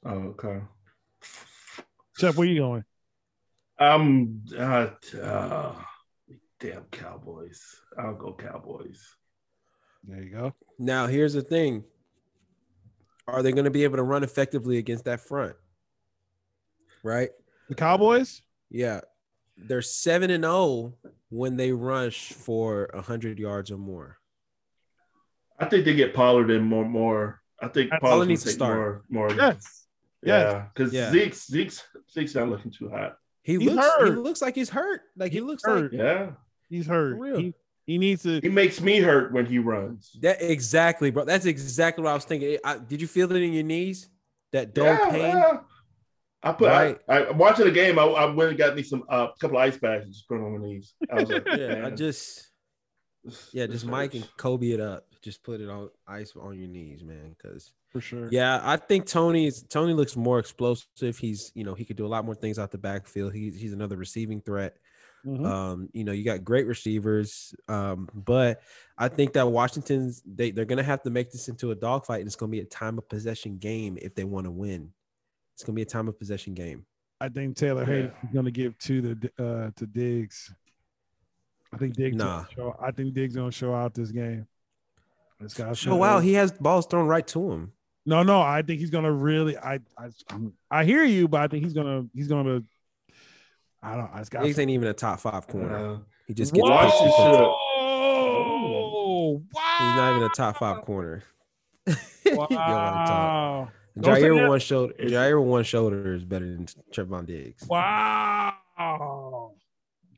[0.05, 0.61] Oh, okay.
[2.15, 2.83] Chef, where you going?
[3.79, 4.89] I'm uh,
[5.19, 5.73] uh,
[6.59, 7.59] damn Cowboys.
[7.97, 9.03] I'll go Cowboys.
[10.03, 10.53] There you go.
[10.77, 11.85] Now, here's the thing:
[13.27, 15.55] Are they going to be able to run effectively against that front?
[17.01, 17.29] Right?
[17.67, 18.43] The Cowboys.
[18.69, 19.01] Yeah,
[19.67, 20.93] they're seven and zero
[21.29, 24.17] when they rush for hundred yards or more.
[25.59, 26.85] I think they get Pollard in more.
[26.85, 27.41] More.
[27.61, 29.03] I think Pollard Pollard needs needs to to start.
[29.09, 29.27] more.
[29.29, 29.35] More.
[29.35, 29.85] Yes.
[30.23, 31.11] Yeah, because Yeah.
[31.11, 33.17] Zeke's Zeke's Zeke's not looking too hot.
[33.43, 34.03] He He's looks.
[34.03, 35.01] He looks like he's hurt.
[35.17, 35.91] Like he He's looks hurt.
[35.93, 36.31] like Yeah,
[36.69, 37.15] He's hurt.
[37.17, 37.37] For real.
[37.39, 37.53] He,
[37.85, 38.39] he needs to.
[38.41, 40.11] he makes me hurt when he runs.
[40.21, 40.41] that.
[40.41, 41.25] Exactly, bro.
[41.25, 42.57] That's exactly what I was thinking.
[42.63, 44.09] I, did you feel it in your knees?
[44.51, 45.21] That dull yeah, pain.
[45.21, 45.57] yeah.
[46.41, 46.67] I put.
[46.69, 46.97] Right.
[47.07, 47.99] I, I watching the game.
[47.99, 50.35] I, I went and got me some uh, couple of ice bags and just put
[50.35, 50.93] them on my knees.
[51.11, 52.49] I was like, Yeah, I just
[53.23, 54.33] this- yeah, this just Mike and hurts.
[54.37, 55.05] Kobe it up.
[55.21, 57.35] Just put it on ice on your knees, man.
[57.37, 58.29] Because For sure.
[58.31, 61.17] yeah, I think Tony is Tony looks more explosive.
[61.17, 63.33] He's you know he could do a lot more things out the backfield.
[63.33, 64.77] He's he's another receiving threat.
[65.25, 65.45] Mhm.
[65.45, 67.53] Um, you know, you got great receivers.
[67.67, 68.61] Um, but
[68.97, 72.27] I think that Washington's they, they're gonna have to make this into a dogfight, and
[72.27, 74.93] it's gonna be a time of possession game if they want to win.
[75.59, 76.85] It's gonna be a time of possession game.
[77.19, 78.03] I think Taylor Yeah.
[78.03, 80.53] Hayes is going to give to the uh to Diggs.
[81.73, 82.15] I think Diggs.
[82.15, 82.43] Nah.
[82.43, 84.47] Gonna show, I think Diggs going to show out this game.
[85.37, 87.73] This guy's Oh wow, he has balls thrown right to him.
[88.05, 89.57] No, no, I think he's gonna really.
[89.57, 92.63] I, I, I'm, I hear you, but I think he's gonna, he's gonna.
[93.83, 94.09] I don't.
[94.13, 94.43] I just got.
[94.43, 95.75] Diggs ain't even a top five corner.
[95.95, 96.85] Uh, He just gets Whoa!
[96.85, 97.01] pushed.
[97.01, 97.41] Washington
[99.53, 99.79] Wow!
[99.79, 101.21] He's not even a top five corner.
[101.85, 101.95] You
[102.25, 102.59] don't wanna talk.
[102.59, 103.69] Wow!
[104.01, 104.49] Don't Jaire that.
[104.49, 104.93] one shoulder.
[104.99, 107.67] Jaire with one shoulder is better than Trevon Diggs.
[107.67, 108.53] Wow!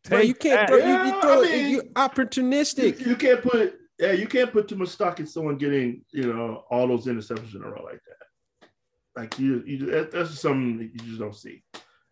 [0.08, 0.68] Bro, you can't that.
[0.70, 0.78] throw.
[0.78, 1.52] you, Yeah, you throw I it.
[1.52, 3.00] mean- You opportunistic.
[3.00, 6.34] You, you can't put yeah, you can't put too much stock in someone getting you
[6.34, 8.70] know all those interceptions in a row like that.
[9.16, 11.64] Like you, you that, that's just something that you just don't see.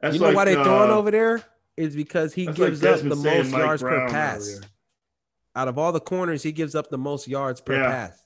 [0.01, 1.41] That's you know like, why they throwing uh, over there?
[1.77, 4.47] Is because he gives like up the most Mike yards per pass.
[4.49, 4.61] earlier.
[5.55, 7.89] Out of all the corners, he gives up the most yards per Yeah.
[7.89, 8.23] pass.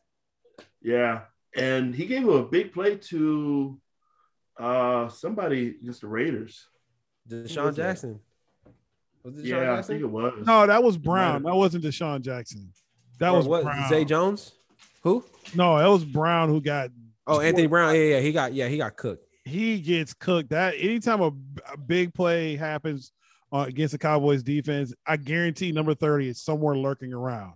[0.82, 1.22] Yeah,
[1.56, 3.80] and he gave a big play to
[4.60, 6.68] uh somebody against the Raiders.
[7.30, 7.76] DeSean was?
[7.76, 8.20] Jackson.
[9.24, 10.46] Was it DeSean Yeah, I think it was.
[10.46, 11.44] No, that was Brown.
[11.44, 12.72] That wasn't DeSean Jackson.
[13.20, 13.64] That Or was what?
[13.64, 13.90] Brown.
[13.90, 14.52] Zay Jones?
[15.04, 15.24] Who?
[15.56, 16.90] No, that was Brown who got.
[17.26, 17.96] Oh, Anthony Brown.
[17.96, 18.54] Yeah, yeah, he got.
[18.54, 19.26] Yeah, he got cooked.
[19.46, 20.50] He gets cooked.
[20.50, 21.32] That anytime a,
[21.72, 23.12] a big play happens
[23.52, 27.54] uh, against the Cowboys defense, I guarantee number thirty is somewhere lurking around.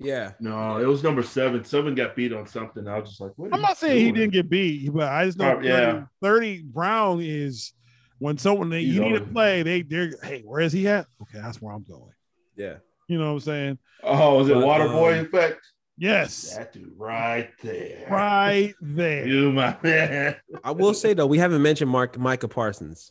[0.00, 0.32] Yeah.
[0.40, 1.64] No, it was number seven.
[1.64, 2.86] Seven got beat on something.
[2.86, 3.52] I was just like, what?
[3.52, 6.04] I'm not you saying he didn't get beat, but I just know Oh, yeah.
[6.22, 7.72] 30, 30 Brown is
[8.18, 11.06] when someone they, He's you need to play, they they're hey, where is he at?
[11.22, 12.12] Okay, that's where I'm going.
[12.56, 12.76] Yeah.
[13.08, 13.78] You know what I'm saying?
[14.02, 15.60] Oh, is it But, Water Boy um, effect?
[16.00, 18.06] Yes, That dude right there.
[18.08, 19.26] right there.
[19.26, 20.36] You my man.
[20.62, 23.10] I will say though, we haven't mentioned Mark Micah Parsons.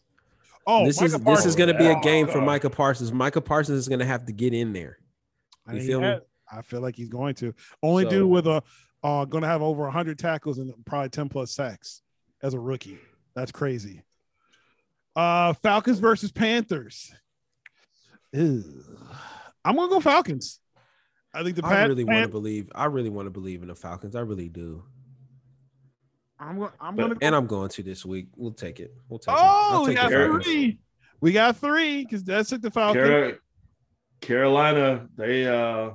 [0.66, 3.12] Oh, this Micah is this is going to be a Oh, game for Micah Parsons.
[3.12, 5.00] Micah Parsons is going to have to get in there.
[5.68, 6.20] You think feel he me?
[6.50, 7.54] Had- I feel like he's going to
[7.84, 8.64] only So- dude with a
[9.04, 12.02] uh going to have over 100 tackles and probably 10 plus sacks
[12.42, 12.98] as a rookie.
[13.36, 14.02] That's crazy.
[15.16, 17.12] Uh Falcons versus Panthers.
[18.34, 18.64] Ew.
[19.66, 20.60] I'm gonna go Falcons.
[21.34, 22.70] I think the I really want to believe.
[22.74, 24.16] I really want to believe in the Falcons.
[24.16, 24.84] I really do.
[26.40, 28.28] I'm gonna I'm But- gonna go And I'm going to this week.
[28.36, 28.94] We'll take it.
[29.10, 29.40] We'll take it.
[29.42, 30.80] Oh, I'll we got the three.
[31.20, 33.08] We got three because that's took the Falcons.
[33.08, 33.38] Cara-
[34.22, 35.92] Carolina, they uh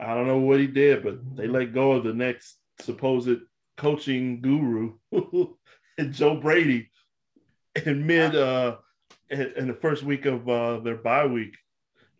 [0.00, 3.38] I don't know what he did, but they let go of the next supposed
[3.76, 4.94] coaching guru
[5.98, 6.90] and Joe Brady
[7.86, 8.76] in mid uh
[9.30, 11.56] in, in the first week of uh their bye week.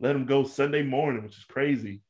[0.01, 2.03] Let him go Sunday morning, which is crazy.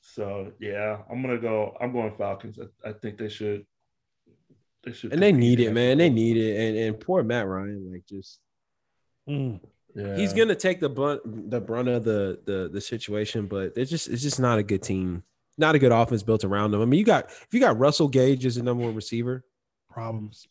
[0.00, 1.76] So yeah, I'm gonna go.
[1.80, 2.58] I'm going Falcons.
[2.58, 3.66] I, I think they should.
[4.84, 5.98] They should, And they need it, man.
[5.98, 6.56] They need it.
[6.56, 8.40] And and poor Matt Ryan, like just
[9.28, 9.60] Mm.
[9.96, 10.14] Yeah.
[10.14, 14.08] he's gonna take the brunt the brunt of the the the situation, but it's just
[14.08, 15.22] it's just not a good team.
[15.56, 16.82] Not a good offense built around them.
[16.82, 19.42] I mean, you got if you got Russell Gage as the number one receiver,
[19.88, 20.46] Problems.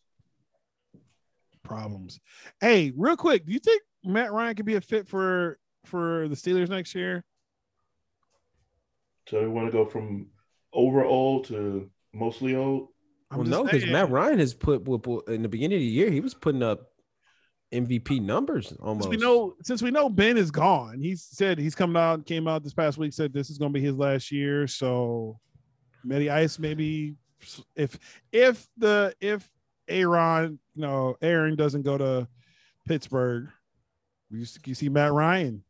[1.61, 2.19] Problems.
[2.59, 6.35] Hey, real quick, do you think Matt Ryan could be a fit for for the
[6.35, 7.23] Steelers next year?
[9.29, 10.29] So we want to go from
[10.73, 12.87] overall to mostly old.
[13.29, 13.85] I'm well, just no, because.
[13.85, 14.87] Matt Ryan has put
[15.27, 16.94] in the beginning of the year, he was putting up
[17.75, 19.09] MVP numbers almost.
[19.09, 22.47] Since we know since we know Ben is gone, he said he's coming out, came
[22.47, 24.67] out this past week, said this is gonna be his last year.
[24.67, 25.39] So
[26.03, 27.15] Matty Ice maybe
[27.75, 27.97] if
[28.31, 29.49] if the if
[29.87, 32.27] Aaron, you know, Aaron doesn't go to
[32.87, 33.49] Pittsburgh.
[34.31, 35.63] You, see- you see Matt Ryan.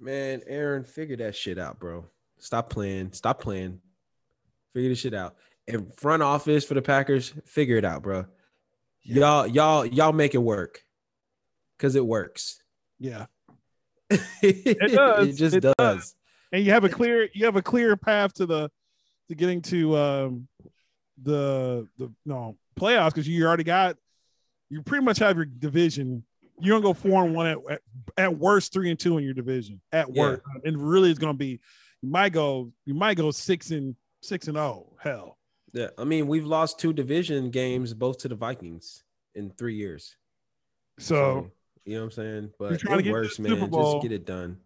[0.00, 2.06] Man, Aaron, figure that shit out, bro.
[2.38, 3.12] Stop playing.
[3.12, 3.80] Stop playing.
[4.72, 5.36] Figure this shit out.
[5.66, 8.24] And front office for the Packers, figure it out, bro.
[9.02, 10.82] Y'all, y'all, y'all make it work.
[11.78, 12.62] Cause it works.
[12.98, 13.26] Yeah.
[14.10, 15.28] it does.
[15.28, 15.74] It just It does.
[15.78, 16.14] does.
[16.52, 18.70] And you have a clear you have a clear path to the
[19.28, 20.48] to getting to um
[21.22, 23.96] the the no playoffs because you already got
[24.70, 26.24] you pretty much have your division.
[26.60, 27.80] You're gonna go four and one at, at,
[28.16, 30.22] at worst three and two in your division at Yeah.
[30.22, 30.42] worst.
[30.64, 31.60] And really it's gonna be
[32.02, 35.36] you might go you might go six and six and oh hell.
[35.74, 40.16] Yeah, I mean, we've lost two division games both to the Vikings in three years.
[40.98, 41.50] So
[41.88, 42.50] you know what I'm saying?
[42.58, 43.70] But to it get works, man.
[43.70, 44.58] Just get it done.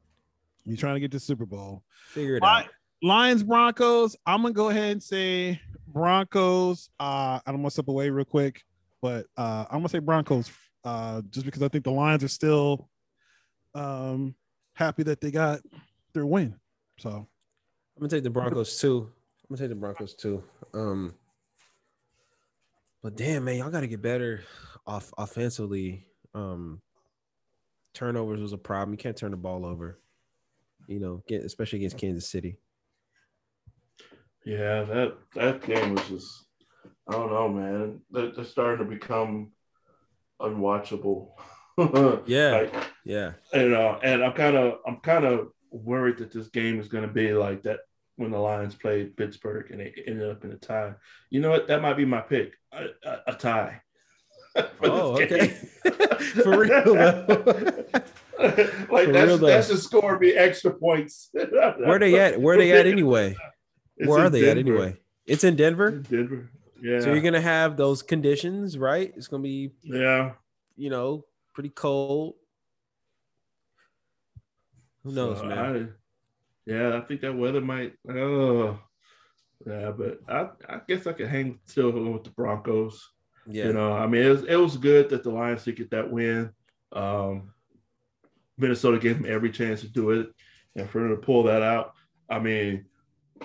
[0.65, 1.85] you're trying to get to Super Bowl.
[2.09, 2.67] Figure it out.
[3.01, 4.17] Lions Broncos.
[4.27, 6.91] I'm gonna go ahead and say Broncos.
[6.99, 8.63] Uh, I'm gonna step away real quick,
[9.01, 10.51] but uh, I'm gonna say Broncos.
[10.85, 12.89] Uh, just because I think the Lions are still
[13.75, 14.35] um
[14.75, 15.61] happy that they got
[16.13, 16.57] their win.
[16.99, 17.27] So I'm
[18.01, 19.09] gonna take the Broncos too.
[19.49, 20.43] I'm gonna take the Broncos too.
[20.75, 21.15] Um,
[23.01, 24.43] but damn, man, y'all got to get better
[24.87, 26.07] off offensively.
[26.35, 26.81] Um,
[27.95, 28.93] turnovers was a problem.
[28.93, 29.99] You can't turn the ball over.
[30.89, 32.59] You know, especially against Kansas City.
[34.45, 36.45] Yeah, that that game was just
[37.09, 38.01] I don't know, man.
[38.11, 39.53] They're, they're starting to become
[40.41, 41.31] unwatchable.
[42.27, 42.51] Yeah.
[42.51, 42.75] Like,
[43.05, 46.89] Yeah, you know, and I'm kind of I'm kind of worried that this game is
[46.89, 47.81] going to be like that
[48.17, 50.93] when the Lions played Pittsburgh and it ended up in a tie.
[51.31, 51.69] You know what?
[51.69, 53.81] That might be my pick, a, a, a tie.
[54.55, 55.49] for Oh, okay.
[56.43, 57.72] For real, though.
[58.91, 61.31] like For that's that's a score me extra points.
[61.33, 62.41] where they at?
[62.41, 63.37] Where they at anyway?
[63.97, 64.97] It's Where are they at anyway?
[65.27, 65.91] It's in Denver.
[65.91, 66.51] Denver.
[66.83, 67.01] Yeah.
[67.01, 69.13] So you're gonna have those conditions, right?
[69.17, 70.33] It's gonna be, yeah.
[70.77, 71.25] you know,
[71.55, 72.35] pretty cold.
[75.05, 75.59] Who knows, So man?
[76.67, 77.95] I, yeah, I think that weather might.
[78.09, 78.79] Oh,
[79.67, 83.11] yeah, but I, I guess I could hang still with the Broncos.
[83.47, 85.91] yeah, You know, I mean, it was, it was good that the Lions did get
[85.91, 86.51] that win.
[86.93, 87.52] Um,
[88.63, 90.29] Minnesota gave him every chance to do it,
[90.77, 91.93] and for them to pull that out,
[92.31, 92.87] I mean,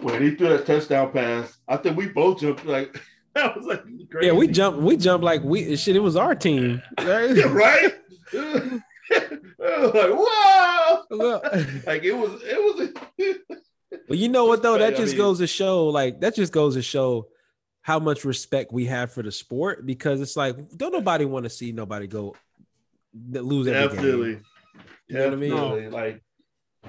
[0.01, 2.99] when he threw that touchdown pass, I think we both jumped like.
[3.35, 3.83] I was like,
[4.21, 4.31] yeah.
[4.31, 4.53] We crazy.
[4.53, 4.79] jumped.
[4.81, 5.95] We jumped like we shit.
[5.95, 6.81] It was our team.
[6.99, 7.93] Yeah, right?
[8.33, 11.03] I was like, whoa!
[11.11, 11.41] well,
[11.85, 14.17] Like it was, it was.
[14.19, 14.77] you know what though?
[14.77, 17.27] That I just mean- goes to show, like that just goes to show
[17.81, 21.49] how much respect we have for the sport because it's like don't nobody want to
[21.49, 22.35] see nobody go
[23.31, 24.33] lose every Definitely.
[24.33, 24.43] game.
[25.07, 25.49] You know what I mean?
[25.51, 25.89] Definitely.
[25.89, 26.23] Like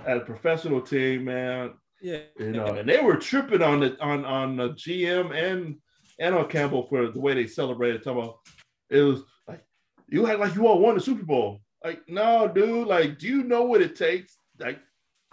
[0.06, 4.24] at a professional team, man, Yeah, you know, and they were tripping on the on
[4.24, 5.76] on the GM and
[6.18, 8.02] and on Campbell for the way they celebrated.
[8.02, 8.38] Talking about
[8.90, 9.64] it was like
[10.08, 11.60] you act like you all won the Super Bowl.
[11.84, 14.36] Like, no, dude, like, do you know what it takes?
[14.58, 14.80] Like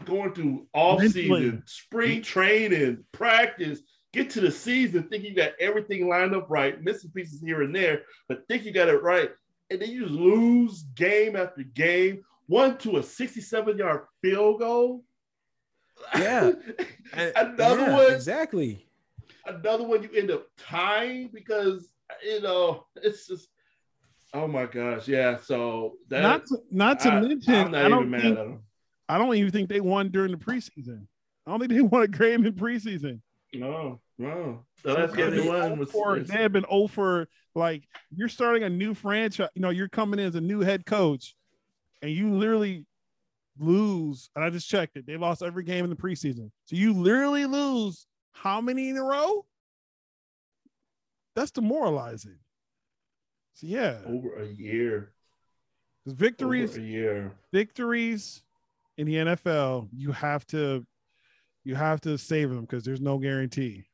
[0.03, 3.79] going through off season, spring training, practice,
[4.13, 7.75] get to the season, think you got everything lined up right, missing pieces here and
[7.75, 9.29] there, but think you got it right.
[9.69, 15.03] And then you just lose game after game, one to a 67 yard field goal.
[16.15, 16.51] Yeah.
[17.13, 18.85] Another yeah, one, exactly.
[19.45, 21.87] another one you end up tying because
[22.23, 23.47] you know it's just
[24.33, 25.37] oh my gosh, yeah.
[25.37, 28.37] So that not to, not to I, mention, I'm not I don't even mad think
[28.37, 28.47] at.
[29.07, 31.07] I don't even think they won during the preseason.
[31.47, 33.21] I don't think they won a game in preseason.
[33.53, 34.65] No, no.
[34.83, 38.63] The last game they They won was for- they have been over like you're starting
[38.63, 39.49] a new franchise.
[39.55, 41.35] You know, you're coming in as a new head coach,
[42.05, 42.85] and you literally
[43.57, 44.29] lose.
[44.35, 46.51] And I just checked it; they lost every game in the preseason.
[46.65, 49.45] So you literally lose how many in a row?
[51.35, 52.37] That's demoralizing.
[53.53, 55.11] So yeah, over a year.
[56.03, 57.31] 'cause Over victories, a year.
[57.51, 58.43] victories
[58.97, 60.85] in the NFL, you have to,
[61.63, 63.85] you have to save them because there's no guarantee.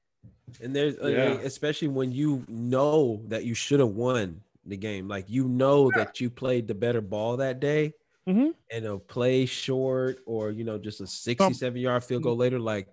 [0.62, 1.46] And there's I mean, Yeah.
[1.46, 6.20] especially when you know that you should have won the game, like you know that
[6.20, 7.94] you played the better ball that day,
[8.28, 8.54] Mhm.
[8.70, 12.88] and a play short or you know just a 67 yard field goal later, like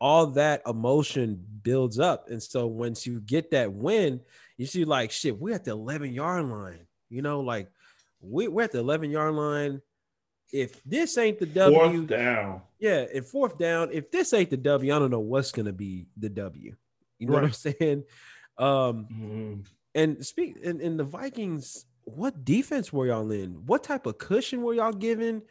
[0.00, 2.30] all that emotion builds up.
[2.30, 4.20] And so once you get that win,
[4.56, 7.70] you see like shit, we're at the 11 yard line, you know, like
[8.22, 9.82] we, we're at the 11 yard line.
[10.52, 12.62] If this ain't the W, Fourth down.
[12.80, 16.06] yeah, and fourth down, if this ain't the W, I don't know what's gonna be
[16.16, 16.74] the W.
[17.18, 18.04] You know what I'm saying?
[18.58, 19.66] Um, Mhm.
[19.94, 21.84] and speak and, in the Vikings,
[22.16, 23.66] what defense were y'all in?
[23.66, 25.42] What type of cushion were y'all given?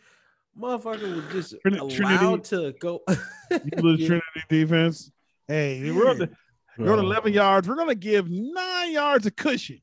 [0.60, 3.02] Motherfucker was just Trini- allowed to go.
[3.52, 4.08] You lose Yeah.
[4.08, 5.12] Trinity defense.
[5.48, 6.30] Hey, we're on, the,
[6.78, 7.68] we're on 11 yards.
[7.68, 9.82] We're gonna give nine yards of cushion.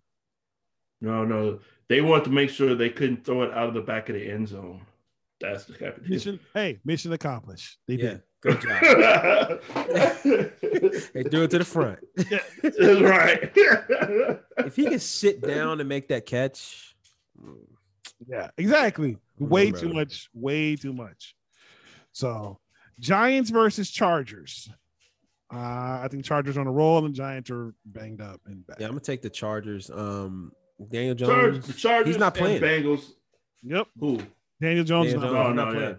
[1.01, 1.59] No, no.
[1.89, 4.31] They wanted to make sure they couldn't throw it out of the back of the
[4.31, 4.83] end zone.
[5.41, 6.09] That's the type of.
[6.09, 7.79] Mission, hey, mission accomplished.
[7.89, 8.23] They Yeah, did.
[8.47, 9.61] Good job.
[11.15, 11.99] They threw it to the front.
[12.17, 13.51] That's right.
[14.67, 16.95] If he can sit down and make that catch,
[18.27, 19.17] Yeah, exactly.
[19.39, 20.29] Way too much.
[20.35, 21.35] Way too much.
[22.13, 22.59] So,
[22.99, 24.69] Giants versus Chargers.
[25.53, 28.79] Uh, I think Chargers on a roll and Giants are banged up and bad.
[28.81, 29.91] yeah, I'm gonna take the Chargers.
[29.91, 30.51] Um,
[30.91, 31.67] Daniel Charge, Jones.
[31.69, 32.63] the Chargers he's not playing.
[32.63, 33.13] and Bengals.
[33.63, 33.87] Yep.
[34.01, 34.19] Who?
[34.61, 35.13] Daniel Jones.
[35.13, 35.57] Daniel is not Jones.
[35.57, 35.91] No, not no, playing.
[35.91, 35.97] Yeah.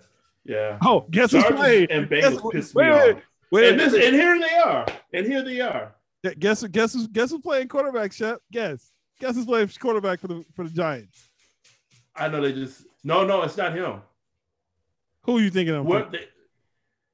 [0.49, 1.87] Oh, guess who's playing?
[1.91, 3.21] and Guess Bengals who- pissed wait, me wait, off.
[3.51, 3.69] wait.
[3.71, 4.85] And, this, and here they are.
[5.13, 5.95] And here they are.
[6.39, 8.11] Guess guess who's guess who's guess playing quarterback?
[8.11, 8.41] Shep.
[8.51, 11.29] Guess guess who's playing quarterback for the for the Giants.
[12.15, 14.01] I know they just no, no, it's not him.
[15.23, 15.85] Who are you thinking of?
[15.85, 16.25] What they,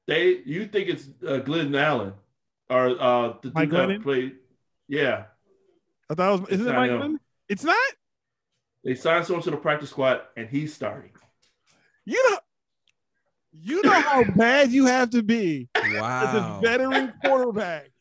[0.07, 2.13] they you think it's uh, Glennon
[2.69, 4.03] or uh the Mike dude that Glennon?
[4.03, 4.35] played?
[4.87, 5.25] Yeah,
[6.09, 6.49] I thought it was.
[6.49, 6.91] Isn't it Mike.
[6.91, 7.17] Glennon?
[7.49, 7.77] It's not.
[8.83, 11.11] they signed someone to the practice squad and he's starting.
[12.05, 12.37] You know.
[13.61, 15.83] You know how bad you have to be as
[16.35, 17.91] a veteran quarterback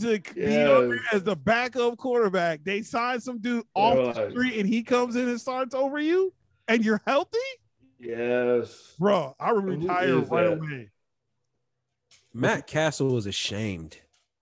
[0.00, 1.14] to be on there Yes.
[1.14, 2.62] as the backup quarterback.
[2.62, 5.98] They sign some dude They're off the street and he comes in and starts over
[5.98, 6.32] you,
[6.68, 7.38] and you're healthy,
[7.98, 8.94] Yes.
[8.98, 9.34] bro.
[9.40, 10.52] I would retire right that?
[10.58, 10.90] away.
[12.34, 13.96] Matt Cassel was ashamed.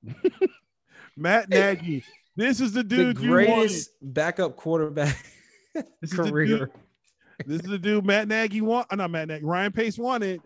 [1.16, 2.04] Matt Nagy.
[2.36, 5.16] This is the The dude you greatest backup quarterback
[5.74, 6.70] This is the career.
[7.38, 8.86] Dude- This is the dude Matt Nagy want.
[8.90, 9.44] Uh, not Matt Nagy.
[9.44, 10.40] Ryan Pace wanted.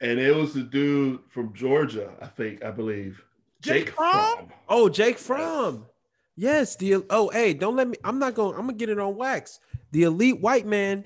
[0.00, 3.22] And it was the dude from Georgia, I think, I believe.
[3.60, 4.36] Jake Jake Fromm?
[4.36, 4.52] Fromm.
[4.68, 5.86] Oh, Jake Fromm.
[6.34, 7.96] Yes, the oh hey, don't let me.
[8.02, 8.54] I'm not going.
[8.54, 9.60] I'm gonna get it on wax.
[9.92, 11.04] The elite white man.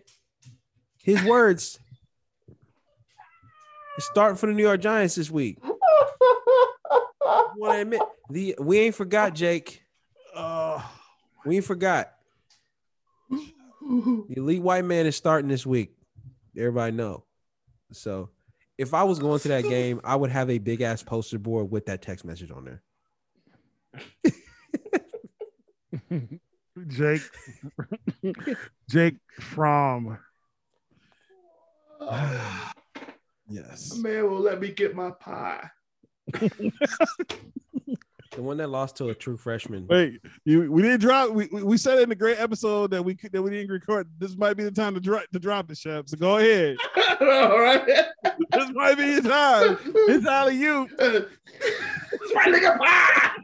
[1.02, 1.78] His words.
[3.98, 5.58] Is starting for the New York Giants this week.
[7.56, 9.82] Want to admit the we ain't forgot Jake.
[10.34, 10.82] Uh,
[11.44, 12.12] We ain't forgot.
[13.86, 15.92] The elite white man is starting this week.
[16.56, 17.24] Everybody know.
[17.92, 18.30] So
[18.78, 21.70] if I was going to that game, I would have a big ass poster board
[21.70, 22.82] with that text message on there.
[26.88, 27.22] Jake.
[28.90, 30.18] Jake Fromm.
[33.48, 33.96] yes.
[33.96, 35.70] Man will let me get my pie.
[38.36, 39.86] The one that lost to a true freshman.
[39.88, 41.30] Wait, you, we didn't drop.
[41.30, 44.08] We, we we said in the great episode that we could that we didn't record.
[44.18, 46.08] This might be the time to drop to drop the chef.
[46.08, 46.76] So go ahead.
[47.22, 47.86] All right.
[47.86, 49.78] This might be your time.
[49.84, 50.86] It's out of you.
[50.98, 53.36] it's my nigga pie.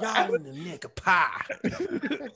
[0.00, 1.44] Y'all in the nigga pie.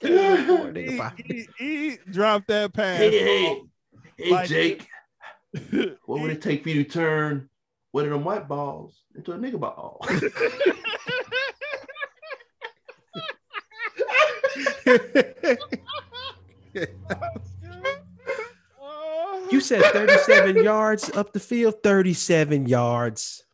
[0.00, 1.12] Nigga pie.
[1.24, 2.98] He, he, he dropped that pass.
[2.98, 3.62] hey, hey,
[4.16, 4.88] hey, Like- Jake.
[6.04, 7.48] What would it take for you to turn
[7.92, 10.04] one of them white balls into a nigga ball?
[19.50, 23.44] You said 37 yards up the field, 37 yards.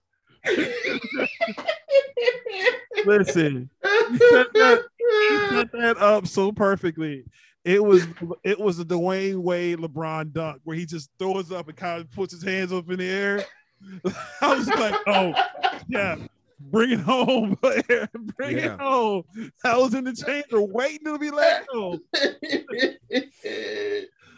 [3.04, 7.24] Listen, you set that, you set that up so perfectly.
[7.64, 8.06] It was
[8.42, 12.10] it was a Dwyane Wade LeBron dunk where he just throws up and kind of
[12.10, 13.44] puts his hands up in the air.
[14.40, 15.32] I was like, oh
[15.88, 16.16] yeah,
[16.60, 17.56] bring it home.
[18.36, 18.74] Bring Yeah.
[18.74, 19.22] it home.
[19.64, 21.98] I was in the chamber waiting to be let go.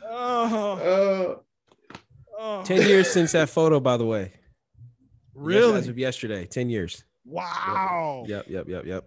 [0.07, 1.41] Oh,
[2.39, 2.63] oh.
[2.65, 4.33] 10 years since that photo, by the way.
[5.35, 5.79] Really?
[5.79, 7.05] As of yesterday, 10 years.
[7.25, 8.25] wow.
[8.27, 9.05] Yep, yep, yep, yep.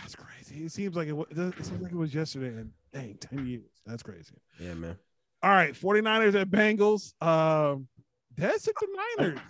[0.00, 0.64] That's crazy.
[0.64, 3.70] It seems like it, it seems like it was yesterday and dang, 10 years.
[3.86, 4.34] That's crazy.
[4.58, 4.96] Yeah, man.
[5.42, 7.14] All right, 49ers at Bengals.
[7.22, 7.88] Um,
[8.36, 8.88] that's at the
[9.18, 9.40] Niners.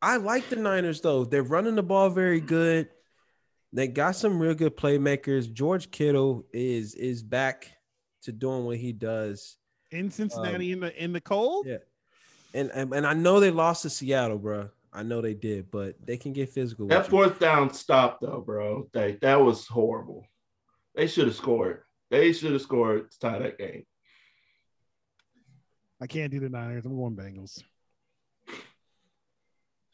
[0.00, 1.24] I like the Niners though.
[1.24, 2.88] They're running the ball very good.
[3.72, 5.52] They got some real good playmakers.
[5.52, 7.70] George Kittle is is back
[8.22, 9.56] to doing what he does.
[9.90, 11.66] In Cincinnati in the in the cold.
[11.66, 11.78] Yeah.
[12.54, 14.70] And, and and I know they lost to Seattle, bro.
[14.92, 16.86] I know they did, but they can get physical.
[16.88, 17.10] that with you.
[17.10, 18.88] fourth down stop though, bro.
[18.92, 20.26] That that was horrible.
[20.94, 21.82] They should have scored.
[22.10, 23.84] They should have scored to tie that game.
[26.00, 26.84] I can't do the Niners.
[26.84, 27.62] I'm going Bengals.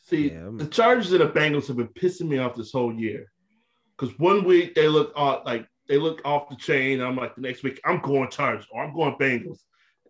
[0.04, 3.26] See, Yeah, the Chargers and the Bengals have been pissing me off this whole year.
[3.96, 7.00] Because one week they look off, like they look off the chain.
[7.00, 9.58] I'm like, the next week I'm going Chargers or I'm going Bengals,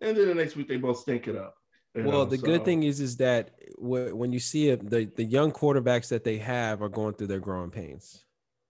[0.01, 1.53] and then the next week they both stink it up.
[1.95, 4.89] you Well, know, the so- good thing is, is that wh- when you see it,
[4.89, 8.25] the the young quarterbacks that they have are going through their growing pains.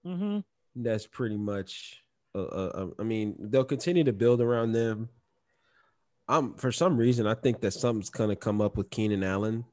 [0.05, 0.39] Mm-hmm.
[0.75, 2.02] That's pretty much.
[2.35, 5.09] Uh, I mean, they'll continue to build around them.
[6.27, 9.65] Um, for some reason, I think that something's gonna come up with Keenan Allen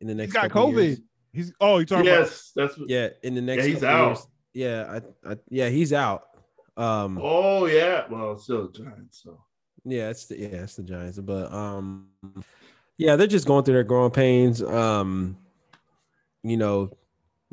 [0.00, 0.32] in the He's next.
[0.34, 0.84] got COVID.
[0.84, 1.00] years.
[1.32, 2.88] He's oh, you talking about Yes, that's what.
[2.88, 3.66] Yeah, in the next.
[3.66, 4.06] Yeah, he's out.
[4.08, 6.24] years- yeah, I, I, yeah, he's out.
[6.76, 8.04] Um, Oh yeah.
[8.08, 9.14] Well, still a giant.
[9.14, 9.40] So
[9.84, 12.08] yeah, it's the, yeah, it's the Giants, but um,
[12.96, 14.62] yeah, they're just going through their growing pains.
[14.62, 15.36] Um,
[16.42, 16.90] you know,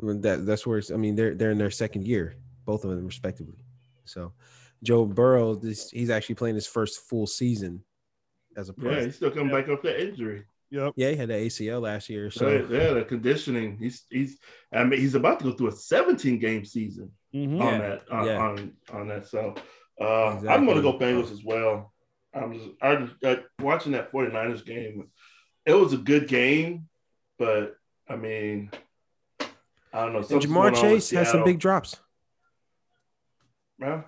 [0.00, 3.06] that that's where it's, I mean they're they're in their second year, both of them
[3.06, 3.64] respectively.
[4.06, 4.32] So,
[4.82, 7.82] Joe Burrow, this he's actually playing his first full season
[8.56, 8.90] as a pro.
[8.90, 10.44] yeah, Yeah, he's still coming back off that injury.
[10.70, 10.94] Yep.
[10.96, 13.78] Yeah, he had the ACL last year, so So yeah, the conditioning.
[13.78, 14.38] He's he's.
[14.72, 17.60] I mean, he's about to go through a 17 game season Mhm.
[17.60, 18.38] on Yeah, that on, yeah.
[18.38, 19.26] on on that.
[19.28, 19.54] So
[20.00, 21.92] uh, I'm going to go Bengals as well.
[22.34, 25.08] I'm just I just uh, watching that 49ers game.
[25.64, 26.88] It was a good game,
[27.38, 27.76] but
[28.08, 28.70] I mean,
[29.40, 29.46] I
[30.02, 30.18] don't know.
[30.18, 31.96] and something's Ja'Marr going on with Chase has some big drops.
[33.80, 34.02] Yeah.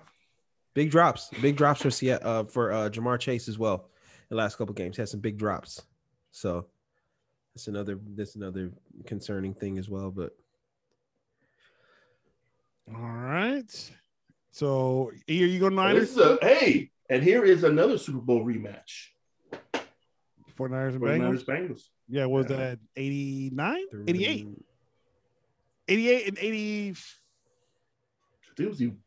[0.73, 3.89] Big drops, big drops for Seattle, uh, for uh, Ja'Marr Chase as well.
[4.29, 5.81] The last couple games he had some big drops,
[6.31, 6.67] so
[7.55, 8.71] that's another that's another
[9.05, 10.11] concerning thing as well.
[10.11, 10.31] But
[12.95, 13.91] All right.
[14.51, 16.13] So here you go, Niners.
[16.15, 19.07] This a, hey, and here is another Super Bowl rematch.
[20.57, 21.45] 49ers and 49ers Bengals.
[21.45, 21.81] Bengals.
[22.07, 22.57] Yeah, what was Yeah.
[22.57, 23.85] that 89?
[24.07, 24.47] 88.
[25.87, 26.95] 88 and 80.
[28.59, 28.97] It was even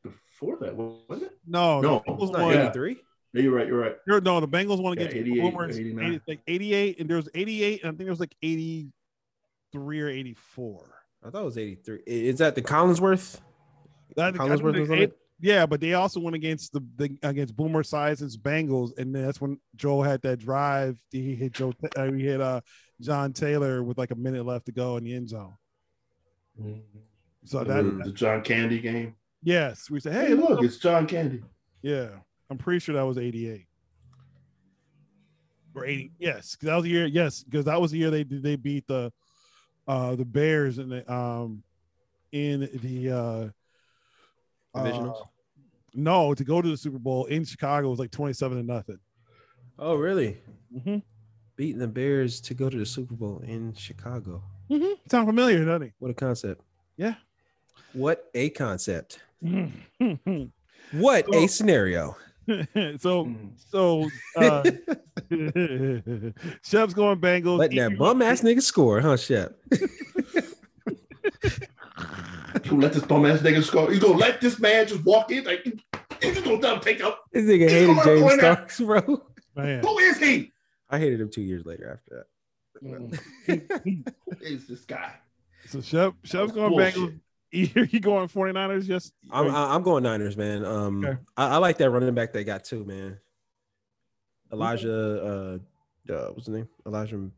[0.43, 1.39] before that, wasn't it?
[1.47, 2.55] No, No, the Bengals not won.
[2.55, 2.65] yet.
[2.77, 2.97] 83?
[3.35, 3.67] Yeah, you're right.
[3.67, 3.97] You're right.
[4.07, 5.79] You're- No, the Bengals won Yeah, against 88, Boomers.
[5.79, 6.05] 89.
[6.07, 10.09] 80 like 88, and there was 88, and I think there was like 83 or
[10.09, 10.95] 84.
[11.25, 12.01] I thought it was 83.
[12.07, 13.41] Is that the Collinsworth?
[14.17, 15.19] That- I Collinsworth was on it?
[15.41, 19.59] Yeah, but they also went against the, the against Boomer Esiason's Bengals, and that's when
[19.75, 21.03] Joe had that drive.
[21.11, 21.73] He hit Joe.
[21.97, 22.61] Uh, he hit uh
[23.01, 25.55] John Taylor with like a minute left to go in the end zone.
[27.45, 29.17] So that the John Candy game.
[29.43, 31.43] Yes, we said, Hey, hey, look, look, it's John Candy.
[31.83, 32.09] yeah,
[32.51, 33.67] I'm pretty sure that was 88
[35.75, 36.13] or 80.
[36.19, 37.07] Yes, because that was the year.
[37.07, 39.13] Yes, because that was the year they they beat the
[39.89, 41.63] uh the Bears in the um
[42.31, 43.49] in the uh
[44.79, 45.21] Divisionals?
[45.21, 45.25] uh,
[45.95, 48.99] no, to go to the Super Bowl in Chicago was like 27 to nothing.
[49.79, 50.39] Oh, really?
[50.75, 50.99] Mm-hmm.
[51.57, 54.43] Beating the Bears to go to the Super Bowl in Chicago.
[54.71, 54.93] Mm-hmm.
[55.11, 55.93] Sound familiar, doesn't it?
[55.99, 56.63] What a concept.
[56.97, 57.15] Yeah.
[57.93, 59.21] What a concept.
[59.43, 60.51] He?
[60.93, 62.17] What So- a scenario.
[62.99, 63.53] so, Mm.
[63.71, 64.63] so uh,
[66.65, 67.59] Shep's going Bengals.
[67.59, 69.57] Letting that bum ass nigga score, huh, Shep?
[69.71, 69.89] You
[72.71, 73.93] gonna let this bum ass nigga score?
[73.93, 75.45] You gonna let this man just walk in?
[75.45, 75.79] Like, you
[76.21, 77.23] just gonna let take up?
[77.33, 78.39] This nigga He's hated going James for.
[78.39, 79.23] Starks, bro.
[79.57, 79.81] Man.
[79.85, 80.51] Who is he?
[80.91, 82.27] I hated him two years later after that.
[83.47, 85.13] Who is this guy?
[85.69, 86.95] So Shep, Shep's going bullshit.
[86.97, 87.21] Bengals.
[87.53, 88.89] Either you going 49ers?
[88.89, 89.13] Yes.
[89.31, 90.65] I'm I- I'm going Niners, man.
[90.65, 91.19] Um, Okay.
[91.37, 93.19] I, I like that running back they got too, man.
[94.53, 95.59] Elijah,
[96.09, 96.69] uh, uh what's his name?
[96.87, 97.31] Elijah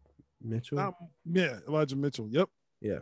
[0.42, 0.78] Mitchell.
[0.78, 0.94] Um,
[1.30, 2.28] yeah, Elijah Mitchell.
[2.30, 2.48] Yep.
[2.80, 2.98] yeah,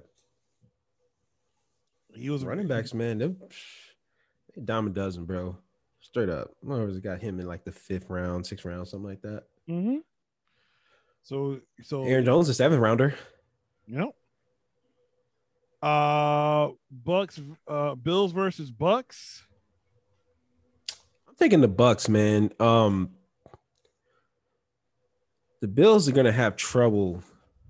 [2.14, 3.18] He was running backs, man.
[3.18, 5.56] They dime a dozen, bro.
[6.00, 6.50] Straight up.
[6.64, 9.44] Whoever's got him in like the fifth round, sixth round, something like that.
[9.68, 9.98] Mm-hmm.
[11.22, 13.14] So, so Aaron Jones, a seventh rounder.
[13.86, 14.10] Yep.
[15.82, 19.42] Uh, Bucks, uh, Bills versus Bucks.
[21.28, 22.52] I'm taking the Bucks, man.
[22.60, 23.10] Um,
[25.60, 27.22] the Bills are gonna have trouble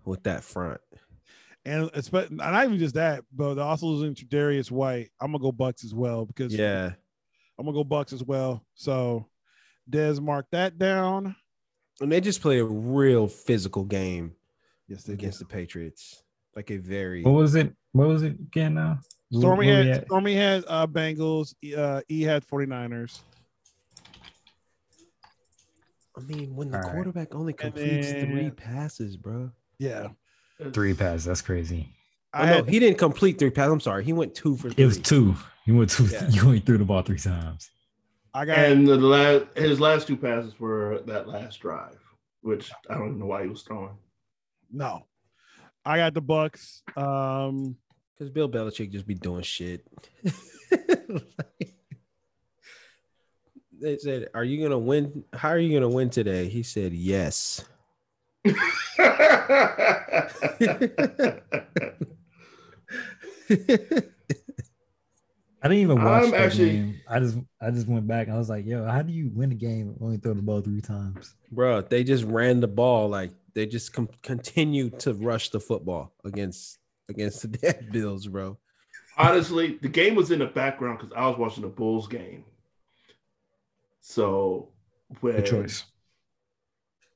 [0.04, 0.80] with that front.
[1.64, 5.10] And especially not even just that, but they're also losing to Tre'Davious White.
[5.20, 6.92] I'm gonna go Bucks as well because Yeah,
[7.58, 8.64] I'm gonna go Bucks as well.
[8.74, 9.26] So
[9.88, 11.36] Des mark that down.
[12.00, 14.34] and they just played a real physical game
[14.88, 16.22] Yes, against the Patriots.
[16.54, 17.74] Like a very What was it?
[17.92, 19.00] What was it again now?
[19.32, 20.04] Stormy Where we had?
[20.06, 23.20] Stormy had uh Bengals, uh E had 49ers.
[26.16, 26.92] I mean, when the All right.
[26.92, 29.50] quarterback only And completes three passes, bro.
[29.78, 30.08] Yeah.
[30.72, 31.24] three passes.
[31.24, 31.88] That's crazy.
[32.34, 33.72] I Oh, no, he didn't complete three passes.
[33.72, 34.84] I'm sorry, he went two for three.
[34.84, 35.34] It was two.
[35.64, 36.04] He went two.
[36.06, 36.28] Yeah.
[36.30, 37.70] You only threw the ball three times.
[38.34, 41.98] I got And the last, his last two passes were that last drive,
[42.42, 43.96] which I don't even know why he was throwing.
[44.70, 45.06] no.
[45.84, 46.82] I got the Bucks.
[46.96, 47.76] Um
[48.16, 49.84] Because Bill Belichick just be doing shit.
[53.80, 55.24] they said, "Are you gonna win?
[55.32, 57.64] How are you gonna win today?" He said, "Yes."
[65.64, 67.00] I didn't even watch I'm that actually- game.
[67.08, 68.28] I just I just went back.
[68.28, 70.80] I was like, yo, how do you win a game only throw the ball three
[70.80, 71.34] times?
[71.52, 76.12] Bro, they just ran the ball like they just com- continued to rush the football
[76.24, 78.58] against against the dead Bills, bro.
[79.18, 82.44] Honestly, the game was in the background because I was watching the Bulls game.
[84.00, 84.68] So
[85.20, 85.84] when Good choice.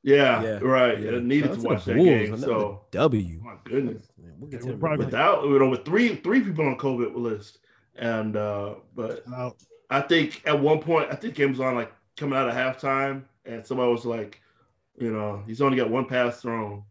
[0.02, 1.00] Yeah, Yeah, right.
[1.00, 1.12] yeah.
[1.12, 2.28] I needed Shout to out watch the that Wolves.
[2.30, 2.36] game.
[2.38, 3.40] So, W.
[3.42, 4.02] my goodness.
[4.22, 5.12] Man, we'll get to we're them probably- real quick.
[5.12, 7.58] Without, you know, with three three people on COVID list,
[7.96, 9.24] and uh but
[9.90, 13.24] I think at one point, I think game was on like coming out of halftime,
[13.46, 14.40] and somebody was like,
[14.98, 16.82] you know, he's only got one pass thrown.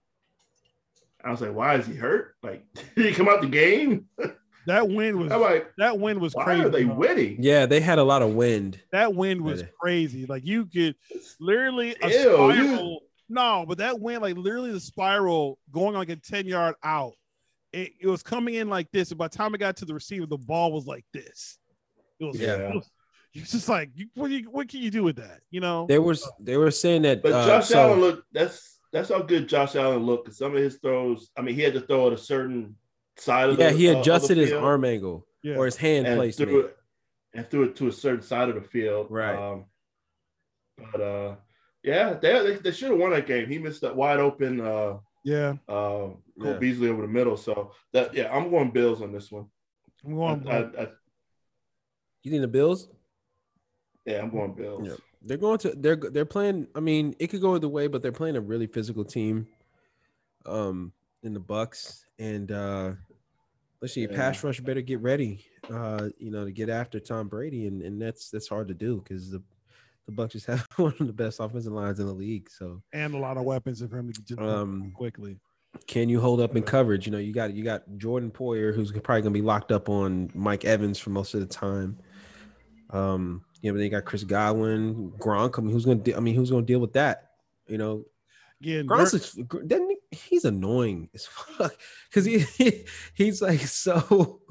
[1.24, 2.36] I was like, why is he hurt?
[2.44, 2.66] Like,
[2.96, 4.08] did he come out the game?
[4.68, 6.64] That win was like, that win was why crazy.
[6.64, 6.96] are they though.
[6.96, 7.38] winning?
[7.40, 8.80] Yeah, they had a lot of wind.
[8.92, 9.72] That wind was Really?
[9.80, 10.26] crazy.
[10.26, 10.96] Like you could
[11.40, 12.16] literally a Ew,
[12.52, 13.00] you- spiral.
[13.30, 17.14] No, but that wind, like literally the spiral going like a 10 yard out.
[17.74, 19.12] It, it was coming in like this.
[19.12, 21.60] And by the time it got to the receiver, the ball was like this.
[22.20, 22.56] It was, Yeah.
[22.70, 22.90] it was
[23.42, 25.42] it's just like what, do you, what can you do with that?
[25.52, 25.86] You know?
[25.88, 28.24] They was they were saying that But uh, Josh so- Allen looked.
[28.32, 30.26] That's that's how good Josh Allen looked.
[30.26, 32.76] Because some of his throws, I mean, he had to throw at a certain
[33.18, 33.78] side of yeah, the.
[33.78, 35.56] he uh, the adjusted his field arm angle yeah.
[35.56, 36.50] or his hand and placement.
[36.50, 36.78] threw it
[37.34, 39.08] and threw it to a certain side of the field.
[39.10, 39.36] Right.
[39.36, 39.66] Um,
[40.78, 41.36] but uh,
[41.84, 43.50] yeah, they they, they should have won that game.
[43.50, 45.56] He missed that wide open uh yeah.
[45.68, 46.54] uh Cole Yeah.
[46.54, 47.36] Beasley over the middle.
[47.36, 49.48] So that yeah, I'm going Bills on this one.
[50.06, 50.88] I'm I, I, I,
[52.24, 52.90] You think the Bills?
[54.06, 54.88] Yeah, I'm going Bills.
[54.88, 54.96] Yeah.
[55.24, 56.68] They're going to they're they're playing.
[56.76, 59.48] I mean, it could go either way, but they're playing a really physical team.
[60.46, 60.92] Um,
[61.24, 62.92] in the Bucks, and uh,
[63.82, 64.16] let's see, Yeah.
[64.16, 65.44] pass rush better get ready.
[65.68, 69.02] Uh, you know, to get after Tom Brady, and and that's that's hard to do
[69.02, 69.42] because the
[70.06, 72.48] the Bucks just have one of the best offensive lines in the league.
[72.52, 75.40] So, and a lot of weapons for him to get Um, quickly.
[75.88, 77.08] can you hold up in coverage?
[77.08, 80.30] You know, you got you got Jordan Poyer, who's probably gonna be locked up on
[80.36, 81.98] Mike Evans for most of the time.
[82.92, 85.58] Um, you know, but then you got Chris Godwin, Gronk.
[85.58, 86.00] I mean, who's gonna?
[86.00, 87.32] De- I mean, who's gonna deal with that?
[87.68, 88.06] You know,
[88.62, 91.76] Again, Gronk's is, Gr- doesn't he's annoying as fuck
[92.10, 94.42] because he, he's like so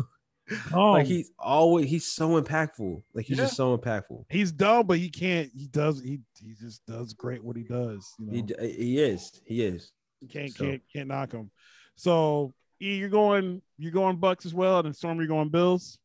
[0.75, 3.03] oh, like he's always he's so impactful.
[3.15, 4.25] Like he's just so impactful.
[4.29, 5.51] he's dumb, but he can't.
[5.57, 6.01] He does.
[6.03, 8.13] He he just does great what he does.
[8.19, 8.57] You know?
[8.59, 9.93] He he is he is.
[10.21, 11.51] You can't So- can't can't knock him.
[11.97, 15.99] So E, you're going you're going Bucks as well, and then Storm you're going Bills.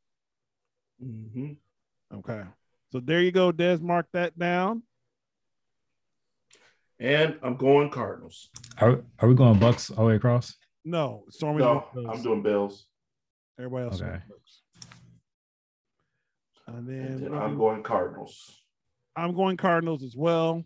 [1.03, 1.57] Mhm.
[2.13, 2.43] Okay.
[2.91, 3.77] So there you go, Des.
[3.77, 4.83] Mark that down.
[6.99, 8.49] And I'm going Cardinals.
[8.79, 10.55] Are, are we going Bucks all the way across?
[10.83, 11.59] No, Stormy.
[11.59, 12.87] No, I'm doing Bills.
[13.57, 14.01] Everybody else.
[14.01, 14.09] Okay.
[14.09, 14.61] going Bucks.
[16.67, 18.59] And And then then I'm going Cardinals.
[19.15, 20.63] I'm going Cardinals as well.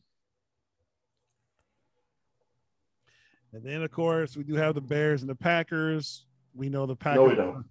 [3.52, 6.26] And then, of course, we do have the Bears and the Packers.
[6.56, 7.18] We know the Packers.
[7.18, 7.66] No, we don't.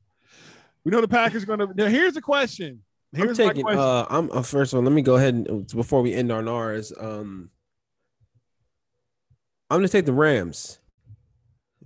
[0.85, 1.69] We know the Packers going to.
[1.75, 2.83] Now, here's the question.
[3.15, 3.65] Here's I'm my taking.
[3.65, 3.81] question.
[3.81, 4.85] Uh, I'm uh, first of all.
[4.85, 6.93] Let me go ahead and before we end on ours.
[6.99, 7.51] Um,
[9.71, 10.79] I'm gonna take the Rams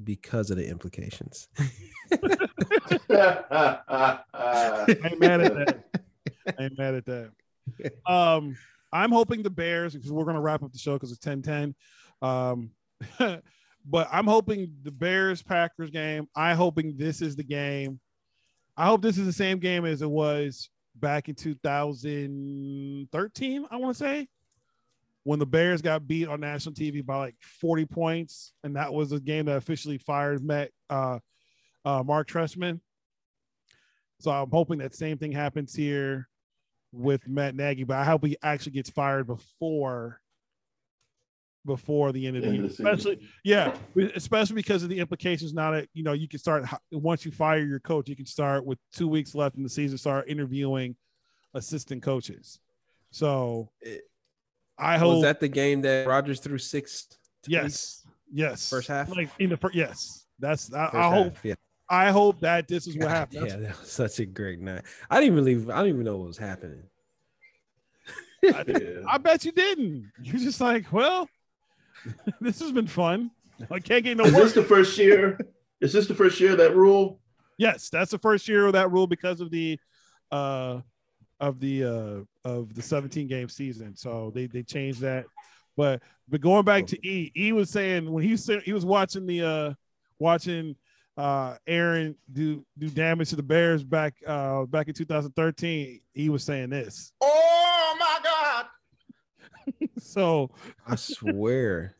[0.02, 1.48] because of the implications.
[1.58, 1.70] I
[5.04, 5.84] ain't mad at that.
[6.58, 7.30] I ain't mad at that.
[8.06, 8.56] Um,
[8.92, 11.74] I'm hoping the Bears because we're gonna wrap up the show because it's 10-10.
[12.22, 12.70] Um,
[13.84, 16.28] but I'm hoping the Bears Packers game.
[16.36, 17.98] I'm hoping this is the game.
[18.76, 20.70] I hope this is the same game as it was
[21.00, 23.66] back in 2013.
[23.70, 24.28] I want to say
[25.24, 29.10] when the Bears got beat on national TV by like 40 points, and that was
[29.10, 31.18] the game that officially fired Matt uh,
[31.84, 32.80] uh, Marc Trestman.
[34.20, 36.28] So I'm hoping that same thing happens here
[36.92, 40.20] with Matt Nagy, but I hope he actually gets fired before
[41.66, 42.64] before the end of the End year.
[42.64, 42.86] of the season.
[42.94, 43.74] Especially, yeah,
[44.14, 47.58] especially because of the implications now that you know you can start once you fire
[47.64, 50.96] your coach, you can start with two weeks left in the season, start interviewing
[51.54, 52.60] assistant coaches.
[53.10, 54.04] So It-
[54.78, 57.06] I Was hope that the game that Rodgers threw six?
[57.46, 59.08] yes, yes, First half?
[59.14, 61.54] like in the first, yes, that's I, First I hope half, Yeah.
[61.88, 63.46] I hope that this is what happened.
[63.48, 64.82] yeah, that was such a great night.
[65.08, 65.70] I didn't believe.
[65.70, 66.82] I didn't even know what was happening.
[68.44, 69.02] I, Yeah.
[69.08, 70.12] I bet you didn't.
[70.22, 71.28] You're just like, well,
[72.40, 73.30] this has been fun.
[73.70, 74.52] I can't get no Is this worse.
[74.54, 75.38] the first year?
[75.80, 77.20] Is this the first year of that rule?
[77.58, 79.78] Yes, that's the first year of that rule because of the
[80.30, 80.80] uh
[81.40, 83.96] of the uh of the 17 game season.
[83.96, 85.24] So they they changed that.
[85.76, 89.26] But but going back to E, E was saying when he said he was watching
[89.26, 89.74] the uh
[90.18, 90.76] watching
[91.16, 96.44] uh Aaron do do damage to the Bears back uh back in 2013, he was
[96.44, 97.12] saying this.
[97.22, 97.55] Oh my God!
[99.98, 100.50] So
[100.86, 101.96] I swear,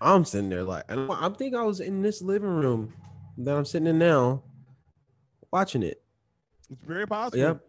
[0.00, 2.92] I'm sitting there like, and I think I was in this living room
[3.38, 4.42] that I'm sitting in now,
[5.52, 6.02] watching it.
[6.70, 7.38] it's very possible.
[7.38, 7.60] Yep.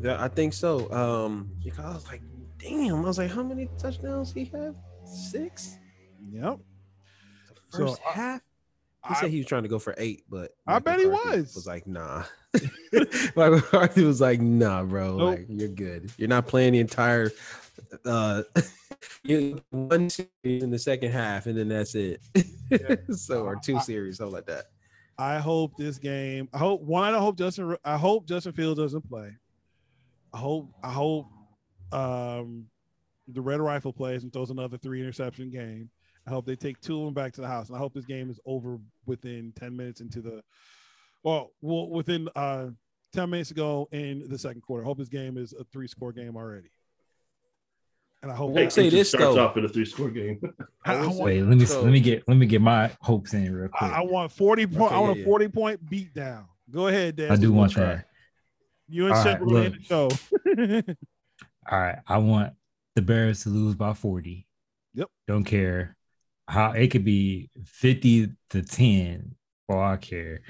[0.00, 0.90] Yeah, I think so.
[0.92, 2.22] Um, because I was like,
[2.58, 2.96] damn.
[2.96, 4.74] I was like, how many touchdowns he have?
[5.04, 5.76] Six.
[6.32, 6.58] Yep.
[7.70, 8.40] The So, first I- half.
[9.08, 11.06] He I- said he was trying to go for eight, but I Mike bet he
[11.06, 11.54] McCarthy was.
[11.56, 12.22] Was like, nah.
[13.36, 15.16] Mike McCarthy was like, nah, bro.
[15.16, 15.38] Nope.
[15.38, 16.10] Like, you're good.
[16.16, 17.30] You're not playing the entire.
[18.04, 18.42] uh
[19.24, 22.20] You one series in the second half, and then that's it.
[23.14, 24.66] so or two series, something like that.
[25.18, 26.48] I hope this game.
[26.52, 27.14] I hope one.
[27.14, 27.76] I hope Justin.
[27.84, 29.30] I hope Justin Fields doesn't play.
[30.32, 30.70] I hope.
[30.82, 31.26] I hope
[31.92, 32.66] um,
[33.28, 35.90] the Red Rifle plays and throws another three interception game.
[36.26, 38.04] I hope they take two of them back to the house, and I hope this
[38.04, 40.42] game is over within ten minutes into the.
[41.22, 42.68] Well, well, within uh,
[43.12, 44.84] ten minutes ago in the second quarter.
[44.84, 46.70] I hope this game is a three score game already.
[48.22, 49.44] And I hope Well, say It this, starts though.
[49.46, 50.40] off in a three score game.
[50.84, 53.34] I, I want, Wait, let me So- let me get let me get my hopes
[53.34, 53.90] in real quick.
[53.90, 54.82] I, I want forty point.
[54.92, 55.30] Okay, I want yeah, a yeah.
[55.30, 56.46] forty point beat down.
[56.70, 57.30] Go ahead, Dan.
[57.32, 57.84] I do want try.
[57.84, 58.06] that.
[58.88, 60.08] You and All Shep right, will end the show.
[61.70, 62.52] All right, I want
[62.94, 64.46] the Bears to lose by 40.
[64.94, 65.08] Yep.
[65.28, 65.96] Don't care
[66.48, 69.34] how it could be 50 to 10
[69.66, 70.42] for all I care.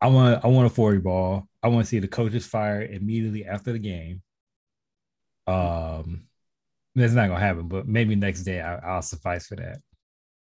[0.00, 1.48] I want I want a 40 ball.
[1.62, 4.22] I want to see the coaches fired immediately after the game.
[5.46, 6.24] Um
[6.94, 9.78] that's not gonna happen, but maybe next day I, I'll suffice for that.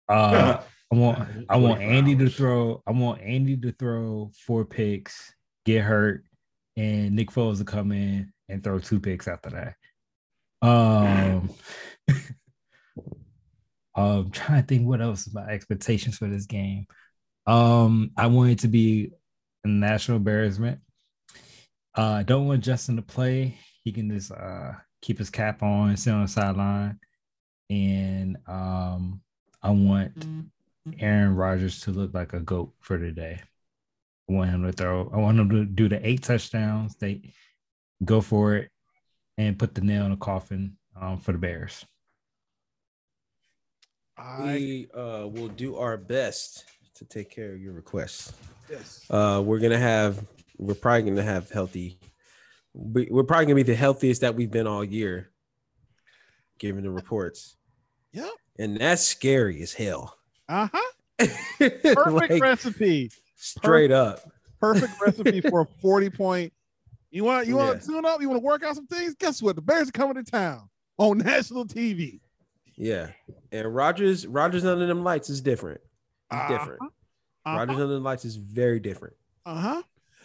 [0.08, 0.62] Uh
[0.94, 2.84] I want I want Andy to throw.
[2.86, 5.34] I want Andy to throw four picks,
[5.66, 6.24] get hurt,
[6.78, 10.68] and Nick Foles to come in and throw two picks after that.
[10.68, 11.50] Um,
[13.96, 16.86] I'm trying to think what else is my expectations for this game.
[17.48, 19.14] Um, I want it to be
[19.70, 20.80] national embarrassment.
[21.98, 23.58] Uh, I don't want Justin to play.
[23.84, 27.00] He can just uh keep his cap on, and sit on the sideline,
[27.70, 29.22] and um,
[29.62, 30.26] I want
[31.00, 33.42] Aaron Rodgers to look like a goat for today.
[34.30, 35.12] I want him to throw.
[35.14, 36.96] I want him to do the eight touchdowns.
[36.96, 37.34] They
[38.04, 38.72] go for it
[39.38, 41.86] and put the nail in the coffin um, for the Bears.
[44.18, 46.66] I We uh, will do our best
[46.96, 48.34] to take care of your requests.
[48.70, 49.06] yes.
[49.10, 50.24] Uh, we're gonna have.
[50.58, 52.00] We're probably gonna have healthy.
[52.74, 55.32] we- We're probably gonna be the healthiest that we've been all year,
[56.60, 57.56] given the reports.
[58.14, 58.30] Yep.
[58.60, 60.16] And that's scary as hell.
[60.48, 60.80] Uh huh.
[61.60, 63.12] Perfect Like, recipe.
[63.36, 64.20] straight up.
[64.60, 66.54] Perfect recipe for a forty point.
[67.12, 67.80] You want you want Yeah.
[67.80, 68.22] to tune up?
[68.22, 69.16] You want to work out some things?
[69.16, 69.56] Guess what?
[69.56, 72.20] The Bears are coming to town on national TV.
[72.76, 73.10] Yeah.
[73.52, 75.82] And Rodgers, Rodgers under them lights is different.
[76.34, 76.82] It's different.
[77.46, 79.16] Rodgers under them lights is very different.
[79.46, 79.82] Uh huh.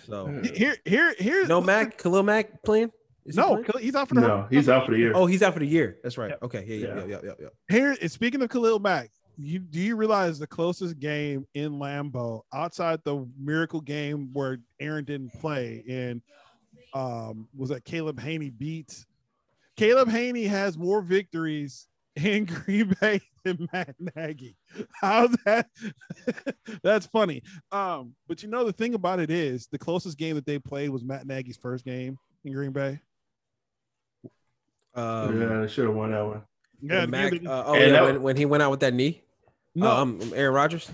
[0.06, 1.46] So Here, here, here.
[1.46, 2.90] no Mack, Khalil Mack playing?
[3.26, 3.84] Is he No, playing?
[3.84, 5.12] he's out for the no, he's out for the year.
[5.14, 5.98] Oh, he's out for the year.
[6.02, 6.30] That's right.
[6.30, 6.42] Yep.
[6.44, 6.64] Okay.
[6.66, 6.94] Yeah, yeah, Yeah.
[6.94, 7.48] yeah, yeah, yeah, yeah.
[7.98, 13.00] Here, speaking of Khalil Mack, you do you realize the closest game in Lambeau outside
[13.04, 16.22] the miracle game where Aaron didn't play and
[16.94, 19.04] um was that Caleb Hanie beat
[19.76, 21.86] Caleb Hanie has more victories
[22.24, 24.56] in Green Bay than Matt Nagy.
[25.00, 25.66] How's that?
[26.82, 27.42] That's funny.
[27.72, 30.90] Um, but you know the thing about it is the closest game that they played
[30.90, 33.00] was Matt Nagy's first game in Green Bay.
[34.94, 36.42] Um, yeah, they should have won that one.
[36.80, 38.94] Yeah, yeah Mack, uh, oh And yeah, that- when, when he went out with that
[38.94, 39.22] knee.
[39.74, 40.90] no, um, Aaron Rodgers.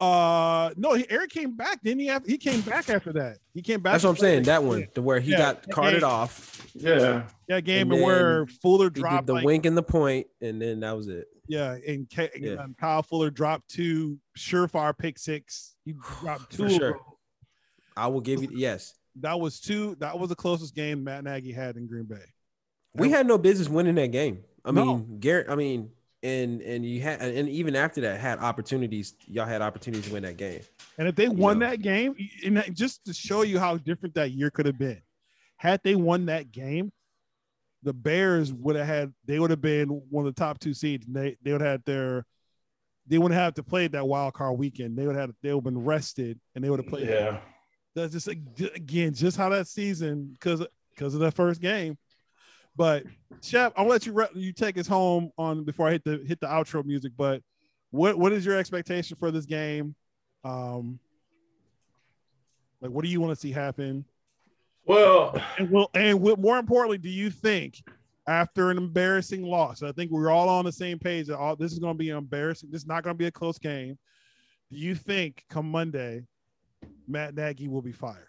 [0.00, 1.82] Uh, no, he, Eric came back.
[1.82, 2.06] Didn't he?
[2.06, 3.38] Have, he came back after that.
[3.54, 3.92] He came back.
[3.92, 4.42] That's what I'm saying.
[4.44, 4.52] play.
[4.52, 6.10] That one, to where he Yeah, got carted game.
[6.10, 6.66] off.
[6.74, 7.26] Yeah.
[7.48, 10.80] Yeah, game And and where Fuller dropped the like, wink and the point, and then
[10.80, 11.26] that was it.
[11.48, 12.54] yeah, and, K, Yeah.
[12.54, 15.76] um, Kyle Fuller dropped two surefire pick six.
[15.84, 16.64] He dropped two.
[16.64, 16.98] For sure.
[17.96, 18.94] I will give you yes.
[19.20, 19.94] That was two.
[20.00, 22.16] That was the closest game Matt Nagy had in Green Bay.
[22.94, 24.42] We had no business winning that game.
[24.64, 24.84] I No.
[24.96, 25.48] mean, Garrett.
[25.48, 25.90] I mean,
[26.24, 29.14] and and you had, and even after that, had opportunities.
[29.26, 30.62] Y'all had opportunities to win that game.
[30.98, 31.68] And if they won know.
[31.68, 35.02] that game, and that, just to show you how different that year could have been,
[35.58, 36.90] had they won that game,
[37.82, 41.06] the Bears would have had they would have been one of the top two seeds.
[41.06, 42.24] And they they would have had their
[43.06, 44.96] they wouldn't have to play that wild card weekend.
[44.96, 47.06] They would have they would have been rested and they would have played.
[47.06, 47.38] Yeah.
[47.94, 51.98] That's just again just how that season because because of that first game.
[52.76, 53.04] But
[53.42, 56.40] Shep, I'll let you re- you take us home on before I hit the hit
[56.40, 57.12] the outro music.
[57.16, 57.42] But
[57.90, 59.94] what what is your expectation for this game?
[60.44, 60.98] Um,
[62.80, 64.04] like what do you want to see happen?
[64.86, 67.82] Well, And will and what, more importantly, do you think
[68.26, 69.82] after an embarrassing loss?
[69.82, 72.10] I think we're all on the same page that all this is going to be
[72.10, 72.70] embarrassing.
[72.70, 73.98] This is not going to be a close game.
[74.70, 76.22] Do you think come Monday,
[77.06, 78.28] Matt Nagy will be fired?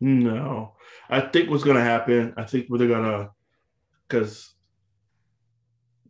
[0.00, 0.74] No.
[1.08, 3.30] I think what's going to happen, I think they're going to,
[4.08, 4.54] because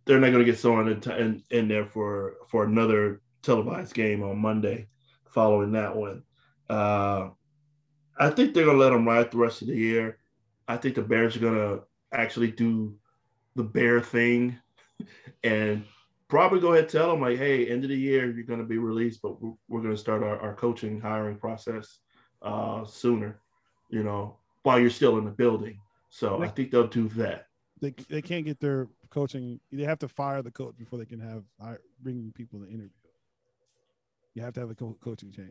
[0.04, 4.22] they're not going to get someone in, in, in there for, for another televised game
[4.22, 4.88] on Monday
[5.30, 6.22] following that one.
[6.68, 7.28] Uh,
[8.18, 10.18] I think they're going to let them ride the rest of the year.
[10.66, 11.82] I think the Bears are going to
[12.12, 12.96] actually do
[13.54, 14.58] the bear thing
[15.44, 15.84] and
[16.28, 18.66] probably go ahead and tell them like, hey, end of the year, you're going to
[18.66, 21.98] be released, but we're, we're going to start our, our coaching hiring process
[22.42, 23.40] uh, sooner,
[23.88, 25.78] you know, while you're still in the building.
[26.10, 27.46] So I think they'll do that.
[27.80, 29.60] they they can't get their coaching.
[29.72, 31.42] They have to fire the coach before they can have
[32.02, 32.90] bring people to interview.
[34.34, 35.50] You have to have a co- coaching change.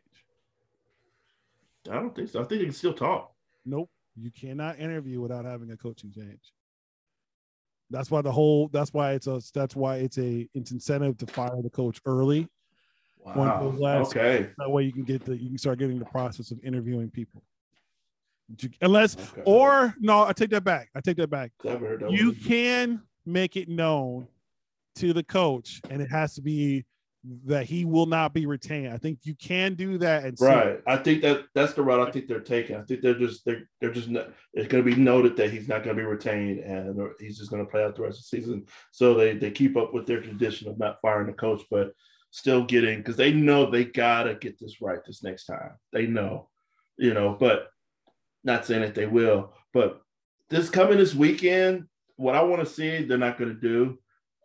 [1.89, 2.39] I don't think so.
[2.41, 3.31] I think they can still talk.
[3.65, 6.51] Nope, you cannot interview without having a coaching change.
[7.91, 8.69] That's why the whole.
[8.69, 9.39] That's why it's a.
[9.53, 10.49] That's why it's a.
[10.55, 12.47] It's incentive to fire the coach early.
[13.19, 13.73] Wow.
[13.77, 14.49] last- Okay.
[14.57, 15.35] That way you can get the.
[15.37, 17.43] You can start getting the process of interviewing people.
[18.81, 19.41] Unless, Okay.
[19.45, 20.89] or no, I take that back.
[20.95, 21.51] I take that back.
[21.63, 21.81] That
[22.11, 22.35] you one.
[22.45, 24.27] can make it known
[24.95, 26.85] to the coach, and it has to be
[27.45, 28.93] that he will not be retained.
[28.93, 30.79] I think you can do that and see- Right.
[30.85, 32.75] I think that that's the route I think they're taking.
[32.75, 35.67] I think they're just they're they're just not, it's going to be noted that he's
[35.67, 38.25] not going to be retained and he's just going to play out the rest of
[38.29, 38.65] the season.
[38.91, 41.93] So they they keep up with their tradition of not firing the coach, but
[42.29, 45.71] still getting because they know they gotta get this right this next time.
[45.93, 46.49] They know,
[46.95, 47.69] you know, but
[48.45, 49.51] not saying that they will.
[49.73, 50.01] But
[50.49, 51.85] this coming this weekend,
[52.15, 53.97] what I want to see, they're not going to do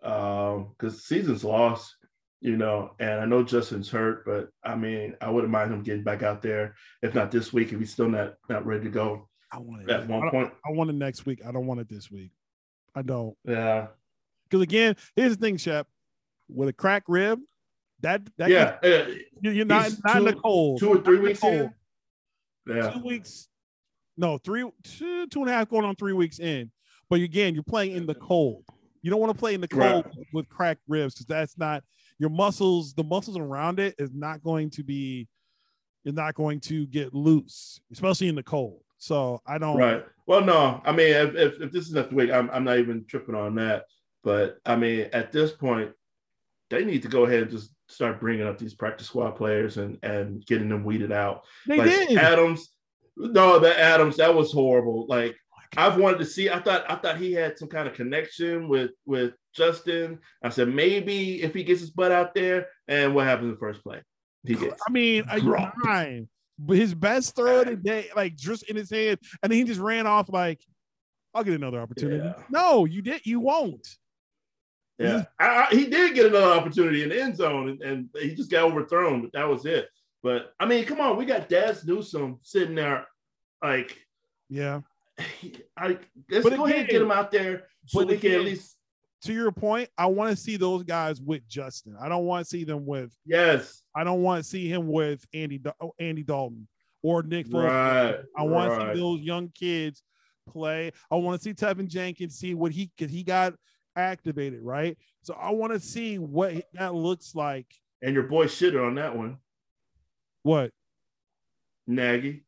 [0.09, 1.95] um, because season's lost
[2.43, 6.03] you know, and I know Justin's hurt, but I mean, I wouldn't mind him getting
[6.05, 9.29] back out there, if not this week, if he's still not not ready to go
[9.53, 9.91] I want it.
[9.91, 10.53] at one don't- point.
[10.67, 11.43] I want it next week.
[11.47, 12.31] I don't want it this week.
[12.95, 13.37] I don't.
[13.45, 13.89] Yeah,
[14.49, 15.87] Because again, here's the thing, Shep.
[16.49, 17.41] With a cracked rib,
[18.01, 18.89] that that yeah, yeah.
[18.91, 19.07] Uh,
[19.43, 20.81] you- you're not He's not in the cold.
[20.81, 21.75] two or three Not in the weeks in.
[22.75, 23.49] Yeah, Two weeks.
[24.17, 26.71] No, three, two, two and a half going on three weeks in.
[27.09, 28.65] But again, you're playing in the cold.
[29.03, 30.27] You don't want to play in the cold Right.
[30.33, 31.83] with cracked ribs because that's not
[32.19, 32.93] your muscles.
[32.93, 35.27] The muscles around it is not going to be.
[36.05, 38.81] You're not going to get loose, especially in the cold.
[38.99, 39.77] So I don't.
[39.77, 40.05] right.
[40.27, 42.79] Well, no, I mean, if, if, if this is not the week, I'm I'm not
[42.79, 43.85] even tripping on that.
[44.23, 45.93] But I mean, at this point,
[46.69, 49.99] they need to go ahead and just start bringing up these practice squad players and
[50.03, 51.43] and getting them weeded out.
[51.67, 52.19] They like did.
[52.19, 52.71] Adams.
[53.21, 55.07] No, the Adams that was horrible.
[55.07, 55.37] Like
[55.77, 56.51] oh I've wanted to see.
[56.51, 60.19] I thought I thought he had some kind of connection with with Justin.
[60.43, 63.59] I said maybe if he gets his butt out there, and what happens in the
[63.59, 64.03] first play?
[64.45, 64.81] He gets.
[64.87, 66.29] I mean, uh, nine.
[66.59, 69.65] But his best throw of the day, like just in his hand, and then he
[69.65, 70.61] just ran off like,
[71.35, 72.43] "I'll get another opportunity." Yeah.
[72.51, 73.25] No, you did.
[73.25, 73.87] You won't.
[74.99, 78.35] Yeah, I, I, he did get another opportunity in the end zone, and, and he
[78.35, 79.23] just got overthrown.
[79.23, 79.89] But that was it.
[80.23, 83.07] But I mean, come on, we got Dazz Newsome sitting there,
[83.63, 83.97] like,
[84.49, 84.81] Yeah.
[85.77, 85.99] I
[86.31, 88.41] let's But go ahead and get again- him out there so but we can at
[88.43, 88.77] least
[89.25, 91.95] To your point, I want to see those guys with Justin.
[92.01, 93.15] I don't want to see them with.
[93.27, 96.67] yes, I don't want to see him with Andy oh, Andy Dalton
[97.03, 97.65] or Nick Foles.
[97.65, 98.21] right.
[98.37, 100.03] I want to see those young kids
[100.49, 100.93] play.
[101.11, 103.55] I want to see Teven Jenkins see what he because he got
[103.97, 104.97] activated, right?
[105.23, 107.67] So I want to see what that looks like.
[108.01, 109.37] And your boy shitter on that one.
[110.45, 110.71] What?
[111.87, 112.45] Nagy.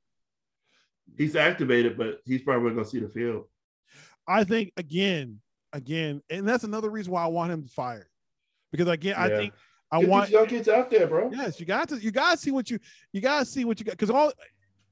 [1.19, 3.45] He's activated, but he's probably going to see the field.
[4.27, 5.41] I think again,
[5.73, 8.07] again, and that's another reason why I want him fired.
[8.71, 9.53] Because again, I think
[9.91, 11.31] I Get want young kids out there, bro.
[11.33, 12.79] yes, you got to you got to see what you
[13.13, 14.33] you got to see what you got because all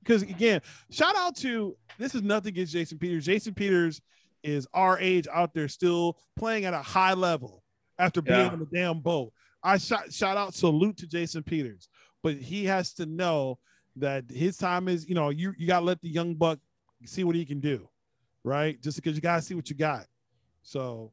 [0.03, 0.61] because again,
[0.91, 3.25] shout out to this is nothing against Jason Peters.
[3.25, 4.01] Jason Peters
[4.43, 7.63] is our age out there still playing at a high level
[7.99, 8.49] after being Yeah.
[8.51, 9.33] on the damn boat.
[9.63, 11.89] I shout shout out salute to Jason Peters,
[12.23, 13.59] but he has to know
[14.01, 16.59] that his time is you know you you got to let the young buck
[17.05, 17.89] see what he can do,
[18.45, 18.81] right?
[18.81, 20.07] Just because you got to see what you got.
[20.63, 21.13] So,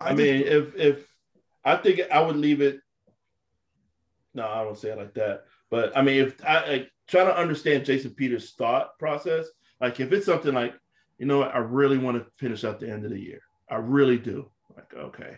[0.00, 1.06] I, just- mean, if if
[1.64, 2.80] I think I would leave it.
[4.34, 5.44] No, I don't say it like that.
[5.70, 9.46] But I mean, if I like, try to understand Jason Peters' thought process,
[9.80, 10.74] like if it's something like,
[11.18, 13.40] you know, what, I really want to finish out the end of the year.
[13.70, 14.50] I really do.
[14.76, 15.36] Like, okay,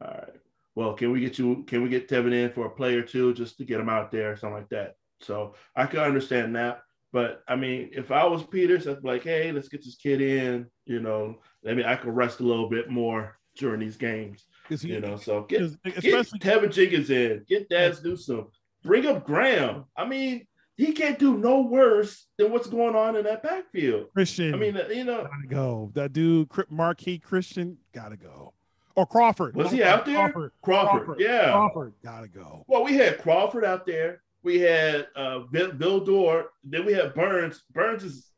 [0.00, 0.32] all right.
[0.74, 1.62] Well, can we get you?
[1.66, 4.10] Can we get Teven in for a play or two just to get him out
[4.10, 4.96] there, something like that?
[5.24, 6.82] So I can understand that.
[7.12, 10.20] But I mean, if I was Peters, I'd be like, hey, let's get this kid
[10.20, 10.66] in.
[10.86, 11.36] You know,
[11.68, 14.44] I mean, I can rest a little bit more during these games.
[14.68, 18.48] he- You know, so get get Teven Jenkins in, get Dazz Newsome,
[18.82, 19.84] bring up Graham.
[19.96, 20.46] I mean,
[20.76, 24.12] he can't do no worse than what's going on in that backfield.
[24.12, 24.52] Christian.
[24.52, 25.92] I mean, uh, you know, gotta go.
[25.94, 28.54] That dude, Marqui Christian, gotta go.
[28.96, 29.54] Or Crawford.
[29.54, 30.16] Was he out there?
[30.32, 30.52] Crawford.
[30.62, 31.52] Crawford, yeah.
[31.52, 32.64] Crawford, gotta go.
[32.66, 34.22] Well, we had Crawford out there.
[34.44, 36.50] We had uh, Bill, Bill Dorr.
[36.62, 37.62] Then we had Burns.
[37.72, 38.30] Burns is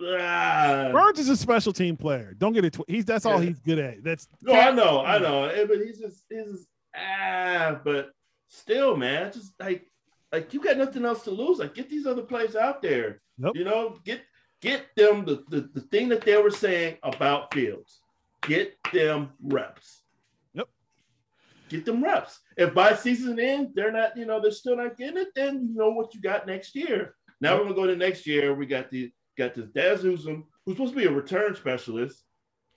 [0.00, 0.90] ah.
[0.92, 2.34] Burns is a special team player.
[2.36, 2.74] Don't get it.
[2.74, 3.48] Tw- he's that's all Yeah.
[3.48, 4.04] he's good at.
[4.04, 5.44] That's No, I know, I know.
[5.44, 6.66] Eh, But he's just, he's just
[6.96, 7.80] ah.
[7.82, 8.12] But
[8.48, 9.86] still, man, just like,
[10.32, 11.58] like you got nothing else to lose.
[11.58, 13.20] Like, get these other players out there.
[13.38, 13.56] Nope.
[13.56, 14.20] You know, get
[14.60, 18.00] get them the, the the thing that they were saying about Fields.
[18.42, 20.02] Get them reps.
[21.74, 22.38] Get them reps.
[22.56, 25.74] If by season end they're not, you know, they're still not getting it, then you
[25.74, 27.14] know what you got next year.
[27.40, 28.54] Now we're gonna go to next year.
[28.54, 32.22] We got the got this Dazz Newsome, who's supposed to be a return specialist.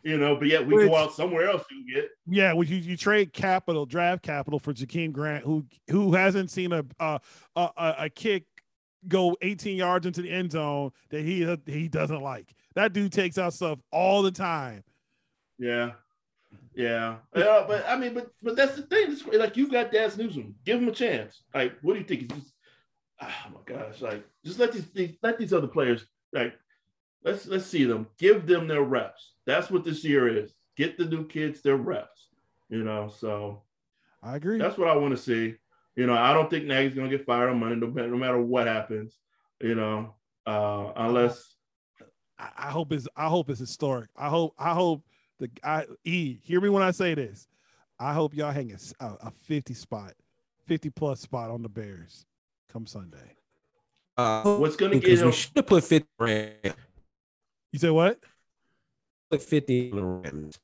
[0.03, 2.09] you know, but yet we Which- go out somewhere else to get.
[2.27, 6.71] Yeah, well, you, you trade capital, draft capital for Jakeem Grant, who who hasn't seen
[6.71, 7.19] a a,
[7.55, 8.45] a a a kick
[9.07, 12.53] go 18 yards into the end zone that he he doesn't like.
[12.75, 14.83] That dude takes out stuff all the time.
[15.59, 15.91] Yeah.
[16.73, 17.17] Yeah.
[17.35, 19.11] Yeah, but I mean, but but that's the thing.
[19.11, 20.55] It's like you got Dazz Newsome.
[20.63, 21.41] Give him a chance.
[21.53, 22.21] Like, what do you think?
[22.21, 22.53] He's just,
[23.21, 26.53] oh my gosh, like just let these, these let these other players like
[27.23, 28.07] let's let's see them.
[28.17, 29.33] Give them their reps.
[29.45, 30.53] That's what this year is.
[30.75, 32.29] Get the new kids their reps.
[32.69, 33.63] You know, so
[34.21, 34.57] I agree.
[34.59, 35.55] that's what I want to see.
[35.95, 38.41] You know, I don't think Nagy's gonna get fired on Monday, no matter, no matter
[38.41, 39.17] what happens.
[39.59, 40.13] You know,
[40.45, 41.55] uh, unless
[42.37, 44.09] I, I hope it's I hope it's historic.
[44.15, 45.03] I hope I hope
[45.39, 47.47] the I E hear me when I say this.
[47.99, 50.13] I hope y'all hang a, a 50 spot,
[50.67, 52.25] 50 plus spot on the Bears
[52.71, 53.35] come Sunday.
[54.17, 56.53] Uh, what's gonna get because we should have put 50 Rams.
[57.71, 58.19] You say what?
[59.31, 60.59] Put 50 on the Rams.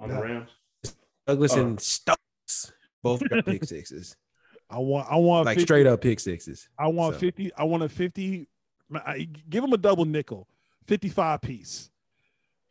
[0.00, 0.50] on the Rams.
[1.26, 1.60] Douglas Oh.
[1.60, 2.72] and Stokes
[3.02, 4.16] both got pick sixes,
[4.70, 6.68] I want I want like 50 straight up pick sixes.
[6.78, 7.20] I want So.
[7.20, 7.54] 50.
[7.54, 8.48] I want a 50.
[8.94, 10.48] I- Give them a double nickel,
[10.86, 11.90] 55 piece,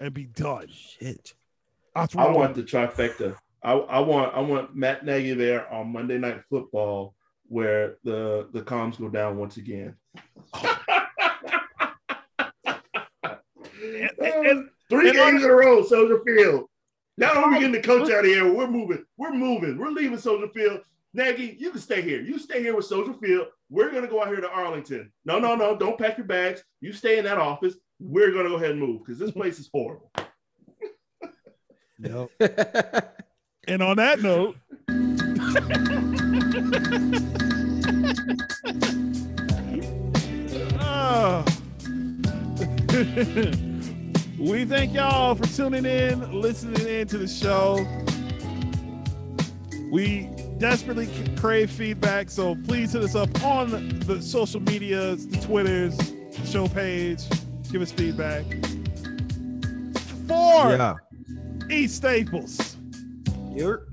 [0.01, 0.67] and be done.
[0.69, 1.33] Shit.
[1.95, 3.35] That's what I want the trifecta.
[3.63, 7.13] I, I want I want Matt Nagy there on Monday Night Football
[7.47, 9.95] where the the comms go down once again.
[14.19, 16.65] and- Three and games in a row, Soldier Field.
[17.17, 17.61] Not only Come we on.
[17.61, 19.05] getting the coach out of here, we're moving.
[19.17, 19.77] We're moving.
[19.77, 20.81] We're leaving Soldier Field.
[21.13, 22.19] Nagy, you can stay here.
[22.21, 23.47] You stay here with Soldier Field.
[23.69, 25.11] We're gonna go out here to Arlington.
[25.23, 25.77] No, no, no.
[25.77, 26.61] Don't pack your bags.
[26.81, 27.75] You stay in that office.
[28.03, 30.11] We're gonna go ahead and move because this place is horrible.
[31.99, 32.31] Yep.
[33.67, 34.55] And on that note,
[44.39, 47.85] we thank y'all for tuning in, listening in to the show.
[49.91, 51.07] We desperately
[51.37, 55.95] crave feedback, so please hit us up on the social medias, the Twitters,
[56.45, 57.21] show page.
[57.71, 58.43] Give us feedback.
[60.27, 60.71] Four.
[60.71, 60.95] yeah.
[61.69, 62.75] E Staples.
[63.53, 63.87] You're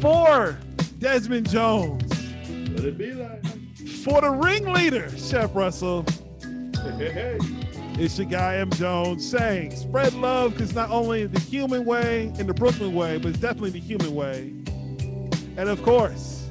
[0.00, 0.56] For
[1.00, 2.04] Desmond Jones.
[2.70, 3.44] What it be like?
[4.04, 6.04] For the ringleader, Shep Russell.
[6.42, 7.38] Hey, hey, hey.
[7.98, 8.70] It's your guy M.
[8.70, 13.30] Jones saying, spread love because not only the human way and the Brooklyn way, but
[13.30, 14.52] it's definitely the human way.
[15.56, 16.48] And of course,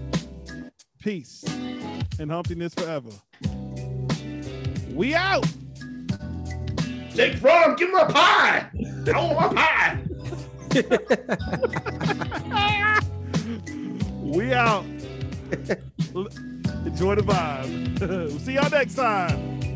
[1.00, 1.46] peace
[2.20, 3.12] and humpiness forever.
[4.94, 5.46] We out.
[7.16, 8.70] Jake Fromm, give him a pie.
[9.08, 9.98] I want my pie.
[14.22, 14.84] We out.
[16.86, 18.00] Enjoy the vibe.
[18.02, 19.75] we'll see y'all next time.